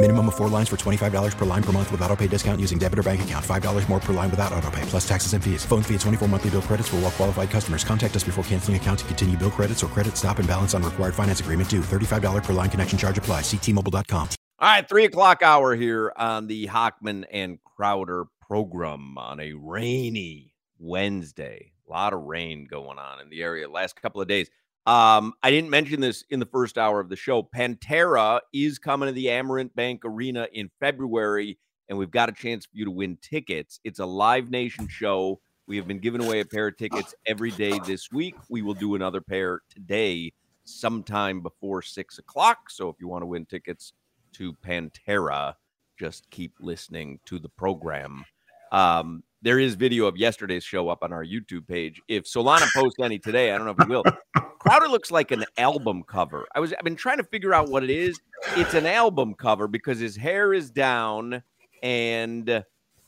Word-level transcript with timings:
Minimum 0.00 0.28
of 0.28 0.36
four 0.36 0.48
lines 0.48 0.68
for 0.68 0.76
$25 0.76 1.36
per 1.36 1.44
line 1.44 1.62
per 1.62 1.72
month 1.72 1.90
with 1.90 2.00
auto 2.02 2.14
pay 2.14 2.28
discount 2.28 2.60
using 2.60 2.78
debit 2.78 3.00
or 3.00 3.02
bank 3.02 3.22
account. 3.22 3.44
$5 3.44 3.88
more 3.88 3.98
per 3.98 4.12
line 4.12 4.30
without 4.30 4.52
auto 4.52 4.70
pay, 4.70 4.82
plus 4.82 5.06
taxes 5.06 5.32
and 5.32 5.42
fees. 5.42 5.64
Phone 5.64 5.82
fee 5.82 5.94
at 5.96 6.00
24 6.02 6.28
monthly 6.28 6.50
bill 6.50 6.62
credits 6.62 6.88
for 6.88 6.96
all 6.98 7.10
qualified 7.10 7.50
customers. 7.50 7.82
Contact 7.82 8.14
us 8.14 8.22
before 8.22 8.44
canceling 8.44 8.76
account 8.76 9.00
to 9.00 9.04
continue 9.06 9.36
bill 9.36 9.50
credits 9.50 9.82
or 9.82 9.88
credit 9.88 10.16
stop 10.16 10.38
and 10.38 10.46
balance 10.46 10.72
on 10.72 10.84
required 10.84 11.16
finance 11.16 11.40
agreement 11.40 11.68
due. 11.68 11.80
$35 11.80 12.44
per 12.44 12.52
line 12.52 12.70
connection 12.70 12.96
charge 12.96 13.18
apply. 13.18 13.40
Ctmobile.com. 13.40 14.28
All 14.60 14.68
right, 14.68 14.88
three 14.88 15.04
o'clock 15.04 15.42
hour 15.42 15.74
here 15.74 16.12
on 16.16 16.46
the 16.46 16.68
Hochman 16.68 17.24
and 17.32 17.58
Crowder 17.64 18.26
program 18.40 19.18
on 19.18 19.40
a 19.40 19.54
rainy 19.54 20.54
Wednesday. 20.78 21.72
A 21.88 21.90
lot 21.90 22.12
of 22.12 22.22
rain 22.22 22.68
going 22.70 23.00
on 23.00 23.20
in 23.20 23.30
the 23.30 23.42
area 23.42 23.68
last 23.68 24.00
couple 24.00 24.20
of 24.20 24.28
days. 24.28 24.48
Um, 24.86 25.34
I 25.42 25.50
didn't 25.50 25.70
mention 25.70 26.00
this 26.00 26.24
in 26.30 26.40
the 26.40 26.46
first 26.46 26.78
hour 26.78 26.98
of 27.00 27.08
the 27.08 27.16
show. 27.16 27.42
Pantera 27.42 28.40
is 28.54 28.78
coming 28.78 29.06
to 29.08 29.12
the 29.12 29.26
Amerant 29.26 29.74
Bank 29.74 30.02
Arena 30.04 30.48
in 30.52 30.70
February, 30.80 31.58
and 31.88 31.98
we've 31.98 32.10
got 32.10 32.30
a 32.30 32.32
chance 32.32 32.64
for 32.64 32.76
you 32.76 32.86
to 32.86 32.90
win 32.90 33.18
tickets. 33.20 33.80
It's 33.84 33.98
a 33.98 34.06
Live 34.06 34.50
Nation 34.50 34.88
show. 34.88 35.40
We 35.66 35.76
have 35.76 35.86
been 35.86 35.98
giving 35.98 36.24
away 36.24 36.40
a 36.40 36.46
pair 36.46 36.68
of 36.68 36.78
tickets 36.78 37.14
every 37.26 37.50
day 37.50 37.78
this 37.86 38.10
week. 38.10 38.34
We 38.48 38.62
will 38.62 38.72
do 38.72 38.94
another 38.94 39.20
pair 39.20 39.60
today, 39.68 40.32
sometime 40.64 41.42
before 41.42 41.82
six 41.82 42.18
o'clock. 42.18 42.70
So 42.70 42.88
if 42.88 42.96
you 42.98 43.08
want 43.08 43.22
to 43.22 43.26
win 43.26 43.44
tickets 43.44 43.92
to 44.34 44.54
Pantera, 44.64 45.54
just 45.98 46.30
keep 46.30 46.54
listening 46.60 47.20
to 47.26 47.38
the 47.38 47.50
program. 47.50 48.24
Um, 48.72 49.22
there 49.42 49.58
is 49.58 49.74
video 49.74 50.06
of 50.06 50.16
yesterday's 50.16 50.64
show 50.64 50.88
up 50.88 51.02
on 51.02 51.12
our 51.12 51.24
YouTube 51.24 51.66
page. 51.66 52.00
If 52.08 52.24
Solana 52.24 52.66
posts 52.74 52.98
any 53.00 53.18
today, 53.18 53.52
I 53.52 53.56
don't 53.58 53.66
know 53.66 53.74
if 53.78 53.86
he 53.86 53.88
will. 53.88 54.04
Crowder 54.58 54.88
looks 54.88 55.10
like 55.10 55.30
an 55.30 55.44
album 55.56 56.02
cover. 56.02 56.46
I 56.54 56.60
was 56.60 56.72
I've 56.72 56.82
been 56.84 56.96
trying 56.96 57.18
to 57.18 57.24
figure 57.24 57.54
out 57.54 57.68
what 57.70 57.84
it 57.84 57.90
is. 57.90 58.18
It's 58.56 58.74
an 58.74 58.86
album 58.86 59.34
cover 59.34 59.68
because 59.68 59.98
his 60.00 60.16
hair 60.16 60.52
is 60.52 60.70
down 60.70 61.42
and 61.82 62.64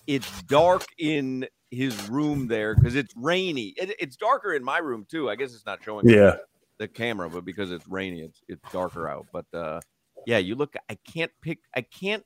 it's 0.07 0.43
dark 0.45 0.85
in 0.99 1.47
his 1.73 2.09
room 2.09 2.47
there 2.47 2.75
because 2.77 2.95
it's 2.95 3.13
rainy. 3.17 3.75
It, 3.77 3.95
it's 3.99 4.17
darker 4.17 4.55
in 4.55 4.63
my 4.63 4.79
room 4.79 5.07
too. 5.11 5.29
I 5.29 5.35
guess 5.37 5.53
it's 5.55 5.67
not 5.67 5.83
showing 5.83 6.09
Yeah. 6.09 6.37
the 6.79 6.87
camera, 6.89 7.29
but 7.29 7.45
because 7.45 7.73
it's 7.73 7.87
rainy, 7.89 8.21
it's 8.23 8.41
it's 8.49 8.73
darker 8.73 9.09
out. 9.09 9.27
But 9.33 9.47
uh 9.53 9.81
yeah, 10.27 10.39
you 10.39 10.55
look 10.55 10.75
I 10.89 10.95
can't 10.95 11.33
pick 11.43 11.59
I 11.75 11.83
can't 11.83 12.25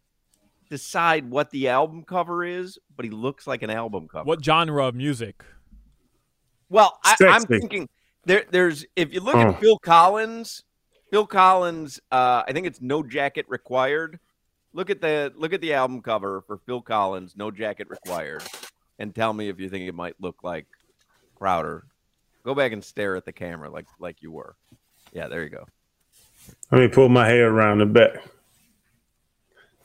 decide 0.71 1.31
what 1.31 1.51
the 1.51 1.69
album 1.69 2.03
cover 2.05 2.45
is, 2.45 2.79
but 2.97 3.05
he 3.05 3.11
looks 3.11 3.47
like 3.47 3.63
an 3.63 3.71
album 3.71 4.09
cover. 4.09 4.25
What 4.25 4.45
genre 4.45 4.87
of 4.87 4.95
music? 4.95 5.45
Well, 6.69 6.99
I, 7.05 7.17
I'm 7.21 7.43
thinking 7.43 7.89
there. 8.25 8.45
There's 8.51 8.85
if 8.97 9.13
you 9.13 9.21
look 9.21 9.37
Oh. 9.37 9.51
at 9.51 9.61
Phil 9.61 9.79
Collins, 9.79 10.65
Phil 11.11 11.27
Collins. 11.27 12.01
Uh, 12.11 12.43
I 12.47 12.53
think 12.53 12.67
it's 12.67 12.81
No 12.81 13.03
Jacket 13.03 13.47
Required. 13.49 14.19
Look 14.73 14.91
at 14.91 15.01
the 15.01 15.33
look 15.37 15.53
at 15.53 15.61
the 15.61 15.75
album 15.75 16.01
cover 16.03 16.41
for 16.47 16.59
Phil 16.59 16.81
Collins, 16.83 17.35
No 17.37 17.51
Jacket 17.51 17.89
Required, 17.91 18.43
and 18.99 19.15
tell 19.15 19.33
me 19.33 19.49
if 19.49 19.61
you 19.61 19.69
think 19.69 19.89
it 19.89 19.95
might 19.95 20.17
look 20.21 20.43
like 20.43 20.67
Crowder. 21.37 21.85
Go 22.45 22.55
back 22.55 22.73
and 22.73 22.83
stare 22.83 23.15
at 23.17 23.25
the 23.25 23.33
camera 23.33 23.71
like 23.71 23.87
like 24.01 24.23
you 24.23 24.33
were. 24.33 24.57
Yeah, 25.13 25.29
there 25.29 25.45
you 25.45 25.51
go. 25.51 25.67
Let 26.73 26.81
me 26.81 26.89
pull 26.89 27.09
my 27.09 27.29
hair 27.29 27.49
around 27.51 27.79
the 27.79 27.87
back. 27.87 28.17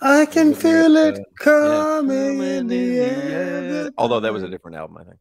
I 0.01 0.25
can 0.25 0.53
feel 0.53 0.95
it 0.97 1.19
coming 1.37 2.41
in 2.41 2.67
the 2.67 2.99
air. 2.99 3.91
Although 3.97 4.21
that 4.21 4.31
was 4.33 4.43
a 4.43 4.47
different 4.49 4.77
album, 4.77 4.97
I 4.99 5.03
think. 5.03 5.17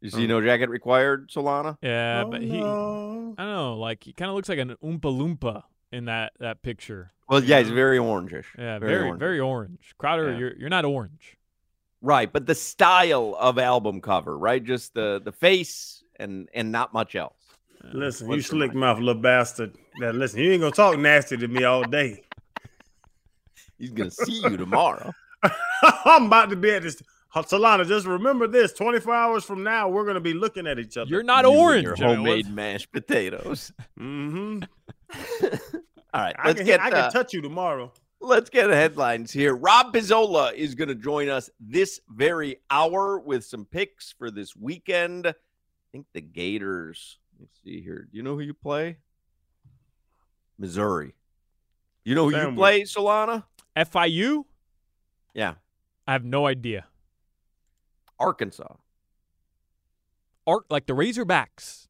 You 0.00 0.10
see, 0.10 0.26
No 0.26 0.40
Jacket 0.40 0.68
Required, 0.68 1.30
Solana. 1.30 1.76
Yeah, 1.80 2.24
Oh, 2.26 2.30
but 2.30 2.42
he, 2.42 2.58
I 2.58 2.60
don't 2.60 3.36
know, 3.38 3.76
like 3.78 4.02
he 4.04 4.12
kind 4.12 4.28
of 4.28 4.34
looks 4.34 4.48
like 4.48 4.58
an 4.58 4.76
Oompa 4.82 5.00
Loompa 5.02 5.62
in 5.92 6.06
that 6.06 6.32
that 6.40 6.62
picture. 6.62 7.12
Well, 7.28 7.42
yeah, 7.42 7.60
he's 7.60 7.70
very 7.70 7.98
orangish. 7.98 8.44
Yeah, 8.58 8.78
very 8.80 9.06
orange. 9.06 9.18
very 9.20 9.40
orange. 9.40 9.94
Crowder, 9.98 10.32
Yeah. 10.32 10.38
you're 10.38 10.56
you're 10.56 10.68
not 10.68 10.84
orange. 10.84 11.36
Right, 12.02 12.30
but 12.32 12.46
the 12.46 12.54
style 12.56 13.36
of 13.38 13.58
album 13.58 14.00
cover, 14.00 14.36
right? 14.36 14.62
Just 14.62 14.92
the 14.94 15.20
the 15.24 15.32
face 15.32 16.02
and 16.18 16.48
and 16.52 16.72
not 16.72 16.92
much 16.92 17.14
else. 17.14 17.36
Listen, 17.92 18.26
you 18.26 18.30
What's 18.30 18.48
your 18.50 18.58
slick 18.58 18.70
mind? 18.70 18.80
mouth 18.80 18.98
little 18.98 19.22
bastard. 19.22 19.76
Now 19.98 20.10
listen, 20.10 20.40
you 20.40 20.50
ain't 20.52 20.60
gonna 20.62 20.72
talk 20.74 20.98
nasty 20.98 21.36
to 21.36 21.46
me 21.48 21.62
all 21.64 21.84
day. 21.84 22.22
He's 23.82 23.90
gonna 23.90 24.12
see 24.12 24.40
you 24.40 24.56
tomorrow. 24.56 25.12
I'm 26.04 26.26
about 26.26 26.50
to 26.50 26.56
be 26.56 26.70
at 26.70 26.84
this. 26.84 27.02
Solana, 27.34 27.84
just 27.84 28.06
remember 28.06 28.46
this: 28.46 28.72
24 28.74 29.12
hours 29.12 29.44
from 29.44 29.64
now, 29.64 29.88
we're 29.88 30.06
gonna 30.06 30.20
be 30.20 30.34
looking 30.34 30.68
at 30.68 30.78
each 30.78 30.96
other. 30.96 31.10
You're 31.10 31.24
not 31.24 31.44
You 31.44 31.50
orange. 31.50 31.82
Your 31.82 31.96
homemade 31.96 32.48
mashed 32.48 32.92
potatoes. 32.92 33.72
Mm-hmm. 33.98 34.62
All 36.14 36.20
right, 36.20 36.36
I 36.38 36.46
let's 36.46 36.58
can, 36.60 36.66
get 36.66 36.80
I 36.80 36.90
can 36.90 36.98
uh, 36.98 37.10
touch 37.10 37.32
you 37.34 37.40
tomorrow. 37.40 37.92
let's 38.20 38.50
get 38.50 38.70
headlines 38.70 39.32
here. 39.32 39.56
Rob 39.56 39.92
Pizzola 39.92 40.54
is 40.54 40.76
going 40.76 40.88
to 40.88 40.94
join 40.94 41.28
us 41.28 41.50
this 41.58 42.00
very 42.08 42.56
hour 42.70 43.18
with 43.18 43.44
some 43.44 43.64
picks 43.64 44.12
for 44.12 44.30
this 44.30 44.54
weekend. 44.54 45.26
I 45.26 45.34
think 45.90 46.06
the 46.12 46.20
Gators. 46.20 47.18
Let's 47.40 47.58
see 47.64 47.82
here. 47.82 48.08
Do 48.10 48.16
you 48.16 48.22
know 48.22 48.34
who 48.34 48.40
you 48.40 48.54
play? 48.54 48.98
Missouri. 50.58 51.14
You 52.04 52.14
know 52.14 52.28
who 52.28 52.36
you 52.36 52.52
play, 52.54 52.82
Solana? 52.82 53.44
FIU? 53.76 54.44
Yeah, 55.34 55.54
I 56.06 56.12
have 56.12 56.24
no 56.24 56.46
idea. 56.46 56.86
Arkansas. 58.18 58.74
Art 60.46 60.64
like 60.70 60.86
the 60.86 60.92
Razorbacks. 60.94 61.88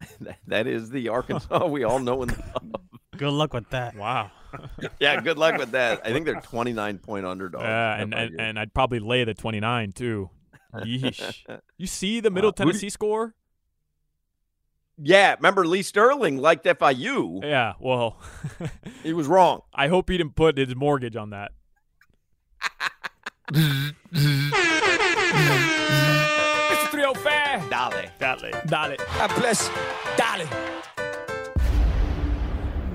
That- 0.20 0.38
that 0.46 0.66
is 0.66 0.90
the 0.90 1.08
Arkansas 1.08 1.66
we 1.66 1.82
all 1.84 1.98
know 1.98 2.22
and 2.22 2.30
love. 2.36 2.82
Good 3.16 3.32
luck 3.32 3.52
with 3.52 3.68
that. 3.70 3.96
Wow. 3.96 4.30
Yeah, 5.00 5.20
good 5.20 5.36
luck 5.36 5.58
with 5.58 5.72
that. 5.72 6.00
I 6.06 6.12
think 6.12 6.24
they're 6.24 6.40
29 6.40 6.98
point 6.98 7.26
underdogs. 7.26 7.64
Yeah, 7.64 7.96
and, 8.00 8.14
and 8.14 8.40
and 8.40 8.58
I'd 8.58 8.72
probably 8.72 8.98
lay 8.98 9.22
the 9.24 9.34
29 9.34 9.92
too. 9.92 10.30
Yeesh. 10.74 11.44
You 11.76 11.86
see 11.86 12.20
the 12.20 12.30
Middle 12.30 12.48
Wow. 12.48 12.54
Who 12.58 12.64
do- 12.64 12.70
Tennessee 12.72 12.88
score? 12.90 13.34
Yeah, 15.00 15.34
remember 15.34 15.66
Lee 15.66 15.82
Sterling 15.82 16.38
liked 16.38 16.64
FIU. 16.64 17.42
Yeah, 17.42 17.74
well, 17.80 18.18
He 19.02 19.12
was 19.12 19.26
wrong. 19.26 19.62
I 19.72 19.88
hope 19.88 20.10
he 20.10 20.18
didn't 20.18 20.34
put 20.36 20.58
his 20.58 20.74
mortgage 20.74 21.16
on 21.16 21.30
that. 21.30 21.52
Mr. 26.68 26.90
305. 26.90 27.70
Dale. 27.70 28.10
Dale. 28.18 28.50
Dale. 28.66 28.96
God 29.16 29.34
bless. 29.36 29.68
Dale. 30.16 30.48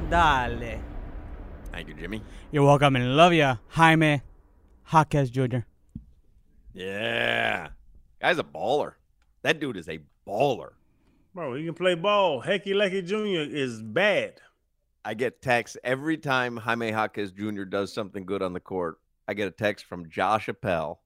Dale. 0.10 0.80
Thank 1.72 1.88
you, 1.88 1.94
Jimmy. 1.96 2.22
You're 2.52 2.66
welcome 2.66 2.96
and 2.96 3.16
love 3.18 3.34
ya, 3.34 3.58
Jaime 3.70 4.22
Jaquez 4.92 5.32
Jr. 5.32 5.60
Yeah. 6.74 7.70
Guy's 8.22 8.38
a 8.38 8.44
baller. 8.44 8.94
That 9.42 9.60
dude 9.60 9.78
is 9.78 9.90
a 9.90 10.00
baller. 10.28 10.74
Bro, 11.34 11.56
he 11.56 11.66
can 11.66 11.74
play 11.74 11.96
ball. 11.96 12.44
Hecky 12.44 12.76
Lecky 12.76 13.02
Jr. 13.02 13.50
is 13.52 13.82
bad. 13.82 14.40
I 15.04 15.16
get 15.16 15.42
texts 15.42 15.78
every 15.84 16.16
time 16.16 16.58
Jaime 16.58 16.90
Jaquez 16.90 17.32
Jr. 17.32 17.64
does 17.64 17.92
something 17.92 18.24
good 18.24 18.44
on 18.44 18.54
the 18.54 18.60
court. 18.60 19.00
I 19.28 19.34
get 19.34 19.48
a 19.48 19.52
text 19.52 19.86
from 19.86 20.10
Josh 20.10 20.48
Appel, 20.48 21.02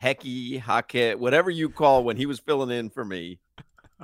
Hecky 0.00 0.64
Jaquez, 0.64 1.16
whatever 1.16 1.50
you 1.50 1.68
call 1.70 2.04
when 2.04 2.16
he 2.16 2.26
was 2.26 2.38
filling 2.38 2.70
in 2.70 2.88
for 2.88 3.04
me. 3.04 3.40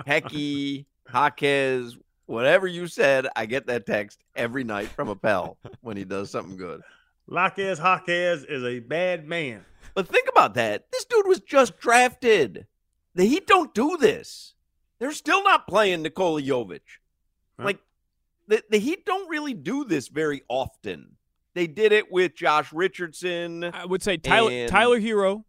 Hecky 0.06 0.86
Jaquez, 1.12 1.96
whatever 2.26 2.66
you 2.66 2.88
said, 2.88 3.28
I 3.36 3.46
get 3.46 3.66
that 3.68 3.86
text 3.86 4.18
every 4.34 4.64
night 4.64 4.88
from 4.88 5.08
Appel 5.08 5.56
when 5.82 5.96
he 5.96 6.04
does 6.04 6.30
something 6.30 6.56
good. 6.56 6.80
Laquez 7.28 7.78
Jaquez 7.78 8.44
is 8.44 8.64
a 8.64 8.80
bad 8.80 9.28
man. 9.28 9.64
But 9.94 10.08
think 10.08 10.28
about 10.28 10.54
that. 10.54 10.90
This 10.90 11.04
dude 11.04 11.28
was 11.28 11.40
just 11.40 11.78
drafted. 11.78 12.66
The 13.14 13.24
Heat 13.24 13.46
don't 13.46 13.72
do 13.72 13.96
this. 13.96 14.54
They're 14.98 15.12
still 15.12 15.42
not 15.44 15.66
playing 15.68 16.02
Nikola 16.02 16.42
Jovic. 16.42 16.80
Huh? 17.58 17.64
Like 17.66 17.78
the, 18.46 18.62
the 18.70 18.78
Heat 18.78 19.04
don't 19.06 19.28
really 19.28 19.54
do 19.54 19.84
this 19.84 20.08
very 20.08 20.42
often. 20.48 21.16
They 21.54 21.66
did 21.66 21.92
it 21.92 22.10
with 22.12 22.34
Josh 22.34 22.72
Richardson, 22.72 23.64
I 23.64 23.84
would 23.84 24.02
say 24.02 24.16
Tyler 24.16 24.68
Tyler 24.68 25.00
Herro, 25.00 25.44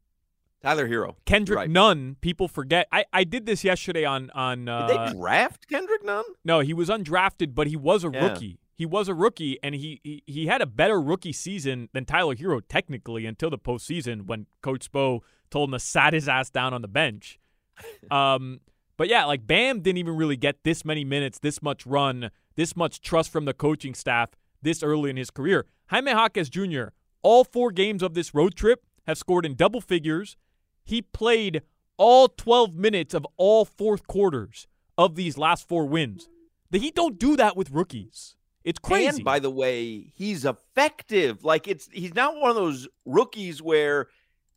Tyler 0.62 0.88
Herro. 0.90 1.16
Kendrick 1.26 1.58
Right. 1.58 1.70
Nunn. 1.70 2.16
People 2.22 2.48
forget. 2.48 2.88
I, 2.92 3.06
I 3.14 3.24
did 3.24 3.46
this 3.46 3.64
yesterday 3.64 4.06
on 4.06 4.30
on. 4.32 4.68
Uh, 4.68 4.88
Did 4.88 4.98
they 4.98 5.14
draft 5.18 5.68
Kendrick 5.68 6.04
Nunn? 6.04 6.24
no, 6.44 6.62
he 6.62 6.74
was 6.74 6.90
undrafted, 6.90 7.54
but 7.54 7.68
he 7.68 7.76
was 7.76 8.04
a 8.04 8.10
Yeah. 8.12 8.24
rookie. 8.32 8.60
He 8.76 8.86
was 8.86 9.10
a 9.10 9.14
rookie, 9.14 9.60
and 9.62 9.76
he, 9.76 10.00
he 10.04 10.24
he 10.26 10.48
had 10.48 10.62
a 10.62 10.66
better 10.66 11.00
rookie 11.02 11.34
season 11.34 11.90
than 11.94 12.06
Tyler 12.06 12.34
Herro 12.36 12.62
technically 12.68 13.26
until 13.26 13.50
the 13.50 13.58
postseason 13.60 14.26
when 14.26 14.48
Coach 14.62 14.90
Spo 14.92 15.20
told 15.52 15.70
him 15.70 15.74
to 15.74 15.80
sat 15.80 16.14
his 16.14 16.28
ass 16.30 16.50
down 16.50 16.74
on 16.74 16.82
the 16.82 16.88
bench. 16.88 17.40
Um, 18.12 18.62
but 19.00 19.08
yeah, 19.08 19.24
like 19.24 19.48
Bam 19.48 19.80
didn't 19.80 19.98
even 19.98 20.18
really 20.18 20.36
get 20.36 20.66
this 20.66 20.84
many 20.84 21.06
minutes, 21.06 21.40
this 21.40 21.62
much 21.62 21.86
run, 21.86 22.32
this 22.58 22.76
much 22.76 23.00
trust 23.00 23.32
from 23.32 23.46
the 23.46 23.54
coaching 23.54 23.94
staff 23.94 24.32
this 24.62 24.84
early 24.84 25.10
in 25.10 25.16
his 25.16 25.32
career. 25.32 25.66
Jaime 25.88 26.12
Jaquez 26.12 26.50
Jr. 26.50 26.88
All 27.22 27.46
four 27.46 27.72
games 27.72 28.04
of 28.04 28.14
this 28.14 28.36
road 28.36 28.56
trip 28.56 28.84
have 29.08 29.18
scored 29.18 29.46
in 29.46 29.56
double 29.56 29.80
figures. 29.80 30.36
He 30.84 31.02
played 31.02 31.62
all 31.96 32.28
12 32.28 32.76
minutes 32.76 33.14
of 33.14 33.26
all 33.38 33.64
fourth 33.64 34.06
quarters 34.06 34.68
of 34.98 35.16
these 35.16 35.38
last 35.38 35.66
four 35.66 35.86
wins. 35.86 36.28
The 36.70 36.80
Heat 36.80 36.96
don't 36.96 37.18
do 37.18 37.38
that 37.38 37.56
with 37.56 37.72
rookies. 37.72 38.36
It's 38.66 38.80
crazy. 38.80 39.08
And 39.08 39.24
by 39.24 39.40
the 39.40 39.50
way, 39.50 40.12
he's 40.14 40.44
effective. 40.44 41.46
Like 41.46 41.70
it's 41.70 41.88
he's 41.94 42.14
not 42.14 42.36
one 42.36 42.50
of 42.50 42.58
those 42.58 42.90
rookies 43.06 43.62
where 43.62 44.08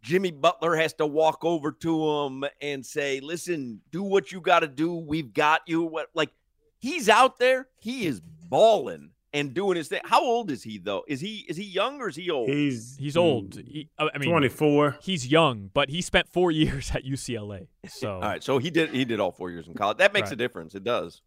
Jimmy 0.03 0.31
Butler 0.33 0.77
has 0.77 0.93
to 0.95 1.07
walk 1.07 1.45
over 1.45 1.73
to 1.73 2.09
him 2.11 2.45
and 2.61 2.85
say, 2.85 3.21
"Listen, 3.21 3.81
do 3.91 4.03
what 4.03 4.33
you 4.33 4.41
got 4.41 4.61
to 4.61 4.69
do. 4.69 4.95
We've 4.95 5.33
got 5.33 5.63
you." 5.67 5.83
What 5.83 6.09
like 6.15 6.31
he's 6.79 7.09
out 7.09 7.39
there, 7.39 7.69
he 7.79 8.07
is 8.07 8.21
balling 8.21 9.11
and 9.33 9.55
doing 9.55 9.77
his 9.77 9.89
thing. 9.89 10.01
How 10.05 10.23
old 10.23 10.51
is 10.51 10.63
he 10.63 10.79
though? 10.79 11.05
Is 11.07 11.21
he 11.21 11.45
is 11.49 11.57
he 11.57 11.65
young 11.65 12.01
or 12.01 12.09
is 12.09 12.17
he 12.17 12.31
old? 12.31 12.49
He's 12.49 12.97
He's 12.99 13.17
old. 13.17 13.55
He, 13.55 13.89
uh, 13.99 14.09
I 14.15 14.19
mean, 14.19 14.29
24. 14.29 14.97
He's 15.01 15.27
young, 15.29 15.71
but 15.73 15.89
he 15.89 16.03
spent 16.03 16.29
four 16.29 16.51
years 16.63 16.91
at 16.95 17.05
UCLA. 17.05 17.69
So 17.89 18.15
All 18.15 18.21
right, 18.21 18.43
so 18.43 18.59
he 18.59 18.71
did 18.71 18.91
he 18.91 19.05
did 19.05 19.21
all 19.21 19.31
four 19.33 19.51
years 19.51 19.69
in 19.69 19.75
college. 19.75 19.99
That 19.99 20.13
makes 20.13 20.27
Right. 20.27 20.33
a 20.33 20.37
difference. 20.37 20.75
It 20.75 20.85
does. 20.85 21.23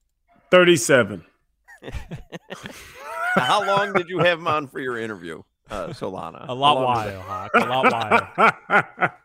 37. 0.52 1.24
How 3.36 3.66
long 3.66 3.94
did 3.94 4.10
you 4.10 4.20
have 4.20 4.40
him 4.40 4.48
on 4.48 4.68
for 4.68 4.80
your 4.80 4.98
interview, 4.98 5.42
uh, 5.70 5.88
Solana? 5.88 6.48
a 6.48 6.54
lot 6.54 6.78
How 6.78 6.84
long 6.84 6.86
was 6.86 7.14
while, 7.14 7.22
Hawk. 7.22 7.52
A 7.56 7.60
lot 7.60 7.92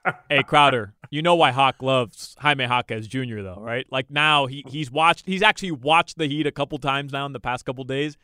while. 0.05 0.19
hey 0.31 0.43
Crowder, 0.43 0.95
you 1.11 1.23
know 1.23 1.35
why 1.35 1.51
Hawk 1.51 1.83
loves 1.83 2.35
Jaime 2.39 2.65
Jaquez 2.65 3.07
Jr. 3.07 3.43
though, 3.43 3.59
right? 3.61 3.87
Like 3.91 4.11
now 4.11 4.47
he 4.47 4.65
he's 4.69 4.91
watched 4.91 5.27
he's 5.27 5.43
actually 5.43 5.73
watched 5.73 6.19
the 6.19 6.27
Heat 6.27 6.47
a 6.47 6.53
couple 6.53 6.79
times 6.79 7.13
now 7.13 7.27
in 7.27 7.33
the 7.33 7.41
past 7.41 7.65
couple 7.65 7.85
days. 7.85 8.17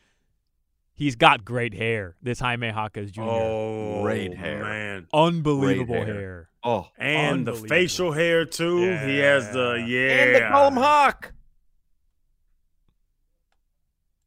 He's 0.93 1.15
got 1.15 1.45
great 1.45 1.75
hair. 1.75 2.15
This 2.23 2.39
Jaime 2.39 2.69
Jaquez 2.69 3.11
Jr. 3.11 3.21
Oh, 3.21 4.01
Great 4.01 4.33
hair. 4.35 4.63
man. 4.63 5.07
Unbelievable 5.13 5.93
Great 5.93 6.07
hair. 6.07 6.15
hair. 6.15 6.49
Oh, 6.63 6.87
And 6.97 7.45
the 7.45 7.53
facial 7.53 8.11
hair 8.13 8.45
too. 8.45 8.79
He 8.79 9.19
has 9.19 9.51
the 9.51 9.75
yeah. 9.87 10.09
and 10.23 10.35
they 10.35 10.39
call 10.49 10.67
him 10.69 10.73
Hawk. 10.73 11.33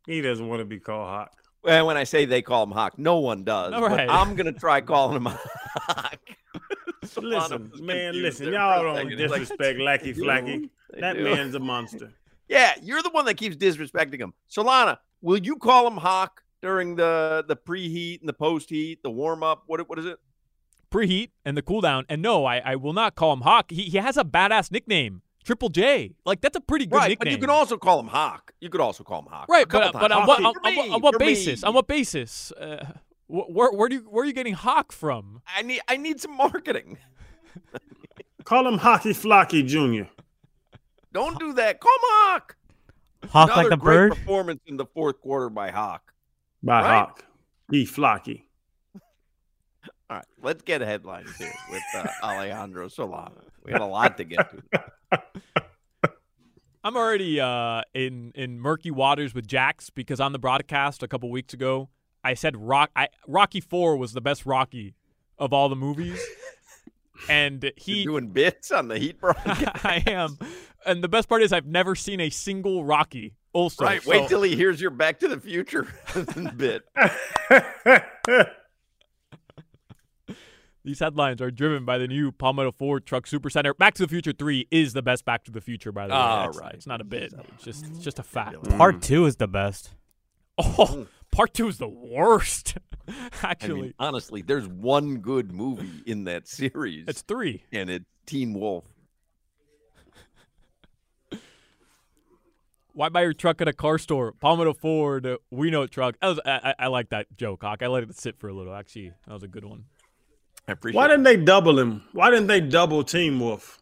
He 0.07 0.21
doesn't 0.21 0.49
want 0.49 0.61
to 0.61 0.65
be 0.65 0.79
called 0.79 1.09
Hawk. 1.09 1.40
Well, 1.63 1.87
when 1.87 1.97
I 1.97 2.05
say 2.05 2.25
they 2.25 2.43
call 2.43 2.63
him 2.63 2.71
Hawk, 2.71 2.99
no 2.99 3.19
one 3.19 3.45
does. 3.45 3.73
All 3.73 3.89
but. 3.89 4.09
I'm 4.09 4.35
gonna 4.35 4.53
try 4.53 4.81
calling 4.81 5.17
him 5.17 5.27
Hawk. 5.27 6.19
Listen, 7.17 7.73
man, 7.81 8.21
listen. 8.23 8.53
Y'all 8.53 8.83
don't 8.83 8.95
second. 8.97 9.19
He's 9.19 9.31
like, 9.31 9.41
disrespect 9.41 9.81
Lackey 9.81 10.13
"They 10.13 10.21
Flacky. 10.21 10.71
That 10.99 11.17
do." 11.17 11.25
man's 11.25 11.55
a 11.55 11.61
monster. 11.61 12.13
Yeah, 12.49 12.73
you're 12.83 13.01
the 13.01 13.11
one 13.11 13.27
that 13.27 13.35
keeps 13.37 13.55
disrespecting 13.55 14.19
him. 14.19 14.35
Solana, 14.51 14.99
will 15.23 15.39
you 15.39 15.55
call 15.55 15.87
him 15.87 15.97
Hawk 15.97 16.43
during 16.61 16.97
the 16.97 17.45
the 17.47 17.55
preheat 17.55 18.19
and 18.21 18.29
the 18.29 18.33
post 18.33 18.71
heat, 18.71 19.05
the 19.05 19.11
warm 19.11 19.45
up? 19.45 19.63
What 19.67 19.89
what 19.89 20.01
is 20.01 20.07
it? 20.07 20.19
Preheat 20.93 21.31
and 21.45 21.57
the 21.57 21.63
cooldown. 21.63 22.05
And 22.09 22.21
no, 22.21 22.45
I, 22.47 22.59
I 22.59 22.75
will 22.75 22.93
not 22.93 23.15
call 23.15 23.33
him 23.33 23.43
Hawk. 23.43 23.71
He 23.71 23.85
he 23.85 23.99
has 23.99 24.17
a 24.17 24.25
badass 24.25 24.73
nickname. 24.73 25.23
Triple 25.45 25.69
J. 25.71 26.15
Like 26.25 26.41
that's 26.41 26.57
a 26.57 26.61
pretty 26.61 26.87
good 26.87 26.97
right, 26.97 27.09
nickname. 27.11 27.27
but 27.27 27.33
you 27.33 27.39
can 27.39 27.51
also 27.51 27.77
call 27.79 27.99
him 28.01 28.07
Hawk. 28.09 28.53
You 28.61 28.69
could 28.69 28.81
also 28.81 29.03
call 29.05 29.21
him 29.21 29.27
Hawk. 29.31 29.49
Right, 29.49 29.67
but, 29.69 29.93
but 29.93 30.13
on 30.13 30.27
what, 30.27 30.43
on, 30.45 30.55
For 30.55 30.67
on 30.67 30.75
me, 30.75 30.91
on 30.91 31.01
what 31.01 31.19
basis? 31.19 31.63
me. 31.63 31.67
On 31.69 31.75
what 31.75 31.87
basis? 31.87 32.53
Uh, 32.53 32.85
wh- 33.27 33.49
where, 33.51 33.73
where 33.73 33.89
do 33.89 33.97
you, 33.97 34.01
where 34.03 34.23
are 34.23 34.27
you 34.27 34.33
getting 34.35 34.55
Hawk 34.55 34.93
from? 34.93 35.41
I 35.47 35.63
need 35.63 35.81
I 35.89 35.97
need 35.97 36.21
some 36.21 36.37
marketing. 36.37 36.99
Call 38.45 38.67
him 38.67 38.79
Hockey 38.79 39.11
Flocky 39.13 39.67
Jr. 39.67 40.09
Don't 41.13 41.39
do 41.39 41.53
that. 41.55 41.81
Call 41.81 41.93
him 41.93 42.01
Hawk. 42.03 42.57
Hawk 43.31 43.49
Another 43.51 43.63
like 43.63 43.71
the 43.71 43.77
great 43.77 43.97
bird. 43.97 44.11
performance 44.13 44.61
in 44.67 44.77
the 44.77 44.87
fourth 44.87 45.21
quarter 45.21 45.51
by 45.51 45.71
Hawk. 45.71 46.13
by 46.63 46.81
Right. 46.83 46.89
Hawk. 46.99 47.25
He 47.71 47.85
Flocky. 47.85 48.45
All 50.11 50.17
right, 50.17 50.25
let's 50.43 50.63
get 50.63 50.81
headlines 50.81 51.37
here 51.37 51.53
with 51.71 51.83
uh, 51.95 52.09
Alejandro 52.25 52.89
Solana. 52.89 53.43
We 53.65 53.71
have 53.71 53.81
a 53.81 53.87
lot 53.87 54.17
to 54.17 54.25
get 54.25 54.51
to. 54.51 55.23
I'm 56.83 56.97
already 56.97 57.39
uh, 57.39 57.83
in 57.95 58.33
in 58.35 58.59
murky 58.59 58.91
waters 58.91 59.35
with 59.35 59.47
Jax 59.47 59.89
because 59.89 60.19
on 60.19 60.33
the 60.33 60.41
broadcast 60.41 61.05
a 61.05 61.09
couple 61.09 61.31
weeks 61.31 61.55
ago 61.55 61.91
I 62.25 62.35
said 62.35 62.57
Rock 62.57 62.91
I, 62.97 63.07
Rocky 63.29 63.61
Four 63.61 63.97
was 63.99 64.13
the 64.13 64.21
best 64.21 64.47
Rocky 64.47 64.97
of 65.39 65.53
all 65.53 65.69
the 65.69 65.77
movies, 65.77 66.21
and 67.29 67.71
he 67.77 68.03
You're 68.03 68.15
doing 68.19 68.31
bits 68.31 68.73
on 68.73 68.89
the 68.89 68.99
Heat 68.99 69.21
broadcast. 69.21 69.63
I 69.85 70.03
am, 70.09 70.39
and 70.85 71.05
the 71.05 71.09
best 71.09 71.29
part 71.29 71.43
is 71.43 71.53
I've 71.53 71.67
never 71.67 71.95
seen 71.95 72.19
a 72.19 72.31
single 72.31 72.85
Rocky. 72.85 73.37
Also, 73.53 73.85
right. 73.85 74.03
so- 74.03 74.11
Wait 74.11 74.29
till 74.29 74.43
he 74.43 74.57
hears 74.57 74.81
your 74.81 74.91
Back 74.91 75.21
to 75.21 75.29
the 75.29 75.39
Future 75.39 75.87
bit. 76.57 76.83
These 80.91 80.99
headlines 80.99 81.41
are 81.41 81.53
driven 81.53 81.85
by 81.85 81.99
the 81.99 82.09
new 82.09 82.33
Palmetto 82.33 82.73
Ford 82.73 83.07
Truck 83.07 83.25
Supercenter. 83.25 83.79
Back 83.79 83.95
to 83.95 84.03
the 84.03 84.09
Future 84.09 84.33
3 84.33 84.67
is 84.73 84.93
the 84.93 85.03
best 85.03 85.25
Back 85.25 85.45
to 85.45 85.53
the 85.53 85.61
Future, 85.61 85.93
by 85.93 86.09
the 86.09 86.13
way. 86.15 86.19
All 86.19 86.49
It's- 86.49 86.61
right. 86.61 86.75
It's 86.75 86.87
not 86.89 87.01
a 87.01 87.05
bit. 87.05 87.33
It's 87.55 87.63
just, 87.63 87.87
it's 87.87 88.01
just 88.01 88.19
a 88.19 88.25
fact. 88.25 88.61
Part 88.77 89.01
two 89.01 89.25
is 89.27 89.37
the 89.37 89.47
best. 89.47 89.91
Oh, 90.59 91.07
part 91.31 91.55
two 91.55 91.69
is 91.69 91.79
the 91.79 91.87
worst, 91.89 92.77
I 93.09 93.13
actually. 93.45 93.83
mean, 93.83 93.95
honestly, 94.01 94.43
there's 94.43 94.67
one 94.67 95.19
good 95.19 95.53
movie 95.53 96.03
in 96.07 96.25
that 96.25 96.49
series, 96.49 97.05
it's 97.07 97.23
three. 97.23 97.63
and 97.73 97.89
it's 97.89 98.05
Teen 98.27 98.53
Wolf. 98.53 98.85
Why 102.95 103.09
buy 103.11 103.23
your 103.23 103.33
truck 103.33 103.61
at 103.63 103.69
a 103.69 103.73
car 103.73 103.97
store? 103.97 104.33
Palmetto 104.33 104.75
Ford, 104.75 105.25
uh, 105.25 105.37
we 105.53 105.71
know 105.71 105.87
truck. 105.87 106.17
That 106.21 106.27
was, 106.27 106.41
I, 106.45 106.51
I, 106.51 106.75
I 106.81 106.87
like 106.89 107.11
that 107.11 107.29
joke, 107.37 107.63
Hawk. 107.63 107.81
I 107.83 107.87
let 107.87 108.03
it 108.03 108.15
sit 108.19 108.37
for 108.41 108.49
a 108.49 108.53
little. 108.53 108.75
Actually, 108.75 109.13
that 109.29 109.33
was 109.33 109.45
a 109.45 109.49
good 109.49 109.65
one. 109.65 109.85
I 110.69 110.73
appreciate. 110.73 110.97
Why 110.99 111.09
didn't 111.09 111.25
they 111.25 111.37
double 111.37 111.79
him? 111.79 112.03
Why 112.13 112.31
didn't 112.31 112.47
they 112.47 112.61
double 112.61 113.03
Teen 113.05 113.39
Wolf? 113.41 113.79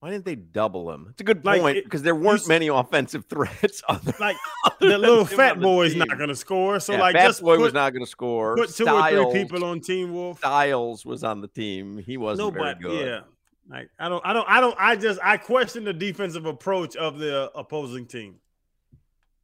Why 0.00 0.10
didn't 0.10 0.24
they 0.24 0.34
double 0.34 0.90
him? 0.90 1.08
It's 1.10 1.20
a 1.20 1.24
good 1.24 1.44
Like, 1.44 1.60
point 1.60 1.84
because 1.84 2.02
there 2.02 2.14
weren't 2.14 2.48
many 2.48 2.68
offensive 2.68 3.26
threats. 3.28 3.82
Other, 3.86 4.14
Like 4.20 4.36
other 4.64 4.88
the 4.88 4.98
little 4.98 5.26
fat 5.26 5.52
on 5.52 5.58
the 5.58 5.62
boy's 5.62 5.94
not 5.94 6.08
gonna 6.18 6.34
score. 6.34 6.80
So 6.80 6.94
Yeah, 6.94 7.00
like 7.00 7.14
Fat 7.16 7.26
just 7.26 7.42
Boy 7.42 7.56
put, 7.56 7.64
was 7.64 7.74
not 7.74 7.92
going 7.92 8.04
to 8.04 8.10
score. 8.10 8.56
put 8.56 8.68
two 8.74 8.84
Stiles, 8.84 9.12
or 9.26 9.30
three 9.32 9.42
people 9.44 9.62
on 9.64 9.80
Teen 9.80 10.12
Wolf. 10.14 10.38
Stiles 10.38 11.04
was 11.04 11.22
on 11.22 11.42
the 11.42 11.48
team. 11.48 11.98
He 11.98 12.16
wasn't 12.16 12.54
very 12.54 12.74
good. 12.76 13.06
yeah. 13.06 13.20
Like 13.68 13.90
I 13.98 14.08
don't, 14.08 14.24
I 14.24 14.32
don't, 14.32 14.48
I 14.48 14.60
don't. 14.60 14.76
I 14.78 14.96
just 14.96 15.20
I 15.22 15.36
question 15.36 15.84
the 15.84 15.92
defensive 15.92 16.46
approach 16.46 16.96
of 16.96 17.18
the 17.18 17.50
opposing 17.54 18.06
team. 18.06 18.36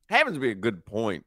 Happens 0.09 0.37
to 0.37 0.41
be 0.41 0.51
a 0.51 0.55
good 0.55 0.87
point. 0.87 1.27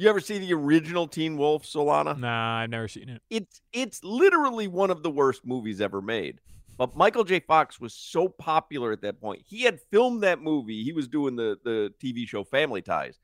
You 0.00 0.08
ever 0.08 0.20
see 0.20 0.38
the 0.38 0.54
original 0.54 1.06
Teen 1.06 1.36
Wolf, 1.36 1.64
Solana? 1.64 2.18
Nah, 2.18 2.60
I've 2.60 2.70
never 2.70 2.88
seen 2.88 3.10
it. 3.10 3.20
It's 3.28 3.60
it's 3.70 4.02
literally 4.02 4.66
one 4.66 4.90
of 4.90 5.02
the 5.02 5.10
worst 5.10 5.44
movies 5.44 5.78
ever 5.78 6.00
made. 6.00 6.40
But 6.78 6.96
Michael 6.96 7.22
J. 7.22 7.40
Fox 7.40 7.78
was 7.78 7.92
so 7.92 8.26
popular 8.26 8.92
at 8.92 9.02
that 9.02 9.20
point. 9.20 9.42
He 9.46 9.60
had 9.60 9.78
filmed 9.90 10.22
that 10.22 10.40
movie. 10.40 10.82
He 10.84 10.94
was 10.94 11.06
doing 11.06 11.36
the 11.36 11.58
the 11.64 11.92
TV 12.02 12.26
show 12.26 12.44
Family 12.44 12.80
Ties. 12.80 13.18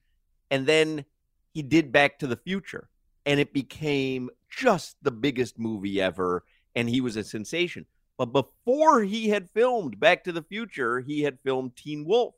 And 0.51 0.67
then 0.67 1.07
he 1.55 1.63
did 1.63 1.93
Back 1.93 2.19
to 2.19 2.27
the 2.27 2.37
Future. 2.37 2.91
And 3.25 3.41
it 3.41 3.55
became 3.55 4.29
just 4.51 4.99
the 5.01 5.11
biggest 5.11 5.59
movie 5.59 5.99
ever. 5.99 6.45
And 6.75 6.91
he 6.91 7.01
was 7.01 7.17
a 7.17 7.25
sensation. 7.25 7.87
But 8.19 8.35
before 8.35 9.03
he 9.03 9.31
had 9.31 9.49
filmed 9.49 9.99
Back 9.99 10.25
to 10.25 10.33
the 10.33 10.43
Future, 10.43 11.01
he 11.01 11.23
had 11.23 11.39
filmed 11.43 11.75
Teen 11.75 12.05
Wolf. 12.05 12.35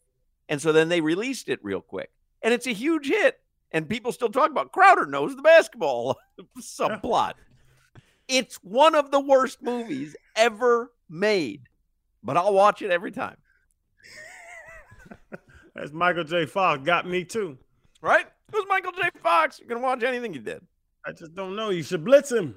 And 0.49 0.63
so 0.63 0.71
then 0.71 0.91
they 0.91 1.01
released 1.01 1.49
it 1.49 1.59
real 1.65 1.81
quick. 1.81 2.13
And 2.41 2.55
it's 2.55 2.69
a 2.69 2.73
huge 2.73 3.09
hit. 3.09 3.41
And 3.73 3.89
people 3.89 4.13
still 4.13 4.31
talk 4.31 4.51
about 4.51 4.73
Crowder 4.73 5.07
knows 5.07 5.37
the 5.37 5.43
basketball 5.43 6.19
subplot. 6.61 7.35
It's 8.27 8.57
one 8.57 8.95
of 8.95 9.11
the 9.11 9.21
worst 9.21 9.63
movies 9.63 10.17
ever 10.37 10.93
made. 11.09 11.63
But 12.23 12.37
I'll 12.37 12.53
watch 12.53 12.83
it 12.83 12.91
every 12.91 13.13
time. 13.13 13.37
That's 15.75 15.93
Michael 15.93 16.25
J. 16.25 16.47
Fox 16.47 16.83
got 16.83 17.07
me 17.07 17.25
too. 17.25 17.59
Right? 18.01 18.27
It 18.27 18.55
was 18.55 18.67
Michael 18.69 18.93
J. 18.93 19.11
Fox. 19.23 19.59
You're 19.59 19.69
gonna 19.69 19.81
watch 19.81 20.03
anything 20.03 20.33
he 20.33 20.39
did. 20.39 20.61
I 21.07 21.13
just 21.13 21.35
don't 21.35 21.57
know. 21.57 21.71
You 21.71 21.83
should 21.83 22.05
blitz 22.05 22.31
him. 22.31 22.57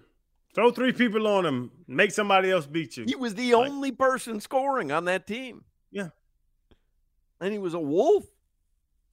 Throw 0.53 0.71
three 0.71 0.91
people 0.91 1.27
on 1.27 1.45
him. 1.45 1.71
Make 1.87 2.11
somebody 2.11 2.51
else 2.51 2.65
beat 2.65 2.97
you. 2.97 3.05
He 3.07 3.15
was 3.15 3.35
the 3.35 3.55
like, 3.55 3.69
only 3.69 3.91
person 3.91 4.39
scoring 4.41 4.91
on 4.91 5.05
that 5.05 5.25
team. 5.25 5.63
Yeah. 5.91 6.09
And 7.39 7.53
he 7.53 7.59
was 7.59 7.73
a 7.73 7.79
wolf. 7.79 8.25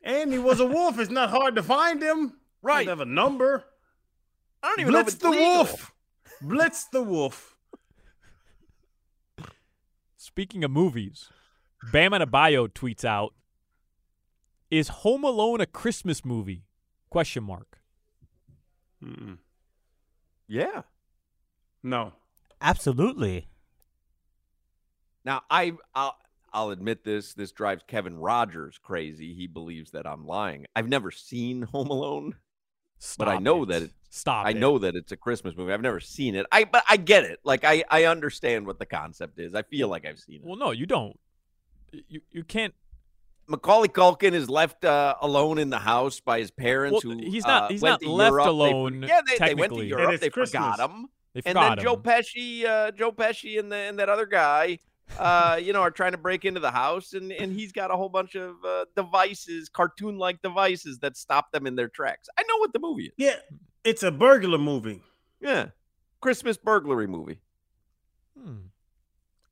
And 0.03 0.33
he 0.33 0.39
was 0.39 0.61
a 0.61 0.67
wolf. 0.67 0.99
It's 0.99 1.11
not 1.11 1.31
hard 1.31 1.55
to 1.57 1.63
find 1.63 2.03
him. 2.03 2.35
Right. 2.63 2.89
Have 2.89 3.01
a 3.01 3.05
number. 3.05 3.65
I 4.63 4.69
don't 4.69 4.81
even 4.81 4.93
Blitz 4.93 5.23
know 5.23 5.31
Blitz 5.31 5.39
the 5.39 5.45
legal. 5.47 5.55
wolf. 5.57 5.93
Blitz 6.41 6.85
the 6.85 7.03
wolf. 7.03 7.57
Speaking 10.17 10.65
of 10.65 10.71
movies, 10.71 11.29
Bam 11.93 12.13
Adebayo 12.13 12.69
tweets 12.69 13.05
out, 13.05 13.35
"Is 14.71 14.89
Home 14.89 15.25
Alone 15.25 15.61
a 15.61 15.67
Christmas 15.67 16.25
movie?" 16.25 16.65
Question 17.11 17.45
mark. 17.45 17.79
Mm-mm. 19.03 19.39
Yeah. 20.47 20.83
No. 21.83 22.13
Absolutely. 22.61 23.49
Now 25.25 25.43
I 25.51 25.73
I'll, 25.95 26.19
I'll 26.53 26.71
admit 26.71 27.05
this. 27.05 27.35
This 27.35 27.53
drives 27.53 27.83
Kevin 27.87 28.19
Rogers 28.19 28.79
crazy. 28.83 29.35
He 29.35 29.47
believes 29.47 29.91
that 29.93 30.07
I'm 30.07 30.27
lying. 30.27 30.67
I've 30.75 30.89
never 30.89 31.11
seen 31.11 31.63
Home 31.73 31.89
Alone, 31.89 32.35
Stop 32.99 33.27
but 33.27 33.35
I 33.35 33.39
know 33.39 33.63
it. 33.65 33.67
that 33.71 33.83
it, 33.83 33.91
Stop. 34.11 34.47
I 34.47 34.51
it. 34.51 34.57
know 34.57 34.79
that 34.79 34.97
it's 34.97 35.13
a 35.13 35.17
Christmas 35.17 35.57
movie. 35.57 35.73
I've 35.73 35.81
never 35.83 36.01
seen 36.01 36.35
it. 36.35 36.47
I 36.51 36.65
but 36.65 36.83
I 36.89 36.97
get 36.97 37.25
it. 37.25 37.39
Like 37.45 37.65
I 37.65 37.85
I 37.91 38.05
understand 38.05 38.67
what 38.67 38.79
the 38.79 38.87
concept 38.87 39.39
is. 39.39 39.55
I 39.55 39.63
feel 39.63 39.89
like 39.89 40.07
I've 40.07 40.19
seen 40.19 40.37
it. 40.37 40.45
Well, 40.45 40.57
no, 40.57 40.71
you 40.71 40.87
don't. 40.87 41.19
You 42.09 42.21
you 42.31 42.45
can't. 42.45 42.75
Macaulay 43.51 43.89
Culkin 43.89 44.35
is 44.35 44.51
left 44.51 44.85
uh, 44.85 45.15
alone 45.23 45.59
in 45.59 45.71
the 45.71 45.79
house 45.79 46.21
by 46.21 46.39
his 46.39 46.51
parents. 46.51 47.03
Well, 47.03 47.15
who 47.17 47.23
he's 47.31 47.47
not- 47.47 47.63
uh, 47.65 47.69
he's 47.69 47.83
not 47.83 48.05
left 48.05 48.31
Europe. 48.33 48.45
They- 48.45 48.51
alone, 48.51 49.03
yeah, 49.09 49.21
they, 49.27 49.39
they 49.39 49.55
went 49.55 49.73
to 49.73 49.79
technically. 49.79 49.81
And 49.81 49.89
Europe. 49.91 50.13
it's 50.13 50.21
They 50.21 50.29
forgot 50.29 50.81
him. 50.81 51.07
They 51.33 51.41
and 51.47 51.55
forgot 51.55 51.77
then 51.77 51.85
Joe. 51.85 51.97
Pesci, 51.97 52.65
uh, 52.67 52.91
Joe 52.91 53.11
Pesci, 53.13 53.59
and 53.59 53.73
the, 53.73 53.77
and 53.77 53.99
that 54.01 54.09
other 54.11 54.27
guy, 54.27 54.79
uh, 55.19 55.59
you 55.63 55.73
know, 55.73 55.81
are 55.81 55.91
trying 55.91 56.13
to 56.13 56.19
break 56.19 56.45
into 56.45 56.61
the 56.61 56.71
house, 56.71 57.13
and 57.13 57.33
and 57.33 57.53
he's 57.53 57.73
got 57.73 57.91
a 57.91 57.97
whole 57.97 58.09
bunch 58.09 58.35
of 58.35 58.57
uh, 58.65 58.85
devices, 58.97 59.69
cartoon-like 59.69 60.43
devices 60.43 60.99
that 60.99 61.17
stop 61.17 61.53
them 61.53 61.67
in 61.67 61.77
their 61.77 61.89
tracks. 61.89 62.29
I 62.39 62.43
know 62.43 62.57
what 62.59 62.73
the 62.73 62.79
movie 62.81 63.07
is. 63.07 63.13
Yeah. 63.17 63.37
It's 63.85 64.03
a 64.03 64.11
burglar 64.11 64.59
movie. 64.59 65.01
Yeah, 65.41 65.69
Christmas 66.21 66.57
burglary 66.59 67.07
movie. 67.07 67.39
Hmm. 68.39 68.57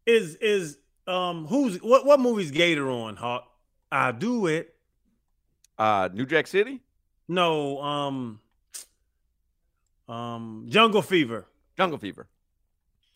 Is 0.05 0.35
is 0.37 0.79
um 1.07 1.47
who's 1.47 1.79
what 1.79 2.05
what 2.05 2.21
movie's 2.21 2.51
Gator 2.51 2.91
on, 2.91 3.17
Hawk? 3.17 3.45
I 3.91 4.13
do 4.13 4.47
it. 4.47 4.75
Uh, 5.79 6.09
New 6.13 6.27
Jack 6.27 6.47
City, 6.49 6.83
No, 7.29 7.81
um 7.81 8.41
um 10.09 10.67
Jungle 10.69 11.03
Fever. 11.03 11.47
Jungle 11.77 11.99
Fever. 11.99 12.27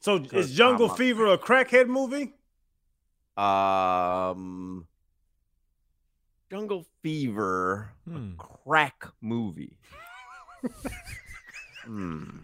So 0.00 0.16
is 0.32 0.52
Jungle 0.54 0.90
I'm 0.90 0.96
Fever 0.96 1.26
a 1.26 1.38
crackhead 1.38 1.86
movie? 1.86 2.32
Um, 3.36 4.86
Jungle 6.50 6.86
Fever, 7.02 7.92
Hmm. 8.08 8.32
crack 8.36 9.04
movie. 9.20 9.76
hmm. 11.84 12.38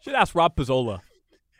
Should 0.00 0.14
ask 0.14 0.34
Rob 0.34 0.54
Pizzola. 0.56 1.00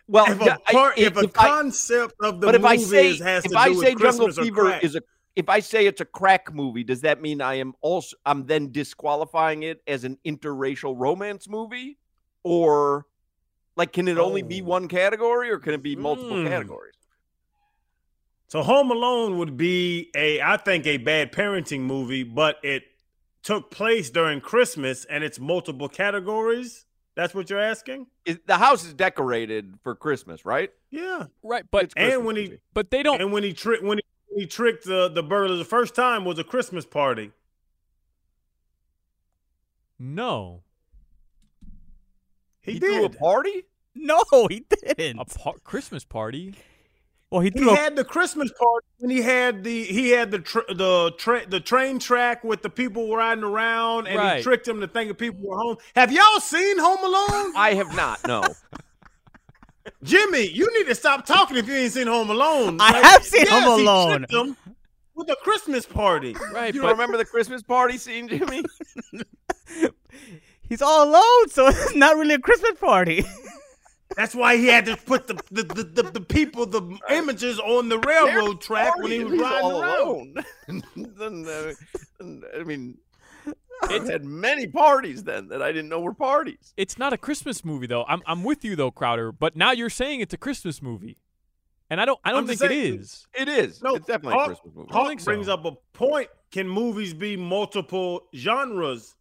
Well, 0.07 0.31
If 0.31 0.41
a, 0.41 0.59
part, 0.73 0.95
I- 0.99 1.01
if, 1.01 1.17
a 1.17 1.21
if 1.21 1.39
I- 1.39 1.49
concept 1.49 2.15
of 2.21 2.41
the 2.41 2.47
but 2.47 2.55
if 2.55 2.61
movie 2.63 2.75
I 2.75 2.77
say 2.77 3.11
is, 3.11 3.21
has 3.21 3.45
if 3.45 3.53
to 3.53 3.59
I 3.59 3.69
do 3.69 3.75
say 3.81 3.95
with 3.95 4.03
Jungle 4.03 4.27
Christmas 4.27 4.45
Fever 4.47 4.63
crack, 4.63 4.85
is 4.85 4.95
a 4.97 5.01
if 5.35 5.49
I 5.49 5.59
say 5.61 5.87
it's 5.87 6.01
a 6.01 6.05
crack 6.05 6.55
movie, 6.55 6.85
does 6.85 7.01
that 7.01 7.21
mean 7.21 7.41
I 7.41 7.55
am 7.55 7.73
also 7.81 8.15
I'm 8.27 8.47
then 8.47 8.71
disqualifying 8.71 9.63
it 9.65 9.81
as 9.87 10.05
an 10.05 10.19
interracial 10.27 10.95
romance 10.97 11.49
movie, 11.49 11.99
or 12.45 13.07
like 13.77 13.93
can 13.93 14.07
it 14.07 14.19
only 14.19 14.43
be 14.43 14.61
Oh. 14.63 14.67
one 14.67 14.87
category 14.87 15.51
or 15.51 15.59
can 15.59 15.75
it 15.75 15.83
be 15.83 15.97
multiple 15.97 16.37
Hmm. 16.43 16.47
categories? 16.47 16.95
So 18.47 18.63
Home 18.63 18.93
Alone 18.93 19.39
would 19.39 19.57
be 19.57 20.11
a 20.15 20.41
I 20.41 20.57
think 20.59 20.87
a 20.87 20.99
bad 20.99 21.33
parenting 21.33 21.81
movie, 21.81 22.23
but 22.23 22.59
it 22.63 22.85
took 23.43 23.71
place 23.73 24.11
during 24.11 24.41
Christmas 24.41 25.05
and 25.07 25.25
it's 25.25 25.41
multiple 25.41 25.89
categories. 25.89 26.87
That's 27.17 27.33
what 27.35 27.49
you're 27.51 27.61
asking? 27.61 28.07
Is, 28.25 28.39
the 28.47 28.59
house 28.59 28.85
is 28.85 28.93
decorated 28.95 29.79
for 29.83 29.95
Christmas, 29.95 30.45
right? 30.45 30.71
Yeah. 30.91 31.27
Right, 31.43 31.65
but 31.71 31.85
It's 31.85 31.95
and 31.97 32.25
when 32.25 32.37
he 32.37 32.43
movie. 32.45 32.61
but 32.73 32.91
they 32.91 33.03
don't. 33.03 33.21
and 33.21 33.33
when 33.33 33.43
he 33.43 33.53
tricked 33.53 33.83
when 33.85 33.99
he, 33.99 34.41
he 34.43 34.47
tricked 34.47 34.85
the 34.85 35.09
the 35.09 35.23
burglar 35.23 35.57
the 35.57 35.65
first 35.65 35.95
time 35.95 36.25
was 36.25 36.39
a 36.39 36.45
Christmas 36.45 36.85
party. 36.87 37.31
No, 39.99 40.64
He, 42.65 42.73
he 42.75 42.79
threw 42.81 43.05
a 43.05 43.11
party. 43.11 43.65
No, 43.95 44.25
he 44.49 44.65
didn't. 44.97 45.19
a 45.21 45.25
par- 45.25 45.55
Christmas 45.63 46.05
party. 46.05 46.55
well, 47.31 47.41
he 47.43 47.53
He 47.55 47.69
a- 47.69 47.75
had 47.77 47.95
the 47.97 48.05
Christmas 48.05 48.51
party 48.59 48.87
when 48.99 49.11
he 49.11 49.21
had 49.23 49.63
the 49.65 49.85
he 49.85 50.11
had 50.11 50.31
the 50.31 50.39
tr- 50.41 50.73
the 50.75 51.13
tra- 51.19 51.47
the 51.47 51.61
train 51.61 51.99
track 51.99 52.43
with 52.43 52.63
the 52.63 52.71
people 52.71 53.15
riding 53.15 53.45
around, 53.45 54.09
and 54.09 54.17
Right. 54.19 54.37
he 54.39 54.43
tricked 54.43 54.65
them 54.67 54.81
to 54.81 54.89
think 54.89 55.09
that 55.09 55.15
people 55.17 55.41
were 55.49 55.57
home. 55.57 55.77
Have 55.95 56.11
y'all 56.11 56.41
seen 56.41 56.79
Home 56.79 57.05
Alone? 57.05 57.53
I 57.57 57.75
have 57.75 57.95
not. 57.95 58.27
No. 58.27 58.43
Jimmy, 60.03 60.49
you 60.49 60.67
need 60.79 60.87
to 60.87 60.95
stop 60.95 61.27
talking 61.27 61.57
if 61.59 61.67
you 61.69 61.75
ain't 61.75 61.93
seen 61.93 62.07
Home 62.07 62.31
Alone. 62.31 62.79
I 62.81 62.93
have 63.01 63.23
seen 63.23 63.43
yes, 63.45 63.63
Home 63.65 63.81
Alone. 63.81 64.27
tricked 64.31 64.59
with 65.15 65.29
a 65.31 65.37
Christmas 65.43 65.85
party. 65.87 66.35
Right, 66.53 66.75
you 66.75 66.81
but 66.81 66.89
don't 66.89 66.97
remember 66.97 67.17
the 67.19 67.25
Christmas 67.25 67.63
party 67.63 67.99
scene, 67.99 68.27
Jimmy? 68.29 68.65
He's 70.75 70.83
all 70.83 71.09
alone, 71.09 71.49
so 71.51 71.69
it's 71.69 71.95
not 71.95 72.17
really 72.17 72.35
a 72.35 72.39
Christmas 72.41 72.73
party. 72.81 73.25
That's 74.17 74.35
why 74.35 74.57
he 74.57 74.67
had 74.67 74.87
to 74.87 74.97
put 74.97 75.29
the 75.29 75.35
the, 75.53 75.63
the, 75.63 75.83
the, 75.85 76.03
the 76.11 76.21
people, 76.21 76.67
the 76.67 76.99
images 77.11 77.61
on 77.61 77.89
the 77.89 78.01
railroad 78.01 78.61
track 78.61 78.97
when 78.99 79.13
he 79.13 79.23
was 79.23 79.39
riding 79.41 79.63
all 79.71 79.81
around. 79.83 80.01
alone. 80.01 80.45
Then, 81.17 81.43
then, 82.19 82.43
I 82.59 82.65
mean, 82.65 82.99
it 83.85 84.03
had 84.11 84.25
many 84.25 84.67
parties 84.67 85.23
then 85.23 85.47
that 85.49 85.63
I 85.63 85.71
didn't 85.71 85.91
know 85.91 86.01
were 86.01 86.13
parties. 86.13 86.75
it's 86.77 86.99
not 86.99 87.13
a 87.13 87.19
Christmas 87.19 87.65
movie 87.65 87.87
though. 87.87 88.05
I'm 88.09 88.21
I'm 88.27 88.43
with 88.43 88.65
you 88.65 88.75
though, 88.75 88.91
Crowder. 88.91 89.31
But 89.31 89.55
now 89.55 89.71
you're 89.71 89.91
saying 89.91 90.19
it's 90.23 90.35
a 90.35 90.39
Christmas 90.39 90.83
movie, 90.83 91.19
and 91.89 92.01
I 92.01 92.05
don't 92.05 92.19
I 92.25 92.31
don't 92.31 92.41
I'm 92.41 92.47
think 92.49 92.59
just 92.59 92.73
it 92.73 92.75
saying- 92.75 92.99
is. 93.01 93.27
It 93.33 93.49
is. 93.49 93.81
No, 93.81 93.95
it's 93.95 94.07
definitely 94.07 94.39
Hawk- 94.39 94.47
a 94.47 94.55
Christmas 94.55 94.75
movie. 94.75 94.93
Hawk 94.93 95.07
think 95.07 95.21
so. 95.21 95.25
brings 95.27 95.47
up 95.49 95.65
a 95.67 95.73
point. 95.93 96.29
Can 96.51 96.69
movies 96.69 97.15
be 97.15 97.37
multiple 97.37 98.27
genres? 98.35 99.15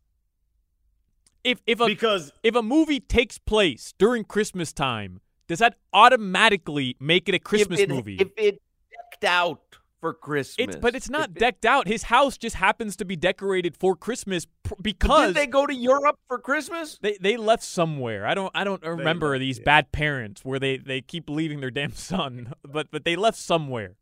If 1.43 1.61
if 1.67 1.79
a 1.79 1.85
Because 1.85 2.31
if 2.43 2.55
a 2.55 2.61
movie 2.63 2.99
takes 2.99 3.37
place 3.37 3.93
during 3.97 4.23
Christmas 4.23 4.71
time, 4.73 5.19
does 5.47 5.59
that 5.59 5.75
automatically 5.93 6.95
make 6.99 7.27
it 7.29 7.35
a 7.35 7.39
Christmas 7.39 7.79
if 7.79 7.89
it, 7.89 7.93
movie? 7.93 8.15
If 8.15 8.29
it 8.37 8.61
decked 8.91 9.25
out 9.25 9.61
for 9.99 10.13
Christmas, 10.13 10.67
it's 10.69 10.75
but 10.77 10.95
it's 10.95 11.09
not 11.09 11.29
If 11.31 11.35
it- 11.35 11.39
decked 11.39 11.65
out. 11.65 11.87
His 11.87 12.03
house 12.03 12.37
just 12.37 12.55
happens 12.57 12.95
to 12.97 13.05
be 13.05 13.15
decorated 13.15 13.75
for 13.75 13.95
Christmas 13.95 14.47
pr- 14.63 14.73
because 14.81 15.27
Did 15.27 15.35
they 15.35 15.47
go 15.47 15.65
to 15.65 15.73
Europe 15.73 16.17
for 16.27 16.39
Christmas? 16.39 16.97
They 17.01 17.17
they 17.19 17.37
left 17.37 17.63
somewhere. 17.63 18.25
I 18.25 18.33
don't 18.33 18.51
I 18.55 18.63
don't 18.63 18.83
remember 18.83 19.31
left, 19.31 19.39
these 19.41 19.57
yeah. 19.59 19.65
bad 19.65 19.91
parents 19.91 20.45
where 20.45 20.59
they 20.59 20.77
they 20.77 21.01
keep 21.01 21.29
leaving 21.29 21.59
their 21.59 21.71
damn 21.79 21.91
son, 21.93 22.53
but 22.63 22.87
but 22.91 23.03
they 23.05 23.15
left 23.15 23.37
somewhere. 23.37 23.95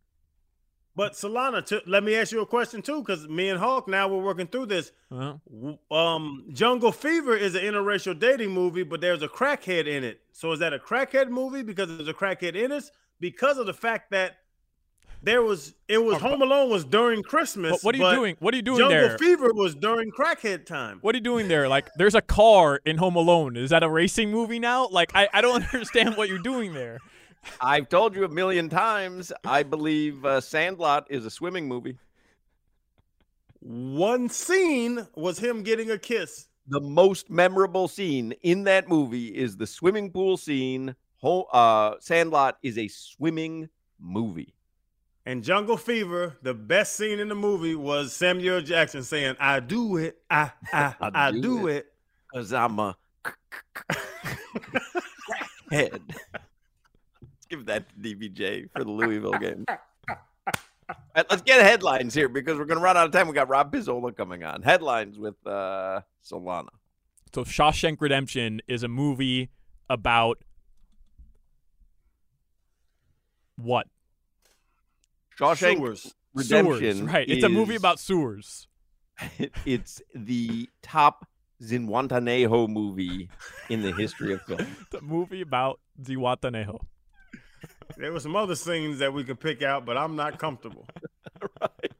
But 0.95 1.13
Solana, 1.13 1.65
t- 1.65 1.81
let 1.87 2.03
me 2.03 2.15
ask 2.15 2.31
you 2.31 2.41
a 2.41 2.45
question 2.45 2.81
too, 2.81 3.01
because 3.01 3.27
me 3.27 3.49
and 3.49 3.59
Hawk 3.59 3.87
now 3.87 4.07
we're 4.07 4.21
working 4.21 4.47
through 4.47 4.65
this. 4.67 4.91
Uh-huh. 5.09 5.95
Um, 5.95 6.45
Jungle 6.51 6.91
Fever 6.91 7.35
is 7.35 7.55
an 7.55 7.61
interracial 7.61 8.17
dating 8.17 8.51
movie, 8.51 8.83
but 8.83 8.99
there's 8.99 9.21
a 9.21 9.27
crackhead 9.27 9.87
in 9.87 10.03
it. 10.03 10.21
So 10.33 10.51
is 10.51 10.59
that 10.59 10.73
a 10.73 10.79
crackhead 10.79 11.29
movie 11.29 11.63
because 11.63 11.95
there's 11.95 12.09
a 12.09 12.13
crackhead 12.13 12.55
in 12.55 12.71
it? 12.71 12.83
Because 13.19 13.57
of 13.57 13.67
the 13.67 13.73
fact 13.73 14.11
that 14.11 14.37
there 15.23 15.41
was 15.41 15.75
it 15.87 16.03
was 16.03 16.19
Home 16.21 16.41
Alone 16.41 16.69
was 16.69 16.83
during 16.83 17.23
Christmas. 17.23 17.71
What, 17.71 17.83
what 17.83 17.95
are 17.95 17.97
you 17.97 18.03
but 18.03 18.15
doing? 18.15 18.35
What 18.39 18.53
are 18.53 18.57
you 18.57 18.63
doing 18.63 18.79
Jungle 18.79 19.09
there? 19.09 19.17
Fever 19.17 19.53
was 19.53 19.75
during 19.75 20.11
crackhead 20.11 20.65
time. 20.65 20.97
What 21.01 21.15
are 21.15 21.17
you 21.19 21.23
doing 21.23 21.47
there? 21.47 21.67
Like 21.67 21.89
there's 21.95 22.15
a 22.15 22.21
car 22.21 22.81
in 22.85 22.97
Home 22.97 23.15
Alone. 23.15 23.55
Is 23.55 23.69
that 23.69 23.83
a 23.83 23.89
racing 23.89 24.31
movie 24.31 24.59
now? 24.59 24.87
Like 24.89 25.11
I, 25.13 25.29
I 25.31 25.41
don't 25.41 25.63
understand 25.73 26.17
what 26.17 26.27
you're 26.27 26.39
doing 26.39 26.73
there. 26.73 26.99
I've 27.59 27.89
told 27.89 28.15
you 28.15 28.23
a 28.25 28.29
million 28.29 28.69
times. 28.69 29.31
I 29.45 29.63
believe 29.63 30.23
uh, 30.25 30.41
Sandlot 30.41 31.07
is 31.09 31.25
a 31.25 31.29
swimming 31.29 31.67
movie. 31.67 31.97
One 33.59 34.29
scene 34.29 35.07
was 35.15 35.37
him 35.39 35.63
getting 35.63 35.91
a 35.91 35.97
kiss. 35.97 36.47
The 36.67 36.79
most 36.79 37.29
memorable 37.29 37.87
scene 37.87 38.33
in 38.41 38.63
that 38.65 38.87
movie 38.87 39.27
is 39.27 39.57
the 39.57 39.67
swimming 39.67 40.11
pool 40.11 40.37
scene. 40.37 40.95
Ho- 41.17 41.43
uh, 41.51 41.95
Sandlot 41.99 42.57
is 42.63 42.77
a 42.77 42.87
swimming 42.87 43.69
movie. 43.99 44.55
And 45.25 45.43
Jungle 45.43 45.77
Fever, 45.77 46.37
the 46.41 46.53
best 46.55 46.95
scene 46.95 47.19
in 47.19 47.27
the 47.29 47.35
movie 47.35 47.75
was 47.75 48.13
Samuel 48.13 48.61
Jackson 48.61 49.03
saying, 49.03 49.35
"I 49.39 49.59
do 49.59 49.97
it, 49.97 50.17
I, 50.31 50.51
I, 50.73 50.95
I, 50.99 51.11
I 51.27 51.31
do, 51.31 51.41
do 51.41 51.67
it. 51.67 51.93
because 52.31 52.51
I'm 52.53 52.79
a 52.79 52.97
head. 55.71 56.01
Let's 57.51 57.63
give 57.63 57.65
that 57.65 57.89
to 57.89 58.15
DBJ 58.15 58.71
for 58.71 58.83
the 58.85 58.91
Louisville 58.91 59.33
game. 59.33 59.65
All 59.67 60.95
right, 61.15 61.25
let's 61.29 61.41
get 61.41 61.61
headlines 61.61 62.13
here 62.13 62.29
because 62.29 62.57
we're 62.57 62.65
going 62.65 62.77
to 62.77 62.83
run 62.83 62.95
out 62.95 63.05
of 63.05 63.11
time. 63.11 63.27
We 63.27 63.33
got 63.33 63.49
Rob 63.49 63.73
Pizzola 63.73 64.15
coming 64.15 64.43
on. 64.43 64.61
Headlines 64.61 65.17
with 65.19 65.35
uh, 65.45 66.01
Solana. 66.23 66.69
So 67.35 67.43
Shawshank 67.43 67.97
Redemption 67.99 68.61
is 68.67 68.83
a 68.83 68.87
movie 68.87 69.49
about 69.89 70.39
what? 73.57 73.87
Shawshank 75.37 75.77
Sewers. 75.77 76.15
Redemption. 76.33 76.79
Sewers, 76.79 77.01
right. 77.01 77.27
It's 77.27 77.43
a 77.43 77.49
movie 77.49 77.75
about 77.75 77.99
sewers. 77.99 78.67
it's 79.65 80.01
the 80.15 80.69
top 80.81 81.27
Zihuatanejo 81.61 82.69
movie 82.69 83.29
in 83.69 83.81
the 83.81 83.91
history 83.91 84.33
of 84.33 84.41
film. 84.43 84.59
It's 84.81 84.95
a 84.95 85.01
movie 85.01 85.41
about 85.41 85.79
Zihuatanejo. 86.01 86.79
There 87.97 88.11
were 88.11 88.19
some 88.19 88.35
other 88.35 88.55
scenes 88.55 88.99
that 88.99 89.13
we 89.13 89.23
could 89.23 89.39
pick 89.39 89.61
out, 89.61 89.85
but 89.85 89.97
I'm 89.97 90.15
not 90.15 90.39
comfortable. 90.39 90.87
right. 91.61 91.91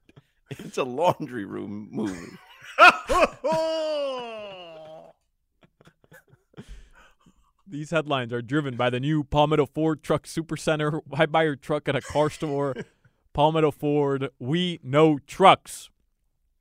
It's 0.52 0.78
a 0.78 0.84
laundry 0.84 1.46
room 1.46 1.90
movie. 1.92 2.38
These 7.68 7.92
headlines 7.92 8.34
are 8.34 8.42
driven 8.42 8.76
by 8.76 8.90
the 8.90 9.00
new 9.00 9.24
Palmetto 9.24 9.66
Ford 9.66 10.04
Truck 10.04 10.24
Supercenter. 10.24 11.00
Why 11.08 11.26
buy 11.26 11.44
your 11.44 11.56
truck 11.56 11.88
at 11.88 11.96
a 11.96 12.02
car 12.02 12.30
store? 12.30 12.76
Palmetto 13.34 13.72
Ford, 13.72 14.30
we 14.40 14.82
know 14.84 15.20
trucks. 15.26 15.90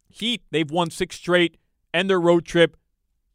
Heat, 0.08 0.42
they've 0.52 0.70
won 0.70 0.90
six 0.90 1.16
straight, 1.16 1.56
and 1.92 2.08
their 2.08 2.20
road 2.20 2.44
trip 2.44 2.76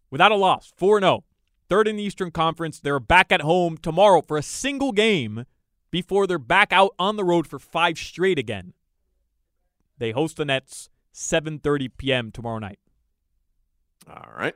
without 0.10 0.32
a 0.32 0.36
loss, 0.36 0.72
4 0.78 1.02
0. 1.02 1.26
Third 1.68 1.88
in 1.90 1.98
the 1.98 2.04
Eastern 2.04 2.32
Conference. 2.32 2.80
They're 2.80 3.00
back 3.00 3.32
at 3.32 3.42
home 3.42 3.76
tomorrow 3.78 4.22
for 4.22 4.38
a 4.38 4.44
single 4.44 4.94
game 4.94 5.46
before 5.96 6.28
they're 6.28 6.38
back 6.38 6.74
out 6.74 6.94
on 7.00 7.16
the 7.16 7.24
road 7.24 7.48
for 7.48 7.58
five 7.58 7.98
straight 7.98 8.38
again. 8.38 8.74
They 9.98 10.12
host 10.12 10.36
the 10.36 10.44
Nets 10.44 10.90
7:30 11.14 11.90
p.m. 11.96 12.32
tomorrow 12.34 12.60
night. 12.60 12.80
All 14.06 14.30
right. 14.38 14.56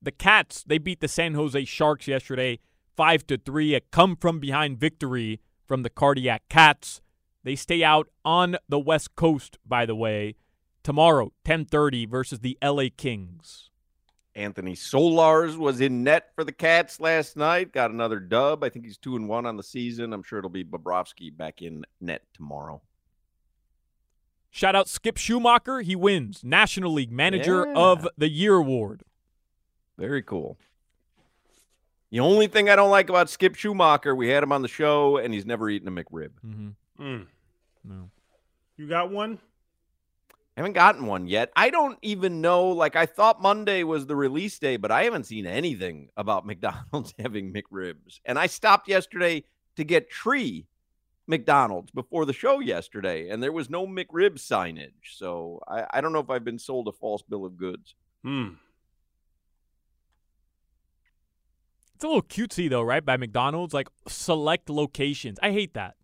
The 0.00 0.12
Cats, 0.12 0.62
they 0.62 0.78
beat 0.78 1.00
the 1.00 1.08
San 1.08 1.34
Jose 1.34 1.64
Sharks 1.64 2.06
yesterday 2.06 2.60
5 2.94 3.26
to 3.26 3.36
3, 3.36 3.74
a 3.74 3.80
come 3.80 4.14
from 4.14 4.38
behind 4.38 4.78
victory 4.78 5.40
from 5.66 5.82
the 5.82 5.90
Cardiac 5.90 6.48
Cats. 6.48 7.00
They 7.42 7.56
stay 7.56 7.82
out 7.82 8.06
on 8.24 8.56
the 8.68 8.78
West 8.78 9.16
Coast 9.16 9.58
by 9.66 9.84
the 9.84 9.96
way 9.96 10.36
tomorrow 10.84 11.32
10:30 11.44 12.08
versus 12.08 12.38
the 12.38 12.56
LA 12.62 12.90
Kings. 12.96 13.70
Anthony 14.36 14.72
Stolarz 14.74 15.56
was 15.56 15.80
in 15.80 16.02
net 16.02 16.30
for 16.34 16.42
the 16.42 16.52
Cats 16.52 16.98
last 16.98 17.36
night. 17.36 17.72
Got 17.72 17.90
another 17.92 18.18
dub. 18.18 18.64
I 18.64 18.68
think 18.68 18.84
he's 18.84 18.98
two 18.98 19.14
and 19.16 19.28
one 19.28 19.46
on 19.46 19.56
the 19.56 19.62
season. 19.62 20.12
I'm 20.12 20.22
sure 20.22 20.38
it'll 20.40 20.50
be 20.50 20.64
Bobrovsky 20.64 21.34
back 21.36 21.62
in 21.62 21.84
net 22.00 22.22
tomorrow. 22.34 22.82
Shout 24.50 24.76
out 24.76 24.88
Skip 24.88 25.16
Schumaker, 25.16 25.82
he 25.82 25.96
wins 25.96 26.42
National 26.44 26.92
League 26.92 27.10
Manager 27.10 27.66
Yeah. 27.66 27.74
of 27.74 28.08
the 28.16 28.28
Year 28.28 28.54
award. 28.54 29.02
Very 29.98 30.22
cool. 30.22 30.56
The 32.10 32.20
only 32.20 32.46
thing 32.46 32.68
I 32.68 32.76
don't 32.76 32.90
like 32.90 33.08
about 33.10 33.28
Skip 33.28 33.54
Schumaker, 33.54 34.16
we 34.16 34.28
had 34.28 34.42
him 34.44 34.52
on 34.52 34.62
the 34.62 34.68
show, 34.68 35.16
and 35.16 35.34
he's 35.34 35.44
never 35.46 35.68
eaten 35.68 35.88
a 35.88 35.90
McRib. 35.90 36.30
Mm-hmm. 36.46 37.02
Mm. 37.02 37.26
No. 37.84 38.10
You 38.76 38.86
got 38.88 39.10
one? 39.10 39.38
I 40.56 40.60
haven't 40.60 40.74
gotten 40.74 41.06
one 41.06 41.26
yet. 41.26 41.50
I 41.56 41.70
don't 41.70 41.98
even 42.02 42.40
know. 42.40 42.68
Like, 42.68 42.94
I 42.94 43.06
thought 43.06 43.42
Monday 43.42 43.82
was 43.82 44.06
the 44.06 44.14
release 44.14 44.58
day, 44.58 44.76
but 44.76 44.92
I 44.92 45.02
haven't 45.02 45.24
seen 45.24 45.46
anything 45.46 46.10
about 46.16 46.46
McDonald's 46.46 47.12
having 47.18 47.52
McRibs. 47.52 48.20
And 48.24 48.38
I 48.38 48.46
stopped 48.46 48.88
yesterday 48.88 49.44
to 49.76 49.84
get 49.84 50.10
Tree 50.10 50.66
McDonald's 51.26 51.90
before 51.90 52.26
the 52.26 52.32
show 52.32 52.60
yesterday, 52.60 53.30
and 53.30 53.42
there 53.42 53.52
was 53.52 53.70
no 53.70 53.86
McRib 53.86 54.34
signage. 54.34 54.92
So 55.16 55.60
I, 55.66 55.86
I 55.90 56.00
don't 56.00 56.12
know 56.12 56.20
if 56.20 56.30
I've 56.30 56.44
been 56.44 56.58
sold 56.58 56.88
a 56.88 56.92
false 56.92 57.22
bill 57.22 57.44
of 57.44 57.56
goods. 57.56 57.94
Hmm. 58.22 58.50
It's 61.94 62.04
a 62.04 62.06
little 62.06 62.22
cutesy 62.22 62.68
though, 62.68 62.82
right? 62.82 63.04
By 63.04 63.16
McDonald's, 63.16 63.72
like 63.74 63.88
select 64.08 64.68
locations. 64.68 65.38
I 65.42 65.52
hate 65.52 65.74
that. 65.74 65.94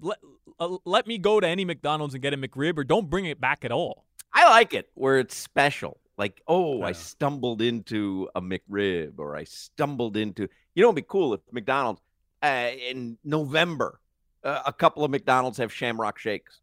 Let, 0.00 0.18
uh, 0.60 0.76
let 0.84 1.06
me 1.06 1.18
go 1.18 1.40
to 1.40 1.46
any 1.48 1.64
McDonald's 1.64 2.14
and 2.14 2.22
get 2.22 2.34
a 2.34 2.36
McRib, 2.36 2.78
or 2.78 2.84
don't 2.84 3.08
bring 3.10 3.24
it 3.24 3.40
back 3.40 3.64
at 3.64 3.72
all. 3.72 4.04
I 4.32 4.48
like 4.50 4.74
it 4.74 4.88
where 4.94 5.18
it's 5.18 5.34
special. 5.36 5.98
Like, 6.16 6.42
oh, 6.46 6.82
I 6.82 6.92
stumbled 6.92 7.62
into 7.62 8.28
a 8.34 8.42
McRib, 8.42 9.14
or 9.18 9.36
I 9.36 9.44
stumbled 9.44 10.16
into. 10.16 10.48
You 10.74 10.82
know, 10.82 10.88
it'd 10.88 10.96
be 10.96 11.02
cool 11.08 11.32
if 11.34 11.40
McDonald's 11.50 12.02
uh, 12.42 12.68
in 12.88 13.16
November, 13.24 13.98
uh, 14.44 14.60
a 14.66 14.72
couple 14.72 15.02
of 15.04 15.10
McDonald's 15.10 15.58
have 15.58 15.72
Shamrock 15.72 16.18
Shakes. 16.18 16.60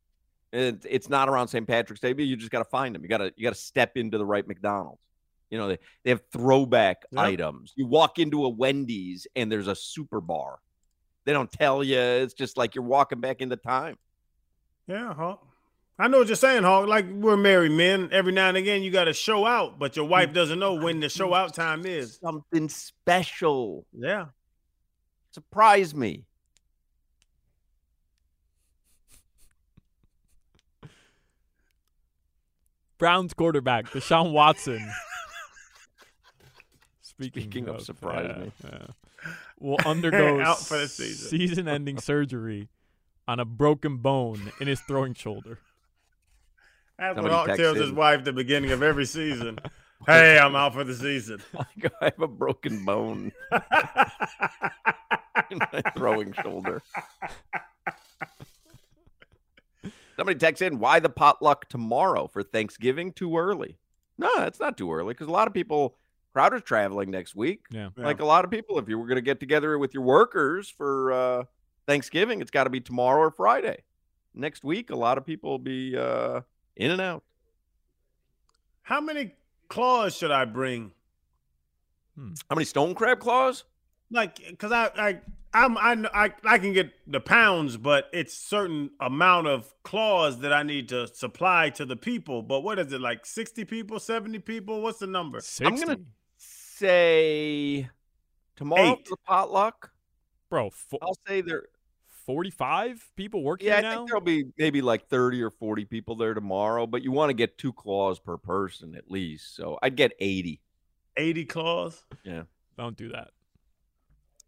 It, 0.53 0.85
it's 0.89 1.09
not 1.09 1.27
around 1.27 1.47
St. 1.49 1.67
Patrick's 1.67 1.99
Day, 1.99 2.13
but 2.13 2.23
you 2.25 2.37
just 2.37 2.51
got 2.51 2.59
to 2.59 2.69
find 2.69 2.95
them. 2.95 3.01
You 3.03 3.09
got 3.09 3.17
to 3.17 3.33
you 3.35 3.43
got 3.43 3.53
to 3.53 3.59
step 3.59 3.97
into 3.97 4.17
the 4.17 4.25
right 4.25 4.47
McDonald's. 4.47 5.01
You 5.49 5.57
know, 5.57 5.69
they, 5.69 5.77
they 6.03 6.11
have 6.11 6.21
throwback 6.31 7.03
Yep. 7.11 7.21
items. 7.23 7.73
You 7.75 7.87
walk 7.87 8.19
into 8.19 8.45
a 8.45 8.49
Wendy's 8.49 9.27
and 9.35 9.51
there's 9.51 9.67
a 9.67 9.75
super 9.75 10.21
bar. 10.21 10.59
They 11.27 11.33
don't 11.33 11.51
tell 11.51 11.83
you. 11.83 11.99
It's 11.99 12.33
just 12.33 12.55
like 12.55 12.73
you're 12.73 12.85
walking 12.85 13.19
back 13.19 13.41
into 13.41 13.57
time. 13.57 13.97
Yeah, 14.87 15.13
Hawk. 15.13 15.45
I 15.99 16.07
know 16.07 16.19
what 16.19 16.27
you're 16.27 16.37
saying, 16.37 16.63
Hawk. 16.63 16.87
Like 16.87 17.05
we're 17.11 17.35
married 17.35 17.73
men. 17.73 18.07
Every 18.13 18.31
now 18.31 18.47
and 18.47 18.55
again, 18.55 18.81
you 18.81 18.91
got 18.91 19.03
to 19.05 19.13
show 19.13 19.45
out, 19.45 19.77
but 19.77 19.97
your 19.97 20.05
wife 20.05 20.31
doesn't 20.31 20.57
know 20.57 20.75
when 20.75 21.01
the 21.01 21.09
show 21.09 21.33
out 21.33 21.53
time 21.53 21.85
is. 21.85 22.17
Something 22.23 22.69
special. 22.69 23.85
Yeah. 23.91 24.27
Surprise 25.31 25.93
me. 25.93 26.23
Browns 32.97 33.33
quarterback 33.33 33.87
Deshaun 33.87 34.31
Watson. 34.31 34.79
Speaking, 37.01 37.43
Speaking 37.43 37.67
of 37.67 37.81
surprise 37.81 38.31
yeah, 38.33 38.43
me. 38.43 38.51
yeah. 38.63 38.87
Will 39.59 39.79
undergo 39.85 40.39
Out 40.41 40.59
for 40.59 40.77
the 40.77 40.87
season. 40.87 41.29
season-ending 41.29 41.99
surgery 41.99 42.69
on 43.27 43.39
a 43.39 43.45
broken 43.45 43.97
bone 43.97 44.51
in 44.59 44.67
his 44.67 44.79
throwing 44.81 45.13
shoulder. 45.13 45.59
That's 46.97 47.15
Somebody 47.15 47.33
what 47.33 47.37
Hawk 47.37 47.47
text 47.47 47.61
tells 47.61 47.77
his 47.77 47.91
wife 47.91 48.19
at 48.19 48.25
the 48.25 48.33
beginning 48.33 48.71
of 48.71 48.81
every 48.81 49.05
season. 49.05 49.59
hey, 50.05 50.39
I'm 50.39 50.55
out 50.55 50.73
for 50.73 50.83
the 50.83 50.95
season. 50.95 51.41
I 51.57 51.65
have 52.01 52.21
a 52.21 52.27
broken 52.27 52.85
bone 52.85 53.31
in 55.51 55.59
my 55.59 55.81
throwing 55.95 56.33
shoulder. 56.33 56.81
Somebody 60.15 60.39
texts 60.39 60.63
in, 60.63 60.79
why 60.79 60.99
the 60.99 61.09
potluck 61.09 61.69
tomorrow 61.69 62.27
for 62.27 62.41
Thanksgiving? 62.41 63.13
Too 63.13 63.37
early. 63.37 63.77
No, 64.17 64.31
it's 64.39 64.59
not 64.59 64.75
too 64.75 64.91
early 64.91 65.13
because 65.13 65.27
a 65.27 65.31
lot 65.31 65.47
of 65.47 65.53
people, 65.53 65.95
Crowder's 66.37 66.61
traveling 66.61 67.09
next 67.09 67.35
week. 67.35 67.65
Yeah. 67.71 67.89
Like 67.97 68.19
a 68.19 68.25
lot 68.25 68.45
of 68.45 68.51
people, 68.51 68.77
if 68.77 68.87
you 68.87 68.99
were 68.99 69.07
going 69.07 69.15
to 69.15 69.23
get 69.23 69.39
together 69.39 69.79
with 69.79 69.95
your 69.95 70.03
workers 70.03 70.69
for 70.69 71.11
uh, 71.11 71.43
Thanksgiving, 71.87 72.41
it's 72.41 72.51
got 72.51 72.65
to 72.65 72.69
be 72.69 72.79
tomorrow 72.79 73.21
or 73.21 73.31
Friday. 73.31 73.81
Next 74.35 74.63
week, 74.63 74.91
a 74.91 74.95
lot 74.95 75.17
of 75.17 75.25
people 75.25 75.49
will 75.49 75.57
be 75.57 75.97
uh, 75.97 76.41
in 76.75 76.91
and 76.91 77.01
out. 77.01 77.23
How 78.83 79.01
many 79.01 79.31
claws 79.67 80.15
should 80.15 80.29
I 80.29 80.45
bring? 80.45 80.91
How 82.51 82.55
many 82.55 82.65
stone 82.65 82.93
crab 82.93 83.19
claws? 83.19 83.63
Like, 84.11 84.59
cause 84.59 84.71
I, 84.71 84.91
I, 84.95 85.21
I'm, 85.55 85.75
I, 85.75 86.07
I, 86.13 86.33
I 86.45 86.59
can 86.59 86.71
get 86.71 86.91
the 87.07 87.19
pounds, 87.19 87.77
but 87.77 88.11
it's 88.13 88.35
certain 88.35 88.91
amount 88.99 89.47
of 89.47 89.73
claws 89.81 90.41
that 90.41 90.53
I 90.53 90.61
need 90.61 90.89
to 90.89 91.07
supply 91.07 91.71
to 91.71 91.85
the 91.85 91.95
people. 91.95 92.43
But 92.43 92.61
what 92.61 92.77
is 92.77 92.93
it 92.93 93.01
like? 93.01 93.25
Sixty 93.25 93.65
people, 93.65 93.99
seventy 93.99 94.37
people? 94.37 94.81
What's 94.81 94.99
the 94.99 95.07
number? 95.07 95.39
60. 95.39 95.65
I'm 95.65 95.75
gonna 95.75 95.99
say 96.77 97.89
tomorrow 98.55 98.93
Eight. 98.93 99.07
for 99.07 99.11
the 99.11 99.17
potluck. 99.25 99.91
Bro, 100.49 100.71
I'll 101.01 101.17
say 101.27 101.41
there. 101.41 101.63
45 102.25 103.09
people 103.15 103.41
working 103.41 103.67
Yeah, 103.69 103.77
I 103.77 103.81
now? 103.81 103.95
think 103.95 104.09
there'll 104.09 104.21
be 104.21 104.45
maybe 104.57 104.81
like 104.81 105.07
30 105.07 105.41
or 105.41 105.49
40 105.49 105.85
people 105.85 106.15
there 106.17 106.33
tomorrow, 106.33 106.85
but 106.85 107.01
you 107.01 107.11
want 107.11 107.29
to 107.29 107.33
get 107.33 107.57
two 107.57 107.71
claws 107.71 108.19
per 108.19 108.35
person 108.37 108.95
at 108.95 109.09
least. 109.09 109.55
So 109.55 109.79
I'd 109.81 109.95
get 109.95 110.11
80. 110.19 110.59
Eighty 111.19 111.45
claws. 111.45 112.03
Yeah. 112.23 112.43
Don't 112.77 112.95
do 112.97 113.09
that. 113.09 113.29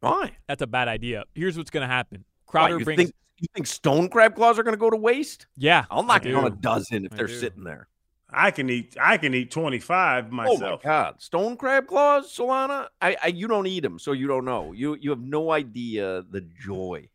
Why? 0.01 0.33
That's 0.47 0.61
a 0.61 0.67
bad 0.67 0.87
idea. 0.87 1.23
Here's 1.33 1.57
what's 1.57 1.71
going 1.71 1.81
to 1.87 1.91
happen. 1.91 2.25
Why, 2.45 2.51
Crowder 2.51 2.79
you 2.79 2.85
brings 2.85 3.01
think 3.01 3.15
you 3.39 3.47
think 3.55 3.65
stone 3.65 4.09
crab 4.09 4.35
claws 4.35 4.59
are 4.59 4.63
going 4.63 4.75
to 4.75 4.79
go 4.79 4.89
to 4.89 4.97
waste? 4.97 5.47
Yeah. 5.57 5.85
I'll 5.89 6.03
knock 6.03 6.23
down 6.23 6.45
a 6.45 6.49
dozen 6.51 7.05
if 7.05 7.13
I 7.13 7.15
they're 7.15 7.27
do. 7.27 7.39
sitting 7.39 7.63
there. 7.63 7.87
I 8.31 8.51
can 8.51 8.69
eat. 8.69 8.95
I 9.01 9.17
can 9.17 9.33
eat 9.33 9.49
twenty 9.51 9.79
five 9.79 10.25
Oh 10.27 10.31
my 10.31 10.43
myself. 10.45 10.83
god, 10.83 11.21
stone 11.21 11.57
crab 11.57 11.87
claws, 11.87 12.31
Solana? 12.35 12.87
I, 13.01 13.17
I 13.23 13.27
you 13.27 13.47
don't 13.47 13.65
eat 13.67 13.81
them, 13.81 13.97
so 13.99 14.11
you 14.11 14.27
don't 14.27 14.45
know. 14.45 14.71
You 14.71 14.95
you 14.95 15.09
have 15.09 15.21
no 15.21 15.51
idea 15.51 16.23
the 16.29 16.41
joy. 16.41 17.09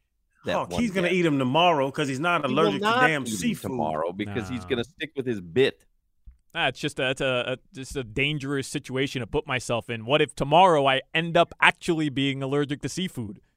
That 0.45 0.55
Fuck, 0.55 0.71
one 0.73 0.83
he's 0.83 0.91
gonna 0.91 1.09
gets. 1.09 1.17
eat 1.19 1.23
them 1.23 1.39
tomorrow 1.39 1.87
because 1.87 2.09
he's 2.09 2.21
not 2.21 2.45
He 2.47 2.53
will 2.53 2.61
allergic 2.65 2.83
to 2.83 2.89
damn 3.01 3.27
seafood. 3.27 3.71
tomorrow 3.71 4.13
because 4.13 4.49
he's 4.49 4.65
gonna 4.65 4.85
stick 4.85 5.13
with 5.17 5.27
his 5.27 5.41
bit. 5.41 5.85
Ah, 6.57 6.69
it's 6.69 6.79
just 6.79 6.99
a, 7.01 7.11
it's 7.11 7.21
a, 7.21 7.55
a 7.55 7.59
just 7.75 7.97
a 7.97 8.05
dangerous 8.05 8.69
situation 8.69 9.21
to 9.21 9.27
put 9.27 9.47
myself 9.47 9.89
in. 9.91 10.05
What 10.07 10.21
if 10.21 10.35
tomorrow 10.37 10.87
I 10.87 11.01
end 11.15 11.37
up 11.37 11.55
actually 11.61 12.09
being 12.11 12.43
allergic 12.43 12.83
to 12.83 12.89
seafood? 12.89 13.41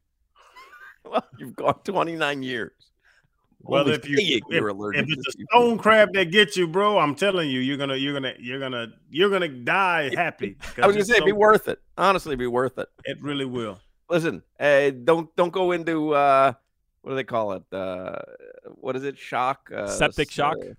Well, 1.10 1.26
you've 1.38 1.56
gone 1.56 1.80
29 1.86 2.44
years. 2.44 2.72
Well, 3.62 3.88
if 3.90 4.08
you 4.08 4.18
saying 4.18 4.42
if, 4.50 4.62
you're 4.62 4.70
if 4.94 5.06
it's 5.08 5.14
to 5.16 5.20
a 5.20 5.32
seafood. 5.32 5.48
stone 5.52 5.78
crab 5.78 6.14
that 6.14 6.32
gets 6.32 6.56
you, 6.56 6.68
bro, 6.68 7.00
I'm 7.00 7.16
telling 7.16 7.50
you, 7.50 7.60
you're 7.60 7.78
gonna 7.78 7.96
you're 7.96 8.14
gonna 8.14 8.34
you're 8.40 8.60
gonna 8.60 8.88
you're 9.10 9.30
gonna 9.30 9.48
die 9.50 10.12
happy. 10.16 10.56
I 10.78 10.88
was 10.88 10.96
gonna 10.96 11.00
it's 11.00 11.10
say, 11.10 11.20
be 11.22 11.32
so- 11.32 11.36
worth 11.38 11.68
it. 11.68 11.82
Honestly, 11.98 12.36
be 12.36 12.48
worth 12.48 12.78
it. 12.78 12.88
It 13.06 13.22
really 13.22 13.46
will. 13.46 13.80
Listen, 14.10 14.42
uh, 14.60 14.92
don't 15.04 15.36
don't 15.36 15.52
go 15.52 15.72
into 15.74 16.14
uh, 16.14 16.54
what 17.02 17.12
do 17.12 17.16
they 17.16 17.24
call 17.26 17.54
it? 17.54 17.64
Uh, 17.74 18.20
what 18.76 18.96
is 18.96 19.04
it? 19.04 19.18
Shock? 19.18 19.70
Uh, 19.76 19.88
Septic 19.88 20.32
shock? 20.32 20.56
uh, 20.62 20.74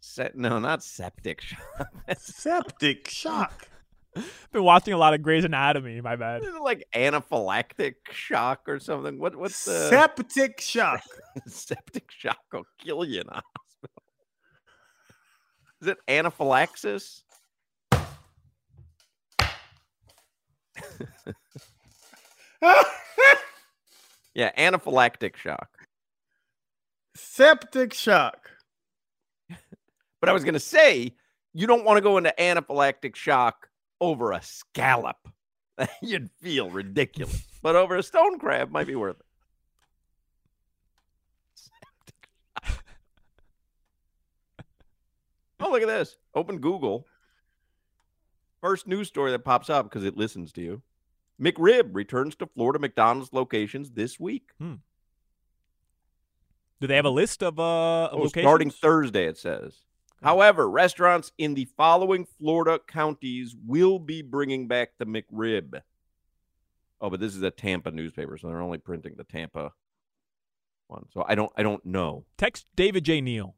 se- 0.00 0.32
no, 0.34 0.58
not 0.58 0.82
septic 0.82 1.40
shock. 1.42 1.86
Septic 2.18 3.08
shock. 3.08 3.68
Been 4.52 4.64
watching 4.64 4.92
a 4.92 4.98
lot 4.98 5.14
of 5.14 5.22
Grey's 5.22 5.44
Anatomy. 5.44 6.00
My 6.00 6.16
bad. 6.16 6.42
Isn't 6.42 6.56
it 6.56 6.62
like 6.62 6.86
anaphylactic 6.94 7.94
shock 8.10 8.68
or 8.68 8.78
something. 8.78 9.18
What 9.18 9.36
what's 9.36 9.64
the 9.64 9.88
Septic 9.88 10.60
shock. 10.60 11.02
septic 11.46 12.10
shock 12.10 12.38
will 12.52 12.64
kill 12.78 13.04
you 13.04 13.20
in 13.20 13.28
a 13.28 13.42
hospital? 13.42 14.02
Is 15.80 15.88
it 15.88 15.98
anaphylaxis? 16.08 17.24
Yeah, 24.34 24.50
anaphylactic 24.56 25.36
shock. 25.36 25.68
Septic 27.14 27.92
shock. 27.92 28.50
But 30.20 30.28
I 30.28 30.32
was 30.32 30.44
going 30.44 30.54
to 30.54 30.60
say, 30.60 31.14
you 31.52 31.66
don't 31.66 31.84
want 31.84 31.98
to 31.98 32.00
go 32.00 32.16
into 32.16 32.32
anaphylactic 32.38 33.16
shock 33.16 33.68
over 34.02 34.32
a 34.32 34.42
scallop. 34.42 35.16
You'd 36.02 36.28
feel 36.42 36.68
ridiculous. 36.70 37.46
But 37.62 37.76
over 37.76 37.96
a 37.96 38.02
stone 38.02 38.38
crab 38.40 38.70
might 38.70 38.88
be 38.88 38.96
worth 38.96 39.20
it. 39.20 39.26
oh, 45.60 45.70
look 45.70 45.82
at 45.82 45.88
this. 45.88 46.16
Open 46.34 46.58
Google. 46.58 47.06
First 48.60 48.86
news 48.86 49.08
story 49.08 49.30
that 49.32 49.44
pops 49.44 49.70
up 49.70 49.86
because 49.86 50.04
it 50.04 50.16
listens 50.16 50.52
to 50.52 50.60
you. 50.60 50.82
McRib 51.40 51.90
returns 51.94 52.36
to 52.36 52.46
Florida 52.46 52.78
McDonald's 52.78 53.32
locations 53.32 53.90
this 53.92 54.20
week. 54.20 54.50
Do 54.60 54.78
they 56.80 56.96
have 56.96 57.04
a 57.04 57.10
list 57.10 57.42
of 57.42 57.58
uh 57.58 58.06
of 58.06 58.20
Oh, 58.20 58.26
starting? 58.28 58.70
Thursday, 58.70 59.26
it 59.26 59.38
says. 59.38 59.74
Mm-hmm. 60.22 60.28
However, 60.28 60.70
restaurants 60.70 61.32
in 61.36 61.54
the 61.54 61.64
following 61.76 62.26
Florida 62.38 62.78
counties 62.86 63.56
will 63.66 63.98
be 63.98 64.22
bringing 64.22 64.68
back 64.68 64.90
the 64.98 65.04
McRib. 65.04 65.80
Oh, 67.00 67.10
but 67.10 67.18
this 67.18 67.34
is 67.34 67.42
a 67.42 67.50
Tampa 67.50 67.90
newspaper, 67.90 68.38
so 68.38 68.46
they're 68.46 68.60
only 68.60 68.78
printing 68.78 69.16
the 69.16 69.24
Tampa 69.24 69.72
one. 70.86 71.06
So 71.12 71.24
I 71.26 71.34
don't, 71.34 71.50
I 71.56 71.64
don't 71.64 71.84
know. 71.84 72.24
Text 72.38 72.66
David 72.76 73.04
J. 73.04 73.20
Neal. 73.20 73.56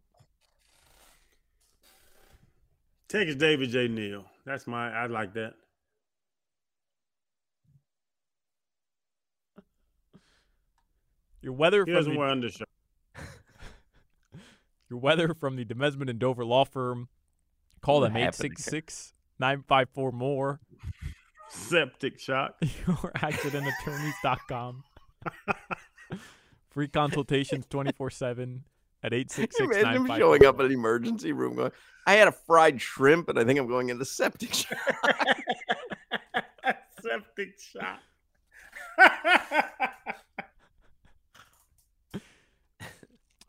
Take 3.08 3.28
it, 3.28 3.38
David 3.38 3.68
J. 3.68 3.86
Neal. 3.86 4.24
That's 4.46 4.66
my. 4.66 4.90
I 4.90 5.06
like 5.06 5.34
that. 5.34 5.54
Your 11.42 11.52
weather 11.52 11.84
He 11.84 11.92
from 11.92 11.94
doesn't 11.94 12.12
the, 12.14 12.18
wear 12.18 12.28
undershirt. 12.28 12.68
Your 14.88 14.98
weather 14.98 15.34
from 15.34 15.56
the 15.56 15.64
Demesman 15.64 16.08
and 16.10 16.18
Dover 16.18 16.44
law 16.44 16.64
firm. 16.64 17.08
Call 17.80 18.00
What 18.00 18.12
them 18.12 18.12
happened 18.12 18.52
866 18.52 19.12
954 19.38 20.12
more. 20.12 20.60
Septic 21.48 22.18
shock. 22.18 22.56
Your 22.86 23.12
accidentattorneys.com. 23.16 24.84
Free 26.70 26.88
consultations 26.88 27.66
24 27.66 28.10
7 28.10 28.64
at 29.02 29.12
866 29.12 29.76
Imagine 29.76 30.06
him 30.06 30.18
showing 30.18 30.44
up 30.44 30.58
at 30.58 30.66
an 30.66 30.72
emergency 30.72 31.32
room 31.32 31.56
going, 31.56 31.70
I 32.06 32.14
had 32.14 32.28
a 32.28 32.32
fried 32.32 32.80
shrimp 32.80 33.28
and 33.28 33.38
I 33.38 33.44
think 33.44 33.58
I'm 33.58 33.68
going 33.68 33.90
into 33.90 34.04
septic 34.04 34.52
shock. 34.54 34.78
Septic 37.00 37.60
shock. 37.60 38.00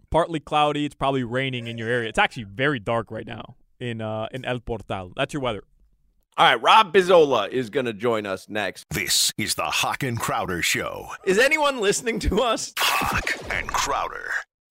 Partly 0.09 0.39
cloudy. 0.39 0.85
It's 0.85 0.95
probably 0.95 1.23
raining 1.23 1.67
in 1.67 1.77
your 1.77 1.89
area. 1.89 2.09
It's 2.09 2.19
actually 2.19 2.43
very 2.43 2.79
dark 2.79 3.11
right 3.11 3.27
now 3.27 3.55
in 3.79 4.01
uh, 4.01 4.27
in 4.31 4.45
El 4.45 4.59
Portal. 4.59 5.13
That's 5.15 5.33
your 5.33 5.41
weather. 5.41 5.63
All 6.37 6.45
right, 6.45 6.61
Rob 6.61 6.93
Pizzola 6.93 7.47
is 7.49 7.69
going 7.69 7.85
to 7.85 7.93
join 7.93 8.25
us 8.25 8.49
next. 8.49 8.85
This 8.89 9.31
is 9.37 9.55
the 9.55 9.63
Hawk 9.63 10.03
and 10.03 10.19
Crowder 10.19 10.61
Show. 10.61 11.07
Is 11.25 11.39
anyone 11.39 11.79
listening 11.79 12.19
to 12.19 12.41
us? 12.41 12.73
Hawk 12.77 13.31
and 13.49 13.69
Crowder. 13.69 14.31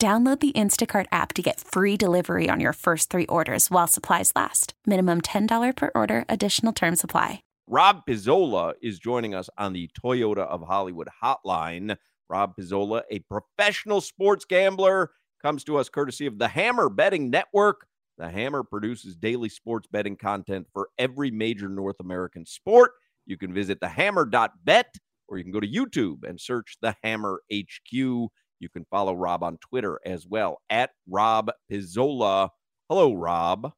Download 0.00 0.38
the 0.38 0.52
Instacart 0.52 1.06
app 1.10 1.32
to 1.32 1.42
get 1.42 1.58
free 1.58 1.96
delivery 1.96 2.48
on 2.48 2.60
your 2.60 2.72
first 2.72 3.10
three 3.10 3.26
orders 3.26 3.68
while 3.68 3.88
supplies 3.88 4.30
last. 4.36 4.74
Minimum 4.86 5.22
$10 5.22 5.74
per 5.74 5.90
order, 5.92 6.24
additional 6.28 6.72
term 6.72 6.94
supply. 6.94 7.42
Rob 7.66 8.02
Pizzola 8.08 8.74
is 8.80 9.00
joining 9.00 9.34
us 9.34 9.50
on 9.58 9.72
the 9.72 9.90
Toyota 10.00 10.46
of 10.46 10.62
Hollywood 10.62 11.08
hotline. 11.20 11.96
Rob 12.30 12.54
Pizzola, 12.56 13.02
a 13.10 13.18
professional 13.28 14.00
sports 14.00 14.44
gambler, 14.44 15.10
comes 15.42 15.64
to 15.64 15.76
us 15.76 15.88
courtesy 15.88 16.26
of 16.26 16.38
the 16.38 16.46
Hammer 16.46 16.88
Betting 16.88 17.28
Network. 17.28 17.88
The 18.18 18.30
Hammer 18.30 18.62
produces 18.62 19.16
daily 19.16 19.48
sports 19.48 19.88
betting 19.90 20.16
content 20.16 20.68
for 20.72 20.90
every 20.96 21.32
major 21.32 21.68
North 21.68 21.98
American 21.98 22.46
sport. 22.46 22.92
You 23.26 23.36
can 23.36 23.52
visit 23.52 23.80
thehammer.bet 23.80 24.94
or 25.26 25.38
you 25.38 25.44
can 25.44 25.52
go 25.52 25.60
to 25.60 25.68
YouTube 25.68 26.22
and 26.22 26.40
search 26.40 26.76
the 26.80 26.94
Hammer 27.02 27.42
HQ. 27.52 28.30
You 28.60 28.68
can 28.68 28.84
follow 28.90 29.14
Rob 29.14 29.42
on 29.42 29.56
Twitter 29.58 30.00
as 30.04 30.26
well 30.26 30.60
at 30.70 30.90
Rob 31.08 31.50
Pizzola. 31.70 32.50
Hello, 32.88 33.14
Rob. 33.14 33.72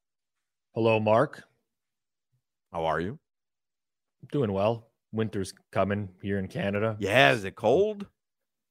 Hello, 0.74 0.98
Mark. 1.00 1.44
How 2.72 2.84
are 2.84 3.00
you? 3.00 3.18
Doing 4.32 4.52
well. 4.52 4.88
Winter's 5.12 5.52
coming 5.72 6.08
here 6.22 6.38
in 6.38 6.46
Canada. 6.46 6.96
Yeah, 7.00 7.32
is 7.32 7.44
it 7.44 7.56
cold? 7.56 8.06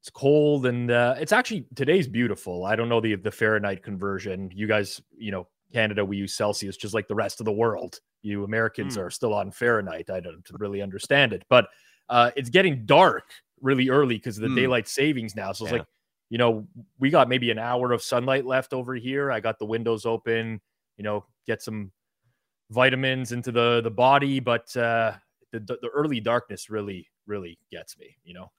It's 0.01 0.09
cold 0.09 0.65
and 0.65 0.89
uh, 0.89 1.15
it's 1.19 1.33
actually 1.33 1.67
today's 1.75 2.07
beautiful. 2.07 2.63
I 2.63 2.75
don't 2.77 2.87
know 2.87 3.01
the 3.01 3.15
the 3.15 3.31
Fahrenheit 3.31 3.83
conversion. 3.83 4.49
You 4.55 4.65
guys, 4.65 5.01
you 5.17 5.31
know, 5.31 5.47
Canada 5.73 6.05
we 6.05 6.15
use 6.15 6.33
Celsius 6.35 6.77
just 6.77 6.93
like 6.93 7.07
the 7.09 7.15
rest 7.15 7.41
of 7.41 7.45
the 7.45 7.51
world. 7.51 7.99
You 8.21 8.45
Americans 8.45 8.95
Hmm. 8.95 9.01
are 9.01 9.09
still 9.09 9.33
on 9.33 9.51
Fahrenheit. 9.51 10.09
I 10.09 10.21
don't 10.21 10.45
really 10.53 10.81
understand 10.81 11.33
it, 11.33 11.43
but 11.49 11.67
uh, 12.07 12.31
it's 12.37 12.49
getting 12.49 12.85
dark 12.85 13.25
really 13.61 13.89
early 13.89 14.15
because 14.15 14.37
of 14.37 14.43
the 14.43 14.47
Hmm. 14.49 14.55
daylight 14.55 14.87
savings 14.87 15.35
now. 15.35 15.51
So 15.51 15.65
it's 15.65 15.71
Yeah. 15.73 15.79
like, 15.79 15.87
you 16.29 16.37
know, 16.37 16.67
we 16.99 17.09
got 17.09 17.27
maybe 17.29 17.51
an 17.51 17.59
hour 17.59 17.91
of 17.91 18.01
sunlight 18.01 18.45
left 18.45 18.73
over 18.73 18.95
here. 18.95 19.31
I 19.31 19.39
got 19.39 19.59
the 19.59 19.65
windows 19.65 20.05
open. 20.05 20.61
You 20.97 21.03
know, 21.03 21.25
get 21.47 21.61
some 21.61 21.91
vitamins 22.71 23.31
into 23.31 23.51
the 23.51 23.81
the 23.81 23.91
body, 23.91 24.39
but 24.39 24.75
uh, 24.77 25.13
the 25.51 25.59
the 25.59 25.77
the 25.81 25.89
early 25.89 26.19
darkness 26.19 26.69
really 26.69 27.07
really 27.25 27.57
gets 27.71 27.97
me. 27.97 28.15
You 28.23 28.33
know. 28.35 28.51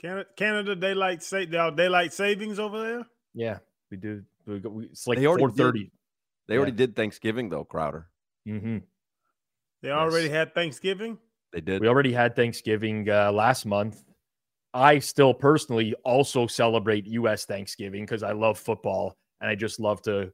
Canada, 0.00 0.28
Canada 0.36 0.76
daylight 0.76 1.22
sa- 1.22 1.44
there 1.48 1.60
are 1.60 1.70
daylight 1.72 2.12
savings 2.12 2.58
over 2.58 2.80
there. 2.80 3.06
Yeah, 3.34 3.58
we 3.90 3.96
do. 3.96 4.22
We, 4.46 4.60
go- 4.60 4.70
we, 4.70 4.84
it's 4.84 5.06
like 5.06 5.18
They 5.18 5.26
already 5.26 5.46
did. 5.48 5.56
thirty. 5.56 5.90
They 6.46 6.56
already 6.56 6.72
did 6.72 6.96
Thanksgiving 6.96 7.48
though, 7.48 7.64
Crowder. 7.64 8.06
Mm-hmm. 8.48 8.78
They 9.82 9.90
already 9.90 10.28
had 10.28 10.54
Thanksgiving. 10.54 11.18
They 11.52 11.60
did. 11.60 11.80
We 11.80 11.88
already 11.88 12.12
had 12.12 12.34
Thanksgiving 12.36 13.08
uh, 13.10 13.32
last 13.32 13.66
month. 13.66 14.02
I 14.74 14.98
still 14.98 15.32
personally 15.34 15.94
also 16.04 16.46
celebrate 16.46 17.06
U.S. 17.06 17.44
Thanksgiving 17.46 18.04
because 18.04 18.22
I 18.22 18.32
love 18.32 18.58
football 18.58 19.16
and 19.40 19.50
I 19.50 19.54
just 19.54 19.80
love 19.80 20.02
to, 20.02 20.30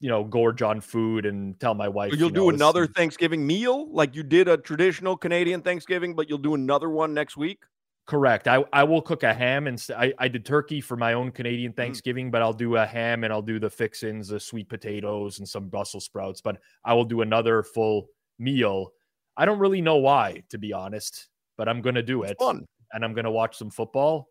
you 0.00 0.08
know, 0.08 0.24
gorge 0.24 0.62
on 0.62 0.80
food 0.80 1.26
and 1.26 1.58
tell 1.60 1.74
my 1.74 1.88
wife. 1.88 2.12
So 2.12 2.18
you'll 2.18 2.28
you 2.28 2.34
do 2.34 2.40
know, 2.40 2.48
it's- 2.50 2.60
another 2.60 2.86
Thanksgiving 2.86 3.46
meal 3.46 3.90
like 3.92 4.14
you 4.16 4.22
did 4.22 4.48
a 4.48 4.56
traditional 4.56 5.16
Canadian 5.16 5.62
Thanksgiving, 5.62 6.14
but 6.14 6.28
you'll 6.28 6.38
do 6.38 6.54
another 6.54 6.88
one 6.88 7.12
next 7.14 7.36
week. 7.36 7.58
Correct. 8.06 8.46
I, 8.46 8.64
I 8.72 8.84
will 8.84 9.02
cook 9.02 9.24
a 9.24 9.34
ham 9.34 9.66
and 9.66 9.84
I, 9.96 10.12
I 10.18 10.28
did 10.28 10.44
turkey 10.46 10.80
for 10.80 10.96
my 10.96 11.14
own 11.14 11.32
Canadian 11.32 11.72
Mm. 11.72 11.76
Thanksgiving, 11.76 12.30
but 12.30 12.40
I'll 12.40 12.52
do 12.52 12.76
a 12.76 12.86
ham 12.86 13.24
and 13.24 13.32
I'll 13.32 13.42
do 13.42 13.58
the 13.58 13.68
fixins, 13.68 14.28
the 14.28 14.38
sweet 14.38 14.68
potatoes 14.68 15.40
and 15.40 15.48
some 15.48 15.68
Brussels 15.68 16.04
sprouts. 16.04 16.40
But 16.40 16.58
I 16.84 16.94
will 16.94 17.04
do 17.04 17.22
another 17.22 17.64
full 17.64 18.06
meal. 18.38 18.92
I 19.36 19.44
don't 19.44 19.58
really 19.58 19.80
know 19.82 19.96
why, 19.96 20.44
to 20.50 20.56
be 20.56 20.72
honest, 20.72 21.28
but 21.58 21.68
I'm 21.68 21.80
gonna 21.82 22.02
do 22.02 22.22
it. 22.22 22.36
fun. 22.38 22.64
And 22.96 23.04
I'm 23.04 23.12
gonna 23.12 23.30
watch 23.30 23.58
some 23.58 23.68
football, 23.68 24.30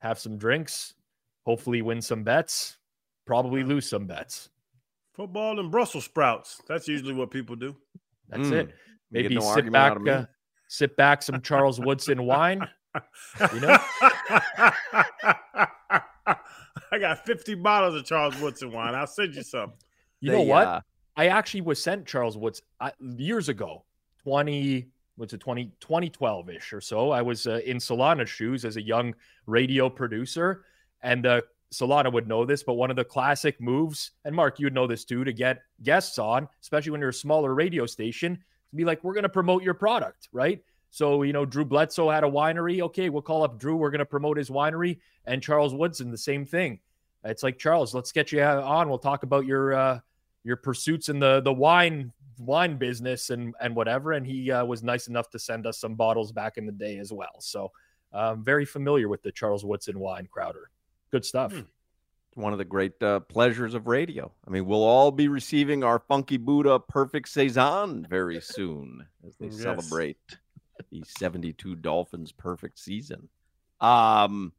have 0.00 0.18
some 0.18 0.36
drinks, 0.36 0.92
hopefully 1.46 1.80
win 1.80 2.02
some 2.02 2.22
bets. 2.22 2.76
probably 3.26 3.64
lose 3.64 3.88
some 3.88 4.06
bets. 4.06 4.50
Football 5.14 5.58
and 5.58 5.70
Brussels 5.70 6.04
sprouts. 6.04 6.60
That's 6.68 6.86
usually 6.86 7.14
what 7.14 7.30
people 7.30 7.56
do. 7.56 7.74
That's 8.28 8.48
Mm. 8.48 8.52
it. 8.52 8.74
Maybe 9.10 9.34
no 9.36 9.40
sit 9.40 9.72
back, 9.72 9.92
out 9.92 9.96
of 9.96 10.02
me. 10.02 10.10
uh, 10.10 10.26
sit 10.68 10.94
back 10.98 11.22
some 11.22 11.40
Charles 11.40 11.80
Woodson 11.80 12.22
wine. 12.26 12.68
You 13.54 13.60
know? 13.60 13.78
I 16.92 16.98
got 17.00 17.24
50 17.24 17.54
bottles 17.54 17.94
of 17.94 18.04
Charles 18.04 18.38
Woodson 18.40 18.70
wine. 18.72 18.94
I'll 18.94 19.06
send 19.06 19.34
you 19.34 19.42
some. 19.42 19.72
You 20.20 20.30
They, 20.32 20.36
know 20.36 20.42
what? 20.42 20.66
uh, 20.66 20.80
I 21.16 21.28
actually 21.28 21.62
was 21.62 21.82
sent 21.82 22.06
Charles 22.06 22.36
Woods 22.36 22.60
I, 22.80 22.92
years 23.00 23.48
ago, 23.48 23.84
20, 24.22 24.88
what's 25.16 25.32
it, 25.32 25.40
20, 25.40 25.72
2012 25.80 26.50
ish 26.50 26.72
or 26.72 26.80
so. 26.80 27.10
I 27.10 27.22
was 27.22 27.46
uh, 27.46 27.60
in 27.64 27.78
Solana's 27.78 28.30
shoes 28.30 28.64
as 28.64 28.76
a 28.76 28.82
young 28.82 29.14
radio 29.46 29.88
producer. 29.88 30.64
And 31.02 31.26
uh, 31.26 31.42
Solana 31.72 32.12
would 32.12 32.28
know 32.28 32.44
this, 32.44 32.62
but 32.62 32.74
one 32.74 32.90
of 32.90 32.96
the 32.96 33.04
classic 33.04 33.60
moves, 33.60 34.12
and 34.24 34.34
Mark, 34.34 34.58
you 34.58 34.66
would 34.66 34.74
know 34.74 34.86
this 34.86 35.04
too, 35.04 35.24
to 35.24 35.32
get 35.32 35.62
guests 35.82 36.18
on, 36.18 36.48
especially 36.62 36.90
when 36.90 37.00
you're 37.00 37.10
a 37.10 37.14
smaller 37.14 37.54
radio 37.54 37.86
station, 37.86 38.36
to 38.36 38.76
be 38.76 38.84
like, 38.84 39.02
we're 39.04 39.14
going 39.14 39.22
to 39.22 39.28
promote 39.28 39.62
your 39.62 39.74
product, 39.74 40.28
right? 40.32 40.62
So, 40.90 41.22
you 41.22 41.32
know, 41.32 41.44
Drew 41.44 41.64
Bledsoe 41.64 42.08
had 42.08 42.24
a 42.24 42.28
winery. 42.28 42.80
Okay, 42.80 43.08
we'll 43.08 43.22
call 43.22 43.42
up 43.42 43.58
Drew. 43.58 43.76
We're 43.76 43.90
going 43.90 43.98
to 43.98 44.06
promote 44.06 44.36
his 44.36 44.48
winery. 44.48 45.00
And 45.26 45.42
Charles 45.42 45.74
Woodson, 45.74 46.10
the 46.10 46.18
same 46.18 46.46
thing. 46.46 46.80
It's 47.24 47.42
like, 47.42 47.58
Charles, 47.58 47.94
let's 47.94 48.12
get 48.12 48.30
you 48.30 48.42
on. 48.42 48.88
We'll 48.88 48.98
talk 48.98 49.22
about 49.22 49.44
your, 49.44 49.74
uh, 49.74 50.00
your 50.44 50.56
pursuits 50.56 51.08
in 51.08 51.18
the 51.18 51.40
the 51.40 51.52
wine 51.52 52.12
wine 52.38 52.76
business 52.76 53.30
and 53.30 53.54
and 53.60 53.74
whatever. 53.76 54.12
And 54.12 54.26
he 54.26 54.50
uh, 54.50 54.64
was 54.64 54.82
nice 54.82 55.06
enough 55.08 55.30
to 55.30 55.38
send 55.38 55.66
us 55.66 55.78
some 55.78 55.94
bottles 55.94 56.32
back 56.32 56.56
in 56.58 56.66
the 56.66 56.72
day 56.72 56.98
as 56.98 57.12
well. 57.12 57.40
So 57.40 57.70
um, 58.12 58.44
very 58.44 58.64
familiar 58.64 59.08
with 59.08 59.22
the 59.22 59.32
Charles 59.32 59.64
Woodson 59.64 59.98
wine 59.98 60.28
Crowder. 60.30 60.70
Good 61.10 61.24
stuff. 61.24 61.52
Hmm. 61.52 61.60
one 62.34 62.52
of 62.52 62.58
the 62.58 62.64
great 62.64 63.00
uh, 63.02 63.20
pleasures 63.20 63.74
of 63.74 63.86
radio. 63.86 64.32
I 64.46 64.50
mean, 64.50 64.66
we'll 64.66 64.82
all 64.82 65.10
be 65.12 65.28
receiving 65.28 65.84
our 65.84 65.98
Funky 66.00 66.36
Buddha 66.36 66.78
Perfect 66.80 67.28
Saison 67.28 68.06
very 68.10 68.40
soon 68.40 69.06
as 69.26 69.36
they 69.36 69.46
Yes. 69.50 69.60
celebrate 69.62 70.18
the 70.90 71.02
72 71.06 71.76
Dolphins 71.76 72.32
perfect 72.32 72.78
season. 72.80 73.28
Um, 73.80 74.52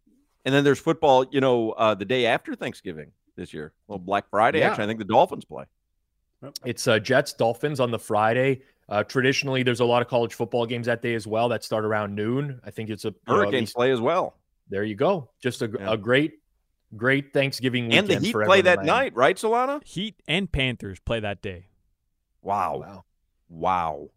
and 0.46 0.54
then 0.56 0.64
there's 0.64 0.80
football, 0.80 1.26
you 1.32 1.42
know, 1.42 1.72
uh, 1.72 1.96
the 1.96 2.06
day 2.06 2.26
after 2.28 2.56
Thanksgiving 2.56 3.12
this 3.36 3.54
year. 3.54 3.74
Well, 3.88 4.00
Black 4.00 4.30
Friday, 4.30 4.60
Yeah. 4.60 4.70
actually, 4.70 4.86
I 4.86 4.88
think 4.88 5.00
the 5.00 5.06
Dolphins 5.06 5.44
play. 5.46 5.66
It's 6.66 6.88
uh, 6.88 7.00
Jets 7.00 7.34
Dolphins 7.34 7.80
on 7.80 7.92
the 7.92 8.00
Friday. 8.00 8.62
Uh, 8.88 9.04
traditionally, 9.04 9.64
there's 9.64 9.80
a 9.80 9.86
lot 9.86 10.02
of 10.02 10.08
college 10.08 10.34
football 10.36 10.66
games 10.66 10.86
that 10.86 11.02
day 11.02 11.16
as 11.16 11.26
well 11.26 11.50
that 11.50 11.64
start 11.64 11.86
around 11.86 12.14
noon. 12.16 12.60
I 12.64 12.72
think 12.72 12.90
it's 12.90 13.06
a 13.06 13.10
you 13.10 13.16
know, 13.28 13.36
Hurricanes 13.36 13.62
least- 13.70 13.76
play 13.76 13.92
as 13.92 14.00
well. 14.02 14.36
There 14.70 14.84
you 14.84 14.96
go. 14.96 15.30
Just 15.42 15.62
a, 15.62 15.68
Yeah. 15.80 15.94
a 15.94 15.98
great, 15.98 16.34
great 16.96 17.34
Thanksgiving 17.34 17.86
weekend. 17.88 18.10
And 18.12 18.22
the 18.22 18.26
Heat 18.28 18.34
play 18.34 18.62
that 18.62 18.78
Miami. 18.80 18.88
night, 18.88 19.16
right, 19.16 19.36
Solana? 19.38 19.84
Heat 19.86 20.16
and 20.28 20.52
Panthers 20.52 21.00
play 21.00 21.20
that 21.20 21.42
day. 21.42 21.68
Wow. 22.42 22.78
Wow. 22.80 23.04
Wow. 23.50 24.10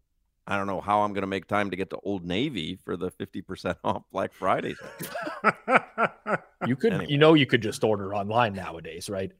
I 0.47 0.57
don't 0.57 0.65
know 0.65 0.81
how 0.81 1.01
I'm 1.01 1.13
going 1.13 1.21
to 1.21 1.27
make 1.27 1.45
time 1.47 1.69
to 1.69 1.75
get 1.75 1.91
to 1.91 1.97
Old 2.03 2.25
Navy 2.25 2.75
for 2.83 2.97
the 2.97 3.11
50% 3.11 3.75
off 3.83 4.03
Black 4.11 4.33
Friday. 4.33 4.75
You 6.67 6.75
could, 6.75 6.91
Anyway. 6.93 7.09
you 7.09 7.17
know, 7.17 7.35
you 7.35 7.45
could 7.45 7.61
just 7.61 7.83
order 7.85 8.13
online 8.13 8.53
nowadays, 8.53 9.09
right? 9.09 9.31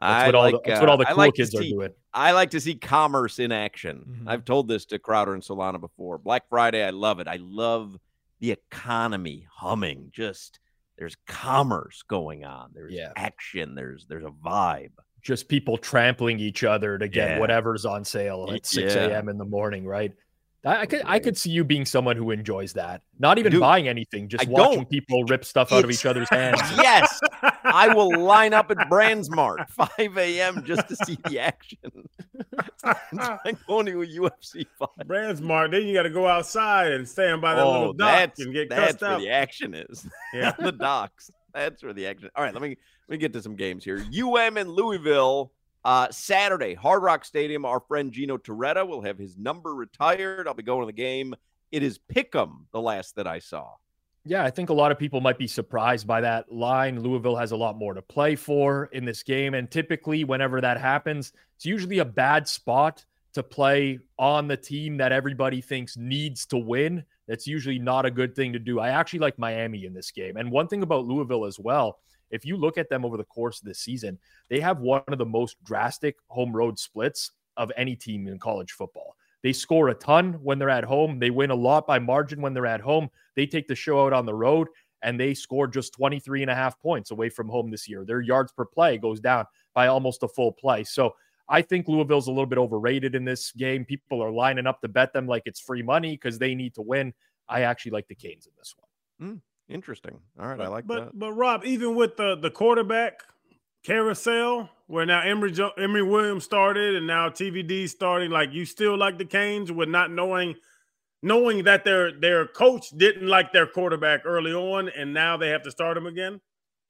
That's 0.00 0.26
what 0.26 0.34
all 0.34 0.42
like, 0.42 0.54
the, 0.54 0.60
that's 0.64 0.80
what 0.80 0.88
all 0.88 0.96
the 0.96 1.04
uh, 1.06 1.08
cool 1.10 1.16
like 1.18 1.34
kids 1.34 1.54
are 1.54 1.62
doing. 1.62 1.90
I 2.14 2.32
like 2.32 2.50
to 2.50 2.60
see 2.60 2.74
commerce 2.74 3.38
in 3.38 3.52
action. 3.52 4.04
Mm-hmm. 4.08 4.24
Mhm. 4.28 4.30
I've 4.30 4.44
told 4.44 4.68
this 4.68 4.84
to 4.86 4.98
Crowder 4.98 5.34
and 5.34 5.42
Solana 5.42 5.80
before. 5.80 6.18
Black 6.18 6.48
Friday, 6.48 6.84
I 6.84 6.90
love 6.90 7.20
it. 7.20 7.28
I 7.28 7.38
love 7.40 7.96
the 8.40 8.52
economy 8.52 9.46
humming. 9.52 10.10
Just 10.12 10.60
there's 10.98 11.16
commerce 11.26 12.02
going 12.08 12.44
on. 12.44 12.70
There's 12.74 12.92
Yeah. 12.92 13.12
action. 13.16 13.74
There's 13.74 14.06
there's 14.08 14.24
a 14.24 14.30
vibe. 14.30 14.90
just 15.20 15.48
people 15.48 15.76
trampling 15.76 16.38
each 16.38 16.62
other 16.64 16.96
to 16.96 17.08
get 17.08 17.30
Yeah. 17.30 17.38
whatever's 17.40 17.84
on 17.84 18.04
sale 18.04 18.48
at 18.54 18.64
6 18.64 18.94
yeah. 18.94 19.06
a.m. 19.08 19.28
in 19.28 19.36
the 19.36 19.44
morning, 19.44 19.84
right? 19.84 20.12
I, 20.64 20.82
I 20.82 20.86
could 20.86 21.02
I 21.04 21.18
could 21.18 21.36
see 21.36 21.50
you 21.50 21.64
being 21.64 21.84
someone 21.84 22.16
who 22.16 22.30
enjoys 22.30 22.72
that. 22.74 23.02
Not 23.18 23.38
even 23.38 23.52
do. 23.52 23.60
buying 23.60 23.88
anything, 23.88 24.28
just 24.28 24.46
I 24.46 24.50
watching 24.50 24.78
don't. 24.78 24.90
people 24.90 25.24
rip 25.24 25.44
stuff 25.44 25.72
out 25.72 25.82
of 25.84 25.90
each 25.90 26.06
other's 26.06 26.28
hands. 26.30 26.60
yes, 26.76 27.20
I 27.72 27.94
will 27.94 28.18
line 28.18 28.54
up 28.54 28.70
at 28.70 28.76
Brandsmart 28.90 29.68
5 29.98 30.16
a.m. 30.18 30.64
just 30.64 30.88
to 30.88 30.96
see 30.96 31.18
the 31.28 31.38
action. 31.38 31.78
it's 32.34 32.84
like 33.44 33.66
going 33.66 33.86
to 33.86 34.02
a 34.02 34.06
UFC 34.06 34.64
fight. 34.78 35.06
Brandsmart. 35.06 35.70
Then 35.70 35.86
you 35.86 35.94
got 35.94 36.04
to 36.04 36.10
go 36.10 36.26
outside 36.26 36.92
and 36.92 37.08
stand 37.08 37.40
by 37.40 37.54
that 37.54 37.64
Oh, 37.64 37.72
little 37.78 37.92
dock 37.92 38.32
and 38.38 38.52
get 38.52 38.68
that's 38.70 38.92
cussed 38.92 39.00
where 39.02 39.10
out. 39.12 39.20
the 39.20 39.30
action 39.30 39.74
is. 39.74 40.06
Yeah. 40.32 40.52
the 40.58 40.72
docks. 40.72 41.30
That's 41.52 41.82
where 41.82 41.92
the 41.92 42.06
action. 42.06 42.30
All 42.36 42.44
right, 42.44 42.52
let 42.52 42.62
me 42.62 42.76
let 43.08 43.12
me 43.14 43.18
get 43.18 43.32
to 43.32 43.42
some 43.42 43.56
games 43.56 43.84
here. 43.84 44.04
UM 44.16 44.56
and 44.56 44.70
Louisville. 44.70 45.52
Uh, 45.84 46.08
Saturday, 46.10 46.74
Hard 46.74 47.02
Rock 47.02 47.24
Stadium. 47.24 47.64
Our 47.64 47.80
friend 47.80 48.12
Gino 48.12 48.36
Torretta 48.36 48.86
will 48.86 49.00
have 49.02 49.16
his 49.16 49.36
number 49.38 49.74
retired. 49.74 50.46
I'll 50.46 50.54
be 50.54 50.62
going 50.62 50.80
to 50.80 50.86
the 50.86 50.92
game. 50.92 51.34
It 51.72 51.82
is 51.82 51.98
Pick'em, 52.12 52.64
the 52.72 52.80
last 52.80 53.16
that 53.16 53.26
I 53.26 53.38
saw. 53.38 53.70
Yeah, 54.28 54.44
I 54.44 54.50
think 54.50 54.68
a 54.68 54.74
lot 54.74 54.92
of 54.92 54.98
people 54.98 55.22
might 55.22 55.38
be 55.38 55.46
surprised 55.46 56.06
by 56.06 56.20
that 56.20 56.52
line. 56.52 57.00
Louisville 57.00 57.36
has 57.36 57.52
a 57.52 57.56
lot 57.56 57.78
more 57.78 57.94
to 57.94 58.02
play 58.02 58.36
for 58.36 58.90
in 58.92 59.06
this 59.06 59.22
game. 59.22 59.54
And 59.54 59.70
typically, 59.70 60.22
whenever 60.22 60.60
that 60.60 60.78
happens, 60.78 61.32
it's 61.56 61.64
usually 61.64 62.00
a 62.00 62.04
bad 62.04 62.46
spot 62.46 63.06
to 63.32 63.42
play 63.42 64.00
on 64.18 64.46
the 64.46 64.56
team 64.56 64.98
that 64.98 65.12
everybody 65.12 65.62
thinks 65.62 65.96
needs 65.96 66.44
to 66.46 66.58
win. 66.58 67.06
That's 67.26 67.46
usually 67.46 67.78
not 67.78 68.04
a 68.04 68.10
good 68.10 68.36
thing 68.36 68.52
to 68.52 68.58
do. 68.58 68.80
I 68.80 68.90
actually 68.90 69.20
like 69.20 69.38
Miami 69.38 69.86
in 69.86 69.94
this 69.94 70.10
game. 70.10 70.36
And 70.36 70.50
one 70.50 70.68
thing 70.68 70.82
about 70.82 71.06
Louisville 71.06 71.46
as 71.46 71.58
well, 71.58 71.98
if 72.30 72.44
you 72.44 72.58
look 72.58 72.76
at 72.76 72.90
them 72.90 73.06
over 73.06 73.16
the 73.16 73.24
course 73.24 73.60
of 73.60 73.66
this 73.66 73.78
season, 73.78 74.18
they 74.50 74.60
have 74.60 74.80
one 74.80 75.02
of 75.08 75.16
the 75.16 75.24
most 75.24 75.56
drastic 75.64 76.16
home 76.26 76.54
road 76.54 76.78
splits 76.78 77.32
of 77.56 77.72
any 77.78 77.96
team 77.96 78.28
in 78.28 78.38
college 78.38 78.72
football. 78.72 79.16
They 79.42 79.52
score 79.52 79.88
a 79.88 79.94
ton 79.94 80.34
when 80.42 80.58
they're 80.58 80.68
at 80.68 80.84
home. 80.84 81.18
They 81.18 81.30
win 81.30 81.50
a 81.50 81.54
lot 81.54 81.86
by 81.86 81.98
margin 81.98 82.42
when 82.42 82.54
they're 82.54 82.66
at 82.66 82.80
home. 82.80 83.08
They 83.38 83.46
take 83.46 83.68
the 83.68 83.76
show 83.76 84.04
out 84.04 84.12
on 84.12 84.26
the 84.26 84.34
road 84.34 84.66
and 85.00 85.18
they 85.18 85.32
scored 85.32 85.72
just 85.72 85.92
23 85.92 86.42
and 86.42 86.50
a 86.50 86.56
half 86.56 86.76
points 86.80 87.12
away 87.12 87.28
from 87.28 87.48
home 87.48 87.70
this 87.70 87.88
year. 87.88 88.04
Their 88.04 88.20
yards 88.20 88.50
per 88.50 88.64
play 88.64 88.98
goes 88.98 89.20
down 89.20 89.44
by 89.74 89.86
almost 89.86 90.24
a 90.24 90.28
full 90.28 90.50
play. 90.50 90.82
So 90.82 91.14
I 91.48 91.62
think 91.62 91.86
Louisville's 91.86 92.26
a 92.26 92.32
little 92.32 92.46
bit 92.46 92.58
overrated 92.58 93.14
in 93.14 93.24
this 93.24 93.52
game. 93.52 93.84
People 93.84 94.20
are 94.24 94.32
lining 94.32 94.66
up 94.66 94.80
to 94.80 94.88
bet 94.88 95.12
them 95.12 95.28
like 95.28 95.44
it's 95.46 95.60
free 95.60 95.84
money 95.84 96.14
because 96.16 96.40
they 96.40 96.56
need 96.56 96.74
to 96.74 96.82
win. 96.82 97.14
I 97.48 97.60
actually 97.60 97.92
like 97.92 98.08
the 98.08 98.16
Canes 98.16 98.46
in 98.46 98.52
this 98.58 98.74
one. 98.76 99.30
Hmm, 99.30 99.72
interesting. 99.72 100.18
All 100.40 100.48
right, 100.48 100.60
I 100.60 100.66
like 100.66 100.88
but 100.88 101.04
that. 101.04 101.18
but 101.18 101.32
Rob, 101.32 101.64
even 101.64 101.94
with 101.94 102.16
the 102.16 102.34
the 102.34 102.50
quarterback 102.50 103.22
carousel, 103.84 104.68
where 104.88 105.06
now 105.06 105.22
Emory 105.22 105.52
Jo- 105.52 105.70
Emory 105.78 106.02
Williams 106.02 106.42
started 106.42 106.96
and 106.96 107.06
now 107.06 107.28
TVD 107.28 107.88
starting, 107.88 108.32
like 108.32 108.52
you 108.52 108.64
still 108.64 108.98
like 108.98 109.16
the 109.16 109.24
Canes 109.24 109.70
with 109.70 109.88
not 109.88 110.10
knowing 110.10 110.56
knowing 111.22 111.64
that 111.64 111.84
their 111.84 112.12
their 112.12 112.46
coach 112.46 112.90
didn't 112.96 113.26
like 113.26 113.52
their 113.52 113.66
quarterback 113.66 114.22
early 114.24 114.52
on, 114.52 114.88
and 114.90 115.12
now 115.12 115.36
they 115.36 115.48
have 115.50 115.62
to 115.62 115.70
start 115.70 115.96
him 115.96 116.06
again. 116.06 116.40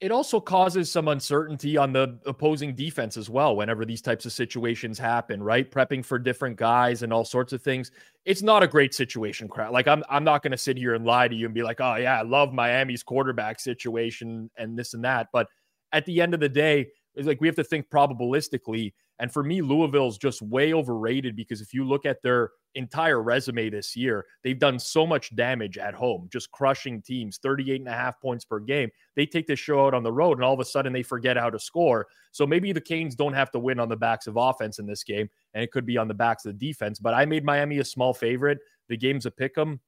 it 0.01 0.11
also 0.11 0.39
causes 0.39 0.89
some 0.89 1.09
uncertainty 1.09 1.75
on 1.75 1.91
the 1.91 2.17
opposing 2.25 2.73
defense 2.73 3.17
as 3.17 3.29
well 3.29 3.55
whenever 3.57 3.83
these 3.83 4.01
types 4.01 4.25
of 4.25 4.31
situations 4.31 4.97
happen 4.97 5.43
right 5.43 5.71
prepping 5.71 6.05
for 6.05 6.17
different 6.17 6.55
guys 6.55 7.03
and 7.03 7.11
all 7.11 7.25
sorts 7.25 7.51
of 7.51 7.61
things 7.61 7.91
it's 8.25 8.41
not 8.41 8.63
a 8.63 8.67
great 8.67 8.93
situation 8.93 9.47
crowd 9.49 9.73
like 9.73 9.87
i'm, 9.89 10.01
I'm 10.09 10.23
not 10.23 10.41
going 10.41 10.51
to 10.53 10.57
sit 10.57 10.77
here 10.77 10.95
and 10.95 11.05
lie 11.05 11.27
to 11.27 11.35
you 11.35 11.45
and 11.47 11.53
be 11.53 11.63
like 11.63 11.81
oh 11.81 11.95
yeah 11.95 12.19
i 12.19 12.21
love 12.21 12.53
miami's 12.53 13.03
quarterback 13.03 13.59
situation 13.59 14.49
and 14.57 14.79
this 14.79 14.93
and 14.93 15.03
that 15.03 15.27
but 15.33 15.47
at 15.91 16.05
the 16.05 16.21
end 16.21 16.33
of 16.33 16.39
the 16.39 16.47
day 16.49 16.87
it's 17.15 17.27
like 17.27 17.41
we 17.41 17.47
have 17.47 17.55
to 17.57 17.63
think 17.65 17.89
probabilistically 17.89 18.93
and 19.19 19.31
for 19.31 19.43
me 19.43 19.61
louisville's 19.61 20.17
just 20.17 20.41
way 20.41 20.73
overrated 20.73 21.35
because 21.35 21.61
if 21.61 21.73
you 21.73 21.83
look 21.83 22.05
at 22.05 22.21
their 22.21 22.51
entire 22.75 23.21
resume 23.21 23.69
this 23.69 23.95
year 23.95 24.25
they've 24.43 24.59
done 24.59 24.77
so 24.77 25.05
much 25.05 25.35
damage 25.35 25.77
at 25.77 25.93
home 25.93 26.27
just 26.31 26.51
crushing 26.51 27.01
teams 27.01 27.39
38 27.41 27.81
and 27.81 27.89
a 27.89 27.93
half 27.93 28.19
points 28.21 28.45
per 28.45 28.59
game 28.59 28.89
they 29.15 29.25
take 29.25 29.47
this 29.47 29.59
show 29.59 29.85
out 29.85 29.93
on 29.93 30.03
the 30.03 30.11
road 30.11 30.37
and 30.37 30.45
all 30.45 30.53
of 30.53 30.59
a 30.59 30.65
sudden 30.65 30.93
they 30.93 31.03
forget 31.03 31.35
how 31.35 31.49
to 31.49 31.59
score. 31.59 32.07
So 32.31 32.47
maybe 32.47 32.71
the 32.71 32.79
Canes 32.79 33.15
don't 33.15 33.33
have 33.33 33.51
to 33.51 33.59
win 33.59 33.79
on 33.79 33.89
the 33.89 33.97
backs 33.97 34.27
of 34.27 34.37
offense 34.37 34.79
in 34.79 34.85
this 34.85 35.03
game, 35.03 35.29
and 35.53 35.61
it 35.61 35.71
could 35.71 35.85
be 35.85 35.97
on 35.97 36.07
the 36.07 36.13
backs 36.13 36.45
of 36.45 36.57
the 36.57 36.67
defense. 36.67 36.99
But 36.99 37.13
I 37.13 37.25
made 37.25 37.43
Miami 37.43 37.79
a 37.79 37.83
small 37.83 38.13
favorite. 38.13 38.59
The 38.87 38.95
game's 38.95 39.25
a 39.25 39.31
pick 39.31 39.57
'em. 39.57 39.81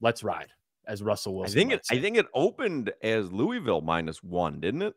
Let's 0.00 0.24
ride, 0.24 0.52
as 0.86 1.02
Russell 1.02 1.44
I 1.44 1.48
think 1.48 1.72
it. 1.72 1.86
I 1.90 2.00
think 2.00 2.16
it 2.16 2.26
opened 2.34 2.92
as 3.02 3.30
Louisville 3.30 3.80
minus 3.80 4.22
one, 4.24 4.58
didn't 4.60 4.82
it? 4.82 4.94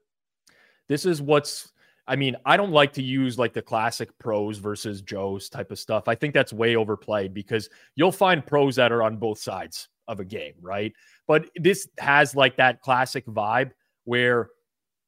this 0.88 1.06
is 1.06 1.22
what's 1.22 1.72
I 2.12 2.18
mean, 2.18 2.36
I 2.44 2.58
don't 2.58 2.74
like 2.74 2.92
to 2.94 3.02
use 3.02 3.40
like 3.40 3.54
the 3.54 3.62
classic 3.62 4.10
pros 4.20 4.58
versus 4.58 5.02
Joes 5.02 5.48
type 5.48 5.72
of 5.72 5.80
stuff. 5.80 6.10
I 6.10 6.16
think 6.16 6.34
that's 6.34 6.52
way 6.52 6.76
overplayed 6.76 7.34
because 7.34 7.70
you'll 7.96 8.12
find 8.12 8.46
pros 8.46 8.76
that 8.76 8.92
are 8.92 9.02
on 9.02 9.16
both 9.16 9.40
sides 9.40 9.88
of 10.10 10.20
a 10.20 10.26
game, 10.26 10.56
right? 10.62 10.92
But 11.26 11.50
this 11.56 11.88
has 12.00 12.36
like 12.36 12.58
that 12.58 12.82
classic 12.82 13.26
vibe 13.28 13.72
where 14.04 14.50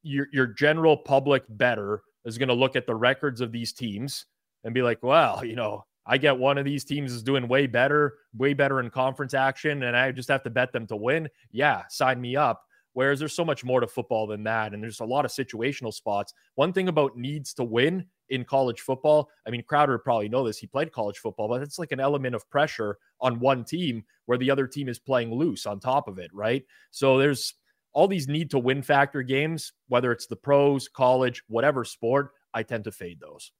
your 0.02 0.28
your 0.32 0.46
general 0.46 0.96
public 0.96 1.44
better 1.50 2.00
is 2.24 2.38
going 2.38 2.48
to 2.48 2.54
look 2.54 2.74
at 2.74 2.86
the 2.86 2.94
records 2.94 3.42
of 3.42 3.52
these 3.52 3.74
teams 3.74 4.24
and 4.64 4.72
be 4.72 4.80
like, 4.80 5.02
well, 5.02 5.44
you 5.44 5.56
know, 5.56 5.84
I 6.06 6.16
get 6.16 6.38
one 6.38 6.56
of 6.56 6.64
these 6.64 6.86
teams 6.86 7.12
is 7.12 7.22
doing 7.22 7.48
way 7.48 7.66
better, 7.66 8.14
way 8.34 8.54
better 8.54 8.80
in 8.80 8.88
conference 8.88 9.34
action, 9.34 9.82
and 9.82 9.94
I 9.94 10.10
just 10.10 10.30
have 10.30 10.42
to 10.44 10.50
bet 10.50 10.72
them 10.72 10.86
to 10.86 10.96
win. 10.96 11.28
Yeah, 11.52 11.82
sign 11.90 12.18
me 12.18 12.34
up. 12.34 12.62
Whereas 12.94 13.18
there's 13.18 13.34
so 13.34 13.44
much 13.44 13.64
more 13.64 13.80
to 13.80 13.86
football 13.86 14.26
than 14.26 14.44
that. 14.44 14.72
And 14.72 14.82
there's 14.82 15.00
a 15.00 15.04
lot 15.04 15.24
of 15.24 15.30
situational 15.30 15.92
spots. 15.92 16.32
One 16.54 16.72
thing 16.72 16.88
about 16.88 17.16
needs 17.16 17.52
to 17.54 17.64
win 17.64 18.06
in 18.30 18.44
college 18.44 18.80
football, 18.80 19.28
I 19.46 19.50
mean, 19.50 19.62
Crowder 19.62 19.98
probably 19.98 20.28
know 20.28 20.46
this. 20.46 20.58
He 20.58 20.66
played 20.66 20.92
college 20.92 21.18
football, 21.18 21.48
but 21.48 21.60
it's 21.62 21.78
like 21.78 21.92
an 21.92 22.00
element 22.00 22.34
of 22.34 22.48
pressure 22.48 22.96
on 23.20 23.40
one 23.40 23.64
team 23.64 24.04
where 24.26 24.38
the 24.38 24.50
other 24.50 24.66
team 24.66 24.88
is 24.88 24.98
playing 24.98 25.34
loose 25.34 25.66
on 25.66 25.80
top 25.80 26.08
of 26.08 26.18
it, 26.18 26.30
right? 26.32 26.64
So 26.90 27.18
there's 27.18 27.54
all 27.92 28.08
these 28.08 28.28
need 28.28 28.50
to 28.50 28.58
win 28.58 28.82
factor 28.82 29.22
games, 29.22 29.72
whether 29.88 30.10
it's 30.10 30.26
the 30.26 30.36
pros, 30.36 30.88
college, 30.88 31.42
whatever 31.48 31.84
sport, 31.84 32.30
I 32.54 32.62
tend 32.62 32.84
to 32.84 32.92
fade 32.92 33.20
those. 33.20 33.52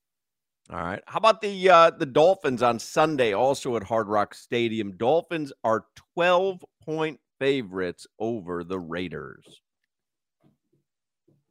All 0.71 0.79
right. 0.79 1.03
How 1.07 1.19
about 1.19 1.43
the 1.43 1.69
uh, 1.69 1.91
the 1.91 2.07
Dolphins 2.07 2.63
on 2.63 2.79
Sunday, 2.79 3.35
also 3.35 3.77
at 3.77 3.83
Hard 3.83 4.09
Rock 4.09 4.35
Stadium? 4.35 4.97
Dolphins 4.97 5.53
are 5.63 5.85
12 6.15 6.65
point 6.83 7.21
favorites 7.39 8.07
over 8.19 8.65
the 8.65 8.79
Raiders. 8.79 9.61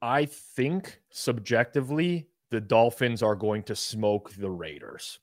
I 0.01 0.25
think 0.25 0.99
subjectively, 1.11 2.27
the 2.51 2.61
Dolphins 2.61 3.23
are 3.23 3.35
going 3.35 3.63
to 3.63 3.75
smoke 3.75 4.31
the 4.33 4.49
Raiders. 4.49 5.19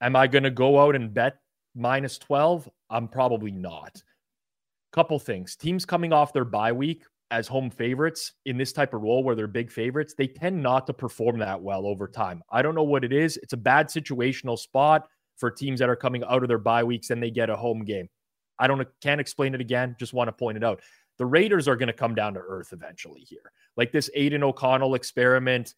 Am 0.00 0.14
I 0.16 0.26
going 0.26 0.44
to 0.44 0.50
go 0.50 0.80
out 0.80 0.94
and 0.94 1.12
bet 1.14 1.38
minus 1.74 2.18
12? 2.18 2.68
I'm 2.90 3.08
probably 3.08 3.50
not. 3.50 4.02
Couple 4.92 5.18
things. 5.18 5.56
Teams 5.56 5.86
coming 5.86 6.12
off 6.12 6.32
their 6.32 6.44
bye 6.44 6.72
week 6.72 7.04
as 7.30 7.48
home 7.48 7.70
favorites 7.70 8.34
in 8.44 8.58
this 8.58 8.72
type 8.72 8.92
of 8.92 9.00
role 9.00 9.24
where 9.24 9.34
they're 9.34 9.46
big 9.46 9.72
favorites, 9.72 10.14
they 10.16 10.26
tend 10.26 10.62
not 10.62 10.86
to 10.86 10.92
perform 10.92 11.38
that 11.38 11.60
well 11.60 11.86
over 11.86 12.06
time. 12.06 12.42
I 12.50 12.60
don't 12.60 12.74
know 12.74 12.82
what 12.82 13.04
it 13.04 13.12
is. 13.12 13.38
It's 13.38 13.54
a 13.54 13.56
bad 13.56 13.88
situational 13.88 14.58
spot 14.58 15.06
for 15.38 15.50
teams 15.50 15.80
that 15.80 15.88
are 15.88 15.96
coming 15.96 16.22
out 16.24 16.42
of 16.42 16.48
their 16.48 16.58
bye 16.58 16.84
weeks 16.84 17.08
and 17.08 17.22
they 17.22 17.30
get 17.30 17.48
a 17.48 17.56
home 17.56 17.84
game. 17.84 18.08
I 18.62 18.68
don't 18.68 18.86
can't 19.00 19.20
explain 19.20 19.56
it 19.56 19.60
again. 19.60 19.96
Just 19.98 20.14
want 20.14 20.28
to 20.28 20.32
point 20.32 20.56
it 20.56 20.62
out. 20.62 20.80
The 21.18 21.26
Raiders 21.26 21.66
are 21.66 21.74
going 21.74 21.88
to 21.88 21.92
come 21.92 22.14
down 22.14 22.34
to 22.34 22.40
earth 22.40 22.72
eventually 22.72 23.22
here. 23.22 23.50
Like 23.76 23.90
this 23.90 24.08
Aidan 24.14 24.44
O'Connell 24.44 24.94
experiment. 24.94 25.74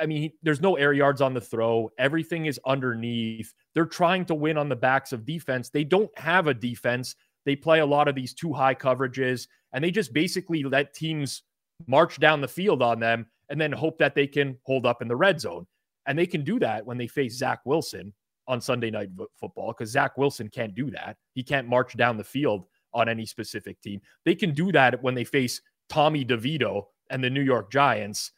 I 0.00 0.06
mean, 0.06 0.32
there's 0.42 0.62
no 0.62 0.76
air 0.76 0.94
yards 0.94 1.20
on 1.20 1.34
the 1.34 1.40
throw. 1.40 1.90
Everything 1.98 2.46
is 2.46 2.58
underneath. 2.64 3.52
They're 3.74 3.84
trying 3.84 4.24
to 4.26 4.34
win 4.34 4.56
on 4.56 4.70
the 4.70 4.76
backs 4.76 5.12
of 5.12 5.26
defense. 5.26 5.68
They 5.68 5.84
don't 5.84 6.10
have 6.18 6.46
a 6.46 6.54
defense. 6.54 7.14
They 7.44 7.56
play 7.56 7.80
a 7.80 7.86
lot 7.86 8.08
of 8.08 8.14
these 8.14 8.32
two 8.32 8.54
high 8.54 8.74
coverages 8.74 9.46
and 9.74 9.84
they 9.84 9.90
just 9.90 10.14
basically 10.14 10.64
let 10.64 10.94
teams 10.94 11.42
march 11.86 12.18
down 12.18 12.40
the 12.40 12.48
field 12.48 12.80
on 12.80 13.00
them 13.00 13.26
and 13.50 13.60
then 13.60 13.70
hope 13.70 13.98
that 13.98 14.14
they 14.14 14.26
can 14.26 14.56
hold 14.62 14.86
up 14.86 15.02
in 15.02 15.08
the 15.08 15.16
red 15.16 15.40
zone. 15.40 15.66
And 16.06 16.18
they 16.18 16.26
can 16.26 16.42
do 16.42 16.58
that 16.60 16.86
when 16.86 16.96
they 16.96 17.06
face 17.06 17.36
Zach 17.36 17.60
Wilson 17.66 18.14
on 18.48 18.60
Sunday 18.60 18.90
night 18.90 19.10
football 19.38 19.68
because 19.68 19.90
Zach 19.90 20.16
Wilson 20.16 20.48
can't 20.48 20.74
do 20.74 20.90
that. 20.90 21.16
He 21.34 21.44
can't 21.44 21.68
march 21.68 21.96
down 21.96 22.16
the 22.16 22.24
field 22.24 22.64
on 22.94 23.08
any 23.08 23.26
specific 23.26 23.80
team. 23.82 24.00
They 24.24 24.34
can 24.34 24.52
do 24.52 24.72
that 24.72 25.00
when 25.02 25.14
they 25.14 25.24
face 25.24 25.60
Tommy 25.88 26.24
DeVito 26.24 26.84
and 27.10 27.22
the 27.22 27.30
New 27.30 27.42
York 27.42 27.70
Giants. 27.70 28.32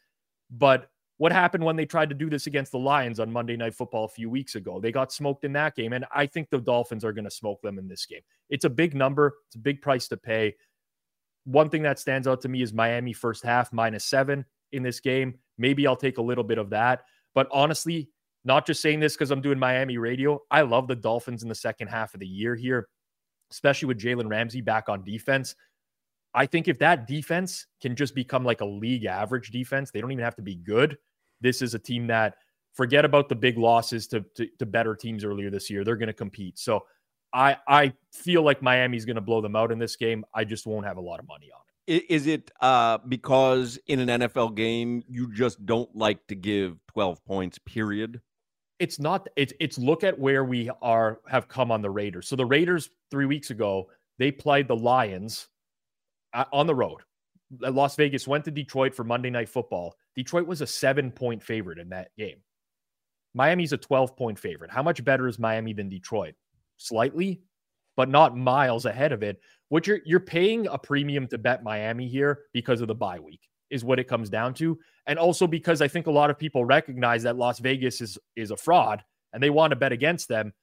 But 0.51 0.89
what 1.17 1.31
happened 1.31 1.63
when 1.63 1.77
they 1.77 1.85
tried 1.85 2.09
to 2.09 2.15
do 2.15 2.29
this 2.29 2.47
against 2.47 2.73
the 2.73 2.79
Lions 2.79 3.19
on 3.19 3.31
Monday 3.31 3.55
Night 3.55 3.73
Football 3.73 4.05
a 4.05 4.09
few 4.09 4.29
weeks 4.29 4.55
ago? 4.55 4.79
They 4.79 4.91
got 4.91 5.13
smoked 5.13 5.45
in 5.45 5.53
that 5.53 5.75
game. 5.75 5.93
And 5.93 6.05
I 6.13 6.25
think 6.25 6.49
the 6.49 6.59
Dolphins 6.59 7.05
are 7.05 7.13
going 7.13 7.25
to 7.25 7.31
smoke 7.31 7.61
them 7.61 7.79
in 7.79 7.87
this 7.87 8.05
game. 8.05 8.21
It's 8.49 8.65
a 8.65 8.69
big 8.69 8.93
number, 8.93 9.35
it's 9.47 9.55
a 9.55 9.59
big 9.59 9.81
price 9.81 10.09
to 10.09 10.17
pay. 10.17 10.55
One 11.45 11.69
thing 11.69 11.83
that 11.83 11.99
stands 11.99 12.27
out 12.27 12.41
to 12.41 12.49
me 12.49 12.61
is 12.61 12.73
Miami 12.73 13.13
first 13.13 13.43
half 13.43 13.71
minus 13.71 14.03
seven 14.03 14.45
in 14.73 14.83
this 14.83 14.99
game. 14.99 15.39
Maybe 15.57 15.87
I'll 15.87 15.95
take 15.95 16.17
a 16.17 16.21
little 16.21 16.43
bit 16.43 16.57
of 16.57 16.71
that. 16.71 17.03
But 17.33 17.47
honestly, 17.51 18.09
not 18.43 18.65
just 18.65 18.81
saying 18.81 18.99
this 18.99 19.13
because 19.13 19.31
I'm 19.31 19.41
doing 19.41 19.59
Miami 19.59 19.97
radio. 19.97 20.39
I 20.49 20.61
love 20.61 20.87
the 20.87 20.95
Dolphins 20.95 21.43
in 21.43 21.49
the 21.49 21.55
second 21.55 21.87
half 21.87 22.13
of 22.13 22.19
the 22.19 22.27
year 22.27 22.55
here, 22.55 22.87
especially 23.51 23.87
with 23.87 23.99
Jalen 23.99 24.29
Ramsey 24.29 24.61
back 24.61 24.89
on 24.89 25.03
defense. 25.03 25.55
I 26.33 26.45
think 26.45 26.67
if 26.67 26.79
that 26.79 27.07
defense 27.07 27.67
can 27.81 27.95
just 27.95 28.15
become 28.15 28.43
like 28.43 28.61
a 28.61 28.65
league 28.65 29.05
average 29.05 29.51
defense, 29.51 29.91
they 29.91 30.01
don't 30.01 30.11
even 30.11 30.23
have 30.23 30.35
to 30.37 30.41
be 30.41 30.55
good. 30.55 30.97
This 31.41 31.61
is 31.61 31.73
a 31.73 31.79
team 31.79 32.07
that 32.07 32.35
forget 32.73 33.03
about 33.03 33.29
the 33.29 33.35
big 33.35 33.57
losses 33.57 34.07
to, 34.07 34.23
to, 34.35 34.47
to 34.59 34.65
better 34.65 34.95
teams 34.95 35.25
earlier 35.25 35.49
this 35.49 35.69
year. 35.69 35.83
They're 35.83 35.97
going 35.97 36.07
to 36.07 36.13
compete. 36.13 36.57
So 36.57 36.83
I 37.33 37.57
I 37.67 37.93
feel 38.13 38.43
like 38.43 38.61
Miami's 38.61 39.05
going 39.05 39.15
to 39.15 39.21
blow 39.21 39.41
them 39.41 39.55
out 39.55 39.71
in 39.71 39.79
this 39.79 39.95
game. 39.95 40.25
I 40.33 40.43
just 40.43 40.65
won't 40.65 40.85
have 40.85 40.97
a 40.97 41.01
lot 41.01 41.19
of 41.19 41.27
money 41.27 41.49
on 41.53 41.61
it. 41.87 42.05
Is 42.09 42.27
it 42.27 42.51
uh, 42.61 42.99
because 43.07 43.79
in 43.87 44.07
an 44.07 44.21
NFL 44.21 44.55
game 44.55 45.03
you 45.07 45.33
just 45.33 45.65
don't 45.65 45.93
like 45.95 46.25
to 46.27 46.35
give 46.35 46.77
12 46.93 47.23
points 47.25 47.59
period? 47.59 48.21
It's 48.81 48.99
not 48.99 49.27
it's 49.35 49.53
it's 49.59 49.77
look 49.77 50.03
at 50.03 50.17
where 50.17 50.43
we 50.43 50.69
are 50.81 51.21
have 51.27 51.47
come 51.47 51.71
on 51.71 51.81
the 51.81 51.89
Raiders. 51.89 52.27
So 52.27 52.35
the 52.35 52.45
Raiders 52.45 52.89
3 53.11 53.25
weeks 53.25 53.51
ago, 53.51 53.89
they 54.17 54.31
played 54.31 54.67
the 54.67 54.75
Lions 54.75 55.47
uh, 56.33 56.45
on 56.51 56.67
the 56.67 56.75
road. 56.75 57.01
Las 57.59 57.95
Vegas 57.95 58.27
went 58.27 58.45
to 58.45 58.51
Detroit 58.51 58.95
for 58.95 59.03
Monday 59.03 59.29
night 59.29 59.49
football. 59.49 59.95
Detroit 60.15 60.47
was 60.47 60.61
a 60.61 60.65
7-point 60.65 61.43
favorite 61.43 61.79
in 61.79 61.89
that 61.89 62.09
game. 62.17 62.37
Miami's 63.33 63.73
a 63.73 63.77
12-point 63.77 64.39
favorite. 64.39 64.71
How 64.71 64.81
much 64.81 65.03
better 65.03 65.27
is 65.27 65.37
Miami 65.37 65.73
than 65.73 65.89
Detroit? 65.89 66.33
slightly, 66.81 67.41
but 67.95 68.09
not 68.09 68.37
miles 68.37 68.85
ahead 68.85 69.11
of 69.11 69.23
it. 69.23 69.39
What 69.69 69.87
you're 69.87 69.99
you're 70.05 70.19
paying 70.19 70.67
a 70.67 70.77
premium 70.77 71.27
to 71.27 71.37
bet 71.37 71.63
Miami 71.63 72.07
here 72.07 72.39
because 72.53 72.81
of 72.81 72.87
the 72.87 72.95
bye 72.95 73.19
week 73.19 73.41
is 73.69 73.85
what 73.85 73.99
it 73.99 74.07
comes 74.07 74.29
down 74.29 74.53
to, 74.55 74.77
and 75.07 75.19
also 75.19 75.47
because 75.47 75.81
I 75.81 75.87
think 75.87 76.07
a 76.07 76.11
lot 76.11 76.29
of 76.29 76.37
people 76.37 76.65
recognize 76.65 77.23
that 77.23 77.37
Las 77.37 77.59
Vegas 77.59 78.01
is 78.01 78.17
is 78.35 78.51
a 78.51 78.57
fraud 78.57 79.03
and 79.33 79.41
they 79.41 79.49
want 79.49 79.71
to 79.71 79.75
bet 79.75 79.91
against 79.91 80.27
them. 80.27 80.53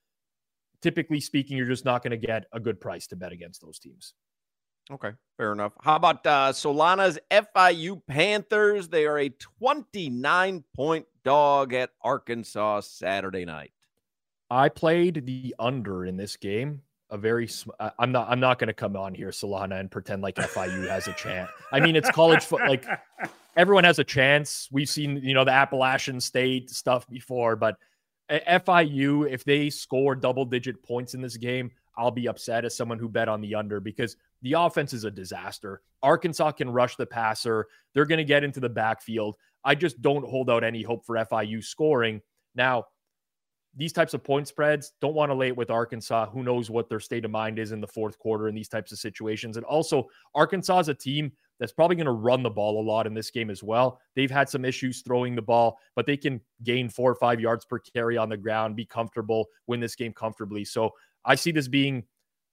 Typically 0.81 1.19
speaking, 1.19 1.57
you're 1.57 1.67
just 1.67 1.85
not 1.85 2.03
going 2.03 2.11
to 2.11 2.27
get 2.27 2.45
a 2.53 2.59
good 2.59 2.79
price 2.79 3.07
to 3.07 3.15
bet 3.15 3.31
against 3.31 3.61
those 3.61 3.79
teams. 3.79 4.13
Okay, 4.91 5.11
fair 5.37 5.51
enough. 5.51 5.73
How 5.81 5.97
about 5.97 6.25
uh, 6.25 6.51
Solana's 6.51 7.19
FIU 7.29 8.01
Panthers? 8.07 8.87
They 8.87 9.05
are 9.05 9.19
a 9.19 9.29
29 9.29 10.63
point 10.75 11.05
dog 11.23 11.73
at 11.73 11.91
Arkansas 12.01 12.81
Saturday 12.81 13.45
night. 13.45 13.71
I 14.49 14.69
played 14.69 15.25
the 15.27 15.53
under 15.59 16.05
in 16.05 16.17
this 16.17 16.37
game. 16.37 16.81
A 17.11 17.17
very, 17.17 17.47
sm- 17.47 17.71
I'm 17.99 18.11
not, 18.11 18.29
I'm 18.29 18.39
not 18.39 18.57
going 18.59 18.67
to 18.67 18.73
come 18.73 18.95
on 18.95 19.13
here, 19.13 19.29
Solana, 19.29 19.79
and 19.79 19.91
pretend 19.91 20.21
like 20.21 20.35
FIU 20.35 20.87
has 20.87 21.07
a 21.07 21.13
chance. 21.13 21.49
I 21.71 21.79
mean, 21.79 21.95
it's 21.95 22.09
college 22.11 22.43
foot. 22.43 22.61
Like 22.67 22.85
everyone 23.59 23.83
has 23.83 23.99
a 23.99 24.03
chance. 24.05 24.69
We've 24.71 24.87
seen, 24.87 25.17
you 25.21 25.33
know, 25.33 25.43
the 25.43 25.51
Appalachian 25.51 26.21
State 26.21 26.69
stuff 26.69 27.05
before, 27.09 27.57
but 27.57 27.75
FIU, 28.31 29.29
if 29.29 29.43
they 29.43 29.69
score 29.69 30.15
double 30.15 30.45
digit 30.45 30.81
points 30.81 31.13
in 31.13 31.21
this 31.21 31.35
game, 31.35 31.69
I'll 31.97 32.09
be 32.09 32.29
upset 32.29 32.63
as 32.63 32.77
someone 32.77 32.99
who 32.99 33.09
bet 33.09 33.27
on 33.27 33.41
the 33.41 33.55
under 33.55 33.81
because 33.81 34.15
the 34.43 34.53
offense 34.53 34.93
is 34.93 35.03
a 35.03 35.11
disaster. 35.11 35.81
Arkansas 36.01 36.51
can 36.53 36.69
rush 36.69 36.95
the 36.95 37.05
passer. 37.05 37.67
They're 37.93 38.05
going 38.05 38.19
to 38.19 38.23
get 38.23 38.45
into 38.45 38.61
the 38.61 38.69
backfield. 38.69 39.35
I 39.65 39.75
just 39.75 40.01
don't 40.01 40.25
hold 40.25 40.49
out 40.49 40.63
any 40.63 40.81
hope 40.81 41.05
for 41.05 41.17
FIU 41.17 41.61
scoring. 41.61 42.21
Now, 42.55 42.85
these 43.75 43.91
types 43.91 44.13
of 44.13 44.23
point 44.23 44.47
spreads, 44.47 44.93
don't 45.01 45.15
want 45.15 45.31
to 45.31 45.35
lay 45.35 45.47
it 45.47 45.57
with 45.57 45.69
Arkansas. 45.69 46.29
Who 46.29 46.43
knows 46.43 46.69
what 46.69 46.87
their 46.87 47.01
state 47.01 47.25
of 47.25 47.31
mind 47.31 47.59
is 47.59 47.73
in 47.73 47.81
the 47.81 47.87
fourth 47.87 48.17
quarter 48.19 48.47
in 48.47 48.55
these 48.55 48.69
types 48.69 48.93
of 48.93 48.99
situations. 48.99 49.57
And 49.57 49.65
also, 49.65 50.07
Arkansas 50.33 50.79
is 50.79 50.87
a 50.87 50.93
team 50.93 51.33
that's 51.59 51.71
probably 51.71 51.95
going 51.95 52.05
to 52.05 52.11
run 52.11 52.41
the 52.41 52.49
ball 52.49 52.81
a 52.81 52.85
lot 52.85 53.05
in 53.05 53.13
this 53.13 53.29
game 53.29 53.49
as 53.49 53.61
well. 53.61 53.99
They've 54.15 54.31
had 54.31 54.49
some 54.49 54.63
issues 54.63 55.01
throwing 55.01 55.35
the 55.35 55.41
ball, 55.41 55.77
but 55.95 56.05
they 56.05 56.17
can 56.17 56.39
gain 56.63 56.89
four 56.89 57.11
or 57.11 57.15
five 57.15 57.39
yards 57.39 57.65
per 57.65 57.79
carry 57.79 58.17
on 58.17 58.29
the 58.29 58.37
ground, 58.37 58.75
be 58.75 58.85
comfortable, 58.85 59.47
win 59.67 59.79
this 59.79 59.95
game 59.95 60.13
comfortably. 60.13 60.63
So 60.63 60.91
I 61.25 61.35
see 61.35 61.51
this 61.51 61.67
being 61.67 62.05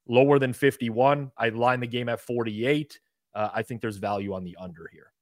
lower 0.08 0.38
than 0.38 0.52
51. 0.52 1.30
I 1.38 1.48
line 1.50 1.80
the 1.80 1.86
game 1.86 2.08
at 2.08 2.20
48. 2.20 2.98
Uh, 3.34 3.50
I 3.54 3.62
think 3.62 3.80
there's 3.80 3.98
value 3.98 4.34
on 4.34 4.44
the 4.44 4.56
under 4.60 4.88
here. 4.92 5.12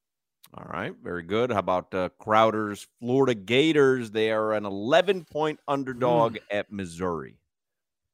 All 0.56 0.66
right, 0.72 0.94
very 1.02 1.24
good. 1.24 1.50
How 1.50 1.58
about 1.58 1.92
uh, 1.92 2.10
Crowder's 2.20 2.86
Florida 3.00 3.34
Gators? 3.34 4.12
They 4.12 4.30
are 4.30 4.52
an 4.52 4.64
11 4.64 5.24
point 5.24 5.58
underdog 5.66 6.34
mm. 6.34 6.40
at 6.50 6.70
Missouri. 6.70 7.38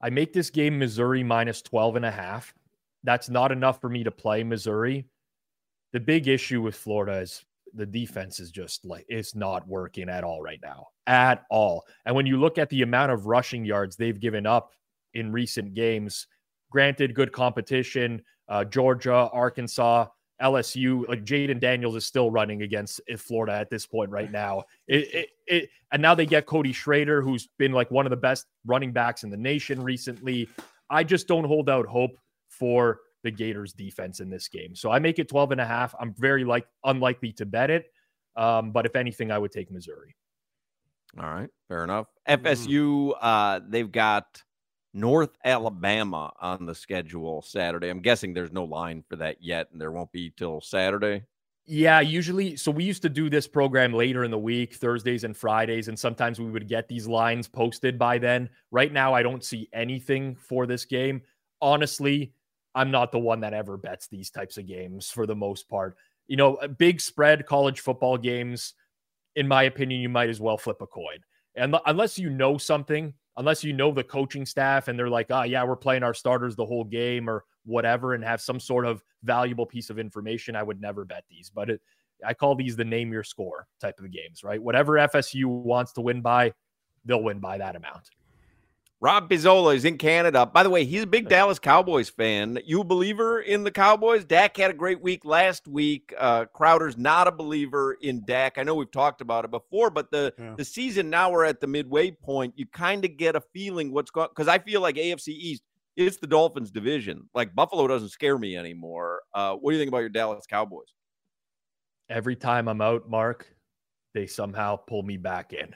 I 0.01 0.09
make 0.09 0.33
this 0.33 0.49
game 0.49 0.79
Missouri 0.79 1.23
minus 1.23 1.61
12 1.61 1.97
and 1.97 2.07
a 2.07 2.11
half. 2.11 2.55
That's 3.05 3.29
not 3.29 3.53
enough 3.53 3.81
for 3.81 3.91
me 3.91 4.05
to 4.05 4.11
play 4.11 4.43
Missouri. 4.43 5.07
The 5.93 6.01
big 6.01 6.29
issue 6.29 6.63
with 6.63 6.75
Florida 6.75 7.19
is 7.19 7.45
the 7.75 7.87
defense 7.87 8.41
is 8.41 8.51
just 8.51 8.85
like 8.85 9.05
it's 9.09 9.35
not 9.35 9.67
working 9.67 10.09
at 10.09 10.25
all 10.25 10.43
right 10.43 10.61
now. 10.63 10.89
At 11.07 11.45
all. 11.51 11.85
And 12.07 12.15
when 12.15 12.27
you 12.27 12.39
look 12.39 12.59
at 12.59 12.69
the 12.69 12.83
amount 12.83 13.13
of 13.13 13.27
rushing 13.27 13.65
yards 13.65 13.97
they've 13.97 14.19
given 14.19 14.47
up 14.47 14.73
in 15.15 15.33
recent 15.33 15.75
games, 15.75 16.27
granted, 16.71 17.15
good 17.15 17.33
competition, 17.33 18.23
uh, 18.49 18.65
Georgia, 18.65 19.29
Arkansas, 19.33 20.07
LSU, 20.41 21.07
like 21.09 21.25
Jayden 21.25 21.61
Daniels 21.61 21.97
is 21.97 22.07
still 22.07 22.31
running 22.31 22.63
against 22.63 23.01
eh, 23.09 23.17
Florida 23.17 23.53
at 23.53 23.71
this 23.71 23.87
point 23.87 24.11
right 24.11 24.31
now. 24.31 24.65
It, 24.89 25.15
it, 25.15 25.29
it, 25.47 25.71
and 25.93 26.01
now 26.01 26.15
they 26.15 26.27
get 26.27 26.47
Cody 26.47 26.73
Schrader, 26.73 27.21
who's 27.21 27.49
been 27.59 27.73
like 27.73 27.91
one 27.91 28.07
of 28.07 28.11
the 28.11 28.17
best 28.17 28.47
running 28.65 28.93
backs 28.93 29.23
in 29.23 29.31
the 29.31 29.37
nation 29.37 29.83
recently. 29.83 30.49
I 30.89 31.05
just 31.05 31.29
don't 31.29 31.45
hold 31.45 31.69
out 31.69 31.87
hope 31.87 32.13
for 32.49 33.01
the 33.23 33.31
Gators 33.31 33.73
defense 33.73 34.21
in 34.21 34.31
this 34.31 34.49
game. 34.49 34.75
So 34.75 34.91
I 34.91 34.99
make 34.99 35.19
it 35.19 35.29
12 35.29 35.53
and 35.53 35.61
a 35.61 35.67
half. 35.67 35.95
I'm 36.01 36.15
very 36.15 36.45
like 36.45 36.67
unlikely 36.85 37.33
to 37.35 37.47
bet 37.47 37.71
it. 37.71 37.93
Um, 38.37 38.73
but 38.73 38.87
if 38.87 38.97
anything, 38.97 39.31
I 39.31 39.39
would 39.39 39.53
take 39.53 39.71
Missouri. 39.71 40.15
All 41.19 41.29
right, 41.29 41.51
fair 41.69 41.83
enough. 41.83 42.07
FSU, 42.29 43.13
uh, 43.21 43.61
they've 43.69 43.91
got 43.91 44.43
North 44.95 45.37
Alabama 45.45 46.33
on 46.41 46.67
the 46.67 46.75
schedule 46.75 47.43
Saturday. 47.43 47.89
I'm 47.89 48.01
guessing 48.01 48.33
there's 48.33 48.53
no 48.53 48.65
line 48.65 49.05
for 49.09 49.17
that 49.17 49.39
yet, 49.41 49.69
and 49.73 49.81
there 49.81 49.91
won't 49.91 50.13
be 50.13 50.33
till 50.37 50.61
Saturday. 50.61 51.25
Yeah, 51.67 52.01
usually. 52.01 52.57
So 52.57 52.71
we 52.71 52.85
used 52.85 53.03
to 53.03 53.09
do 53.09 53.31
this 53.31 53.47
program 53.47 53.93
later 53.93 54.25
in 54.25 54.31
the 54.31 54.39
week, 54.39 54.75
Thursdays 54.75 55.25
and 55.25 55.37
Fridays, 55.37 55.89
and 55.89 55.99
sometimes 55.99 56.41
we 56.41 56.51
would 56.51 56.69
get 56.69 56.89
these 56.89 57.07
lines 57.07 57.47
posted 57.47 57.99
by 57.99 58.19
then. 58.19 58.49
Right 58.71 58.93
now, 58.93 59.15
I 59.15 59.23
don't 59.23 59.45
see 59.45 59.69
anything 59.73 60.35
for 60.35 60.67
this 60.67 60.85
game. 60.85 61.23
Honestly, 61.61 62.33
I'm 62.75 62.91
not 62.91 63.13
the 63.13 63.19
one 63.19 63.41
that 63.41 63.53
ever 63.53 63.77
bets 63.77 64.07
these 64.09 64.31
types 64.31 64.59
of 64.59 64.67
games 64.67 65.11
for 65.11 65.27
the 65.27 65.37
most 65.37 65.69
part. 65.69 65.97
You 66.29 66.37
know, 66.37 66.59
big 66.79 67.01
spread 67.01 67.47
college 67.47 67.81
football 67.81 68.17
games, 68.17 68.75
in 69.37 69.49
my 69.49 69.65
opinion, 69.65 70.01
you 70.01 70.09
might 70.09 70.29
as 70.29 70.41
well 70.41 70.57
flip 70.57 70.81
a 70.81 70.87
coin. 70.87 71.19
And 71.57 71.77
unless 71.87 72.19
you 72.19 72.31
know 72.31 72.59
something, 72.59 73.13
unless 73.37 73.65
you 73.65 73.73
know 73.73 73.91
the 73.91 74.05
coaching 74.05 74.47
staff 74.47 74.89
and 74.89 74.99
they're 74.99 75.09
like, 75.09 75.27
oh, 75.31 75.43
yeah, 75.43 75.65
we're 75.65 75.77
playing 75.77 76.03
our 76.03 76.15
starters 76.15 76.55
the 76.55 76.65
whole 76.65 76.85
game 76.85 77.29
or 77.29 77.45
whatever, 77.65 78.15
and 78.15 78.25
have 78.25 78.41
some 78.41 78.61
sort 78.61 78.87
of 78.87 79.03
valuable 79.25 79.67
piece 79.67 79.91
of 79.91 79.99
information, 79.99 80.57
I 80.57 80.63
would 80.63 80.81
never 80.81 81.05
bet 81.05 81.25
these. 81.29 81.51
But 81.51 81.71
it, 81.71 81.81
I 82.25 82.35
call 82.35 82.55
these 82.55 82.77
the 82.77 82.85
name 82.85 83.13
your 83.13 83.25
score 83.25 83.67
type 83.81 83.99
of 83.99 84.11
games, 84.13 84.45
right? 84.45 84.63
Whatever 84.63 84.93
FSU 84.95 85.47
wants 85.47 85.93
to 85.93 86.01
win 86.01 86.21
by, 86.21 86.53
they'll 87.05 87.23
win 87.23 87.41
by 87.41 87.59
that 87.59 87.77
amount. 87.77 88.11
Rob 89.03 89.31
Pizzola 89.31 89.75
is 89.75 89.87
in 89.87 89.97
Canada. 89.97 90.45
By 90.45 90.63
the 90.63 90.69
way, 90.69 90.85
he's 90.85 91.05
a 91.05 91.07
big 91.07 91.29
Dallas 91.29 91.59
Cowboys 91.59 92.11
fan. 92.11 92.59
You 92.67 92.83
a 92.83 92.85
believer 92.85 93.41
in 93.41 93.65
the 93.65 93.71
Cowboys? 93.71 94.27
Dak 94.27 94.59
had 94.59 94.71
a 94.71 94.75
great 94.75 95.01
week 95.01 95.25
last 95.25 95.67
week. 95.67 96.13
Uh, 96.19 96.45
Crowder's 96.45 96.99
not 96.99 97.27
a 97.27 97.33
believer 97.33 97.97
in 98.03 98.23
Dak. 98.27 98.59
I 98.59 98.63
know 98.63 98.75
we've 98.75 98.91
talked 98.91 99.23
about 99.23 99.47
it 99.47 99.51
before, 99.51 99.89
but 99.89 100.11
the 100.11 100.35
yeah. 100.39 100.55
the 100.55 100.67
season 100.67 101.09
now 101.09 101.31
we're 101.31 101.47
at 101.47 101.63
the 101.63 101.67
midway 101.67 102.11
point. 102.11 102.53
You 102.57 102.67
kind 102.67 103.03
of 103.07 103.17
get 103.17 103.37
a 103.37 103.43
feeling 103.55 103.91
what's 103.91 104.11
going 104.11 104.29
because 104.29 104.49
I 104.49 104.59
feel 104.59 104.83
like 104.83 104.97
AFC 104.97 105.29
East 105.29 105.63
it's 105.97 106.19
the 106.19 106.27
Dolphins 106.27 106.71
division. 106.71 107.29
Like 107.35 107.55
Buffalo 107.55 107.87
doesn't 107.87 108.11
scare 108.11 108.39
me 108.39 108.57
anymore. 108.57 109.23
Uh, 109.35 109.55
what 109.55 109.71
do 109.71 109.77
you 109.77 109.81
think 109.81 109.89
about 109.89 110.01
your 110.01 110.09
Dallas 110.11 110.47
Cowboys? 110.47 110.93
Every 112.11 112.37
time 112.37 112.69
I'm 112.69 112.81
out, 112.81 113.09
Mark, 113.09 113.47
they 114.13 114.27
somehow 114.27 114.77
pull 114.77 115.03
me 115.03 115.17
back 115.17 115.53
in. 115.53 115.75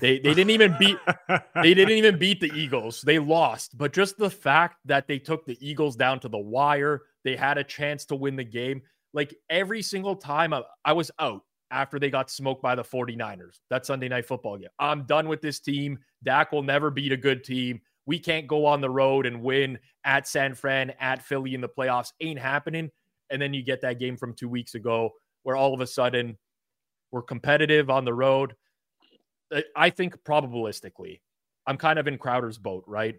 They 0.00 0.18
they 0.18 0.34
didn't 0.34 0.50
even 0.50 0.76
beat 0.78 0.98
they 1.54 1.74
didn't 1.74 1.96
even 1.96 2.18
beat 2.18 2.40
the 2.40 2.52
Eagles. 2.54 3.02
They 3.02 3.18
lost, 3.18 3.76
but 3.78 3.92
just 3.92 4.18
the 4.18 4.30
fact 4.30 4.78
that 4.84 5.06
they 5.06 5.18
took 5.18 5.46
the 5.46 5.56
Eagles 5.66 5.96
down 5.96 6.20
to 6.20 6.28
the 6.28 6.38
wire, 6.38 7.02
they 7.24 7.36
had 7.36 7.58
a 7.58 7.64
chance 7.64 8.04
to 8.06 8.16
win 8.16 8.36
the 8.36 8.44
game. 8.44 8.82
Like 9.12 9.34
every 9.48 9.82
single 9.82 10.16
time 10.16 10.52
I, 10.52 10.62
I 10.84 10.92
was 10.92 11.10
out 11.18 11.42
after 11.70 11.98
they 11.98 12.10
got 12.10 12.30
smoked 12.30 12.62
by 12.62 12.74
the 12.74 12.84
49ers. 12.84 13.60
That 13.70 13.86
Sunday 13.86 14.08
night 14.08 14.26
football 14.26 14.56
game. 14.56 14.68
I'm 14.78 15.04
done 15.04 15.28
with 15.28 15.40
this 15.40 15.60
team. 15.60 15.98
Dak 16.22 16.52
will 16.52 16.62
never 16.62 16.90
beat 16.90 17.12
a 17.12 17.16
good 17.16 17.44
team. 17.44 17.80
We 18.06 18.18
can't 18.18 18.46
go 18.46 18.66
on 18.66 18.80
the 18.80 18.90
road 18.90 19.26
and 19.26 19.42
win 19.42 19.78
at 20.04 20.28
San 20.28 20.54
Fran, 20.54 20.92
at 21.00 21.22
Philly 21.22 21.54
in 21.54 21.60
the 21.60 21.68
playoffs. 21.68 22.12
Ain't 22.20 22.38
happening. 22.38 22.90
And 23.30 23.42
then 23.42 23.52
you 23.52 23.62
get 23.62 23.80
that 23.80 23.98
game 23.98 24.16
from 24.16 24.34
two 24.34 24.48
weeks 24.48 24.74
ago 24.74 25.10
where 25.42 25.56
all 25.56 25.74
of 25.74 25.80
a 25.80 25.86
sudden 25.86 26.38
we're 27.10 27.22
competitive 27.22 27.90
on 27.90 28.04
the 28.04 28.14
road. 28.14 28.54
I 29.74 29.90
think 29.90 30.16
probabilistically, 30.24 31.20
I'm 31.66 31.76
kind 31.76 31.98
of 31.98 32.06
in 32.06 32.18
Crowder's 32.18 32.58
boat, 32.58 32.84
right? 32.86 33.16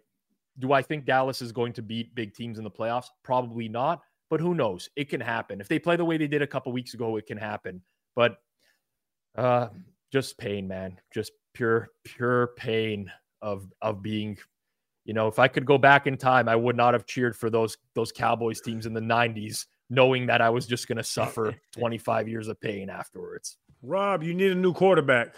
Do 0.60 0.74
I 0.74 0.82
think 0.82 1.06
Dallas 1.06 1.42
is 1.42 1.52
going 1.52 1.74
to 1.74 1.82
beat 1.82 2.16
big 2.16 2.34
teams 2.34 2.58
in 2.58 2.64
the 2.64 2.72
playoffs? 2.72 3.08
Probably 3.24 3.70
not, 3.70 4.02
but 4.30 4.40
who 4.40 4.56
knows? 4.56 4.90
It 4.96 5.10
can 5.10 5.22
happen. 5.22 5.62
If 5.62 5.68
they 5.68 5.80
play 5.80 5.96
the 5.96 6.06
way 6.06 6.18
they 6.18 6.28
did 6.28 6.42
a 6.42 6.48
couple 6.48 6.72
weeks 6.72 6.94
ago, 6.94 7.18
it 7.18 7.28
can 7.28 7.38
happen. 7.38 7.82
But 8.16 8.38
uh 9.36 9.70
just 10.12 10.38
pain, 10.38 10.68
man. 10.68 11.00
Just 11.14 11.32
pure 11.54 11.90
pure 12.04 12.48
pain 12.58 13.12
of 13.42 13.72
of 13.82 14.02
being 14.02 14.38
you 15.06 15.14
know, 15.14 15.28
if 15.28 15.40
I 15.40 15.48
could 15.48 15.66
go 15.66 15.78
back 15.78 16.06
in 16.06 16.18
time, 16.18 16.50
I 16.50 16.56
would 16.58 16.76
not 16.76 16.94
have 16.94 17.06
cheered 17.06 17.36
for 17.36 17.50
those 17.50 17.78
those 17.94 18.12
Cowboys 18.12 18.60
teams 18.62 18.86
in 18.86 18.94
the 18.94 19.00
90s 19.02 19.66
knowing 19.90 20.26
that 20.28 20.42
I 20.42 20.50
was 20.50 20.68
just 20.68 20.88
going 20.88 20.98
to 20.98 21.04
suffer 21.04 21.56
25 21.72 22.28
years 22.28 22.48
of 22.48 22.60
pain 22.60 22.90
afterwards. 22.90 23.58
Rob, 23.82 24.24
you 24.24 24.34
need 24.34 24.52
a 24.52 24.56
new 24.56 24.74
quarterback. 24.74 25.36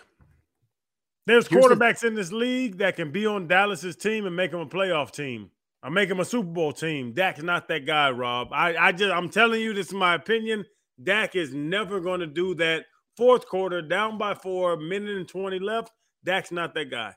There's 1.29 1.47
Here's 1.47 1.63
quarterbacks 1.63 1.99
the- 1.99 2.07
in 2.07 2.15
this 2.15 2.31
league 2.31 2.79
that 2.79 2.95
can 2.95 3.11
be 3.11 3.27
on 3.27 3.47
Dallas's 3.47 3.95
team 3.95 4.25
and 4.25 4.35
make 4.35 4.49
them 4.49 4.61
a 4.61 4.65
playoff 4.65 5.11
team. 5.11 5.51
I 5.83 5.89
make 5.89 6.09
them 6.09 6.19
a 6.19 6.25
Super 6.25 6.49
Bowl 6.49 6.73
team. 6.73 7.13
Dak's 7.13 7.43
not 7.43 7.67
that 7.67 7.85
guy, 7.85 8.09
Rob. 8.09 8.47
I, 8.51 8.75
I 8.75 8.91
just 8.91 9.13
I'm 9.13 9.29
telling 9.29 9.61
you, 9.61 9.75
this 9.75 9.89
is 9.89 9.93
my 9.93 10.15
opinion. 10.15 10.65
Dak 11.01 11.35
is 11.35 11.53
never 11.53 11.99
going 11.99 12.21
to 12.21 12.25
do 12.25 12.55
that. 12.55 12.85
Fourth 13.15 13.47
quarter, 13.47 13.79
down 13.79 14.17
by 14.17 14.33
four, 14.33 14.75
minute 14.75 15.17
and 15.17 15.27
20 15.27 15.59
left. 15.59 15.91
Dak's 16.25 16.51
not 16.51 16.73
that 16.73 16.89
guy. 16.89 17.13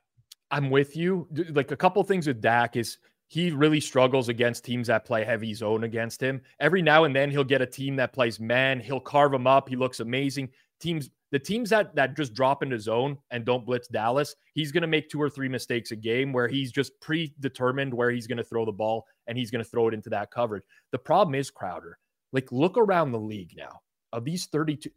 I'm 0.50 0.68
with 0.68 0.94
you. 0.94 1.26
Like 1.48 1.70
a 1.70 1.76
couple 1.76 2.04
things 2.04 2.26
with 2.26 2.42
Dak 2.42 2.76
is 2.76 2.98
he 3.28 3.50
really 3.50 3.80
struggles 3.80 4.28
against 4.28 4.62
teams 4.62 4.88
that 4.88 5.06
play 5.06 5.24
heavy 5.24 5.54
zone 5.54 5.84
against 5.84 6.22
him. 6.22 6.42
Every 6.60 6.82
now 6.82 7.04
and 7.04 7.16
then 7.16 7.30
he'll 7.30 7.44
get 7.44 7.62
a 7.62 7.66
team 7.66 7.96
that 7.96 8.12
plays 8.12 8.38
man. 8.38 8.78
He'll 8.78 9.00
carve 9.00 9.32
them 9.32 9.46
up. 9.46 9.70
He 9.70 9.74
looks 9.76 10.00
amazing. 10.00 10.50
Teams 10.80 11.08
the 11.32 11.38
teams 11.38 11.70
that 11.70 11.94
that 11.96 12.14
just 12.14 12.34
drop 12.34 12.62
into 12.62 12.78
zone 12.78 13.16
and 13.30 13.44
don't 13.44 13.66
blitz 13.66 13.88
Dallas, 13.88 14.36
he's 14.54 14.70
going 14.70 14.82
to 14.82 14.86
make 14.86 15.08
two 15.08 15.20
or 15.20 15.30
three 15.30 15.48
mistakes 15.48 15.90
a 15.90 15.96
game 15.96 16.32
where 16.32 16.46
he's 16.46 16.70
just 16.70 16.92
predetermined 17.00 17.92
where 17.92 18.10
he's 18.10 18.26
going 18.26 18.38
to 18.38 18.44
throw 18.44 18.64
the 18.64 18.70
ball 18.70 19.04
and 19.26 19.36
he's 19.36 19.50
going 19.50 19.64
to 19.64 19.68
throw 19.68 19.88
it 19.88 19.94
into 19.94 20.10
that 20.10 20.30
coverage. 20.30 20.62
The 20.92 20.98
problem 20.98 21.34
is 21.34 21.50
Crowder. 21.50 21.98
Like 22.32 22.52
look 22.52 22.76
around 22.76 23.12
the 23.12 23.18
league 23.18 23.54
now. 23.56 23.80
Of 24.12 24.24
these 24.24 24.46
32 24.46 24.90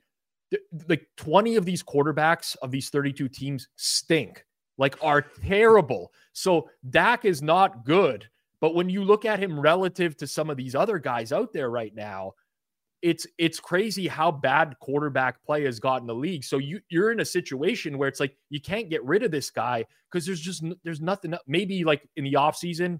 like 0.87 1.07
20 1.17 1.55
of 1.55 1.65
these 1.65 1.81
quarterbacks 1.81 2.55
of 2.61 2.69
these 2.69 2.89
32 2.89 3.29
teams 3.29 3.67
stink. 3.77 4.45
Like 4.77 5.01
are 5.01 5.21
terrible. 5.21 6.11
So 6.33 6.69
Dak 6.89 7.23
is 7.23 7.41
not 7.41 7.85
good, 7.85 8.27
but 8.59 8.75
when 8.75 8.89
you 8.89 9.05
look 9.05 9.23
at 9.23 9.39
him 9.39 9.57
relative 9.57 10.17
to 10.17 10.27
some 10.27 10.49
of 10.49 10.57
these 10.57 10.75
other 10.75 10.99
guys 10.99 11.31
out 11.31 11.53
there 11.53 11.69
right 11.69 11.95
now, 11.95 12.33
it's 13.05 13.27
it's 13.37 13.59
crazy 13.59 14.07
how 14.07 14.31
bad 14.31 14.75
quarterback 14.79 15.43
play 15.43 15.63
has 15.65 15.79
gotten 15.79 16.07
the 16.07 16.15
league. 16.15 16.43
So 16.43 16.57
you 16.57 16.81
you're 16.89 17.11
in 17.11 17.19
a 17.19 17.25
situation 17.25 17.99
where 17.99 18.09
it's 18.09 18.19
like 18.19 18.35
you 18.49 18.59
can't 18.59 18.89
get 18.89 19.05
rid 19.05 19.21
of 19.21 19.29
this 19.29 19.51
guy 19.51 19.85
because 20.11 20.25
there's 20.25 20.41
just 20.41 20.63
there's 20.83 21.01
nothing. 21.01 21.35
Maybe 21.45 21.83
like 21.83 22.09
in 22.15 22.23
the 22.23 22.33
offseason, 22.33 22.99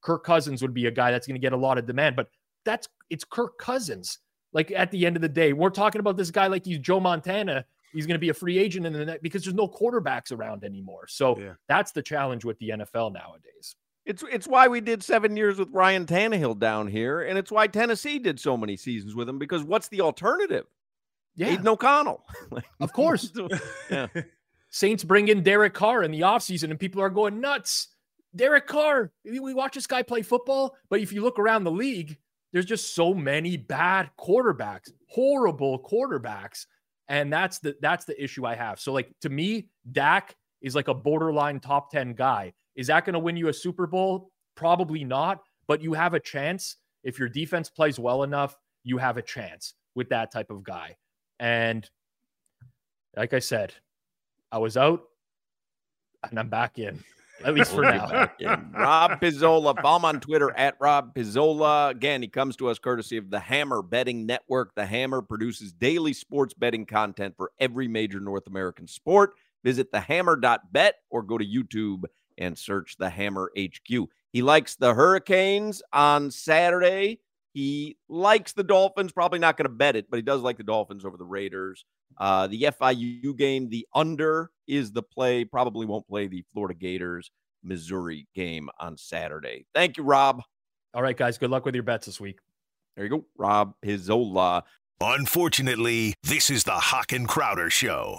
Kirk 0.00 0.24
Cousins 0.24 0.62
would 0.62 0.72
be 0.72 0.86
a 0.86 0.90
guy 0.90 1.10
that's 1.10 1.26
going 1.26 1.34
to 1.34 1.40
get 1.40 1.52
a 1.52 1.56
lot 1.58 1.76
of 1.76 1.84
demand, 1.84 2.16
but 2.16 2.30
that's 2.64 2.88
it's 3.10 3.24
Kirk 3.24 3.58
Cousins. 3.58 4.20
Like 4.54 4.70
at 4.70 4.90
the 4.90 5.04
end 5.04 5.16
of 5.16 5.22
the 5.22 5.28
day, 5.28 5.52
we're 5.52 5.68
talking 5.68 6.00
about 6.00 6.16
this 6.16 6.30
guy 6.30 6.46
like 6.46 6.64
he's 6.64 6.78
Joe 6.78 6.98
Montana. 6.98 7.66
He's 7.92 8.06
going 8.06 8.14
to 8.14 8.20
be 8.20 8.30
a 8.30 8.34
free 8.34 8.56
agent 8.56 8.86
in 8.86 8.94
the 8.94 9.04
net 9.04 9.22
because 9.22 9.44
there's 9.44 9.54
no 9.54 9.68
quarterbacks 9.68 10.32
around 10.32 10.64
anymore. 10.64 11.06
So 11.08 11.38
yeah. 11.38 11.52
that's 11.68 11.92
the 11.92 12.00
challenge 12.00 12.42
with 12.42 12.58
the 12.58 12.70
NFL 12.70 13.12
nowadays. 13.12 13.76
It's 14.04 14.24
it's 14.30 14.48
why 14.48 14.68
we 14.68 14.80
did 14.80 15.02
seven 15.02 15.36
years 15.36 15.58
with 15.58 15.68
Ryan 15.70 16.06
Tannehill 16.06 16.58
down 16.58 16.88
here, 16.88 17.22
and 17.22 17.38
it's 17.38 17.52
why 17.52 17.68
Tennessee 17.68 18.18
did 18.18 18.40
so 18.40 18.56
many 18.56 18.76
seasons 18.76 19.14
with 19.14 19.28
him 19.28 19.38
because 19.38 19.62
what's 19.62 19.88
the 19.88 20.00
alternative? 20.00 20.66
Yeah. 21.36 21.48
Aidan 21.48 21.68
O'Connell. 21.68 22.24
of 22.80 22.92
course. 22.92 23.32
yeah. 23.90 24.08
Saints 24.70 25.04
bring 25.04 25.28
in 25.28 25.42
Derek 25.42 25.74
Carr 25.74 26.02
in 26.02 26.10
the 26.10 26.22
offseason, 26.22 26.70
and 26.70 26.80
people 26.80 27.00
are 27.00 27.10
going 27.10 27.40
nuts. 27.40 27.88
Derek 28.34 28.66
Carr. 28.66 29.12
We 29.24 29.54
watch 29.54 29.74
this 29.74 29.86
guy 29.86 30.02
play 30.02 30.22
football, 30.22 30.76
but 30.90 31.00
if 31.00 31.12
you 31.12 31.22
look 31.22 31.38
around 31.38 31.64
the 31.64 31.70
league, 31.70 32.18
there's 32.52 32.66
just 32.66 32.94
so 32.94 33.14
many 33.14 33.56
bad 33.56 34.10
quarterbacks, 34.18 34.90
horrible 35.08 35.78
quarterbacks. 35.82 36.66
And 37.08 37.32
that's 37.32 37.58
the 37.58 37.76
that's 37.80 38.04
the 38.04 38.22
issue 38.22 38.46
I 38.46 38.54
have. 38.54 38.80
So, 38.80 38.92
like 38.92 39.12
to 39.20 39.28
me, 39.28 39.68
Dak 39.90 40.34
is 40.60 40.74
like 40.74 40.88
a 40.88 40.94
borderline 40.94 41.60
top 41.60 41.90
10 41.90 42.14
guy. 42.14 42.52
Is 42.76 42.86
that 42.86 43.04
going 43.04 43.14
to 43.14 43.18
win 43.18 43.36
you 43.36 43.48
a 43.48 43.52
Super 43.52 43.86
Bowl? 43.86 44.30
Probably 44.54 45.04
not, 45.04 45.40
but 45.66 45.82
you 45.82 45.92
have 45.92 46.14
a 46.14 46.20
chance. 46.20 46.76
If 47.04 47.18
your 47.18 47.28
defense 47.28 47.68
plays 47.68 47.98
well 47.98 48.22
enough, 48.22 48.56
you 48.84 48.98
have 48.98 49.16
a 49.16 49.22
chance 49.22 49.74
with 49.94 50.08
that 50.10 50.32
type 50.32 50.50
of 50.50 50.62
guy. 50.62 50.96
And 51.40 51.88
like 53.16 53.34
I 53.34 53.40
said, 53.40 53.74
I 54.50 54.58
was 54.58 54.76
out 54.76 55.02
and 56.28 56.38
I'm 56.38 56.48
back 56.48 56.78
in. 56.78 57.02
At 57.44 57.54
least 57.54 57.72
for 57.72 57.82
now. 57.82 58.30
Rob 58.72 59.20
Pizzola. 59.20 59.80
Follow 59.82 59.96
him 59.96 60.04
on 60.04 60.20
Twitter 60.20 60.56
at 60.56 60.76
Rob 60.80 61.12
Pizzola. 61.14 61.90
Again, 61.90 62.22
he 62.22 62.28
comes 62.28 62.56
to 62.56 62.68
us 62.68 62.78
courtesy 62.78 63.16
of 63.16 63.30
the 63.30 63.40
Hammer 63.40 63.82
Betting 63.82 64.26
Network. 64.26 64.74
The 64.76 64.86
Hammer 64.86 65.22
produces 65.22 65.72
daily 65.72 66.12
sports 66.12 66.54
betting 66.54 66.86
content 66.86 67.34
for 67.36 67.50
every 67.58 67.88
major 67.88 68.20
North 68.20 68.46
American 68.46 68.86
sport. 68.86 69.32
Visit 69.64 69.90
thehammer.bet 69.92 70.96
or 71.10 71.22
go 71.22 71.36
to 71.36 71.44
YouTube 71.44 72.04
and 72.38 72.56
search 72.56 72.96
the 72.96 73.10
Hammer 73.10 73.50
HQ. 73.58 74.08
He 74.32 74.42
likes 74.42 74.76
the 74.76 74.94
Hurricanes 74.94 75.82
on 75.92 76.30
Saturday. 76.30 77.20
He 77.52 77.98
likes 78.08 78.52
the 78.52 78.64
Dolphins. 78.64 79.12
Probably 79.12 79.38
not 79.38 79.56
going 79.56 79.68
to 79.68 79.74
bet 79.74 79.96
it, 79.96 80.10
but 80.10 80.16
he 80.16 80.22
does 80.22 80.40
like 80.40 80.56
the 80.56 80.62
Dolphins 80.62 81.04
over 81.04 81.16
the 81.16 81.24
Raiders. 81.24 81.84
Uh, 82.18 82.46
the 82.46 82.62
FIU 82.62 83.36
game, 83.36 83.68
the 83.68 83.86
under 83.94 84.50
is 84.66 84.92
the 84.92 85.02
play. 85.02 85.44
Probably 85.44 85.86
won't 85.86 86.06
play 86.08 86.26
the 86.26 86.44
Florida 86.52 86.74
Gators 86.74 87.30
Missouri 87.62 88.26
game 88.34 88.68
on 88.80 88.96
Saturday. 88.96 89.66
Thank 89.74 89.96
you, 89.96 90.02
Rob. 90.02 90.42
All 90.94 91.02
right, 91.02 91.16
guys. 91.16 91.38
Good 91.38 91.50
luck 91.50 91.64
with 91.64 91.74
your 91.74 91.84
bets 91.84 92.06
this 92.06 92.20
week. 92.20 92.38
There 92.96 93.04
you 93.04 93.10
go, 93.10 93.24
Rob 93.36 93.74
Pizzola. 93.84 94.62
Unfortunately, 95.00 96.14
this 96.22 96.50
is 96.50 96.64
the 96.64 96.72
Hoch 96.72 97.12
and 97.12 97.26
Crowder 97.26 97.70
Show. 97.70 98.18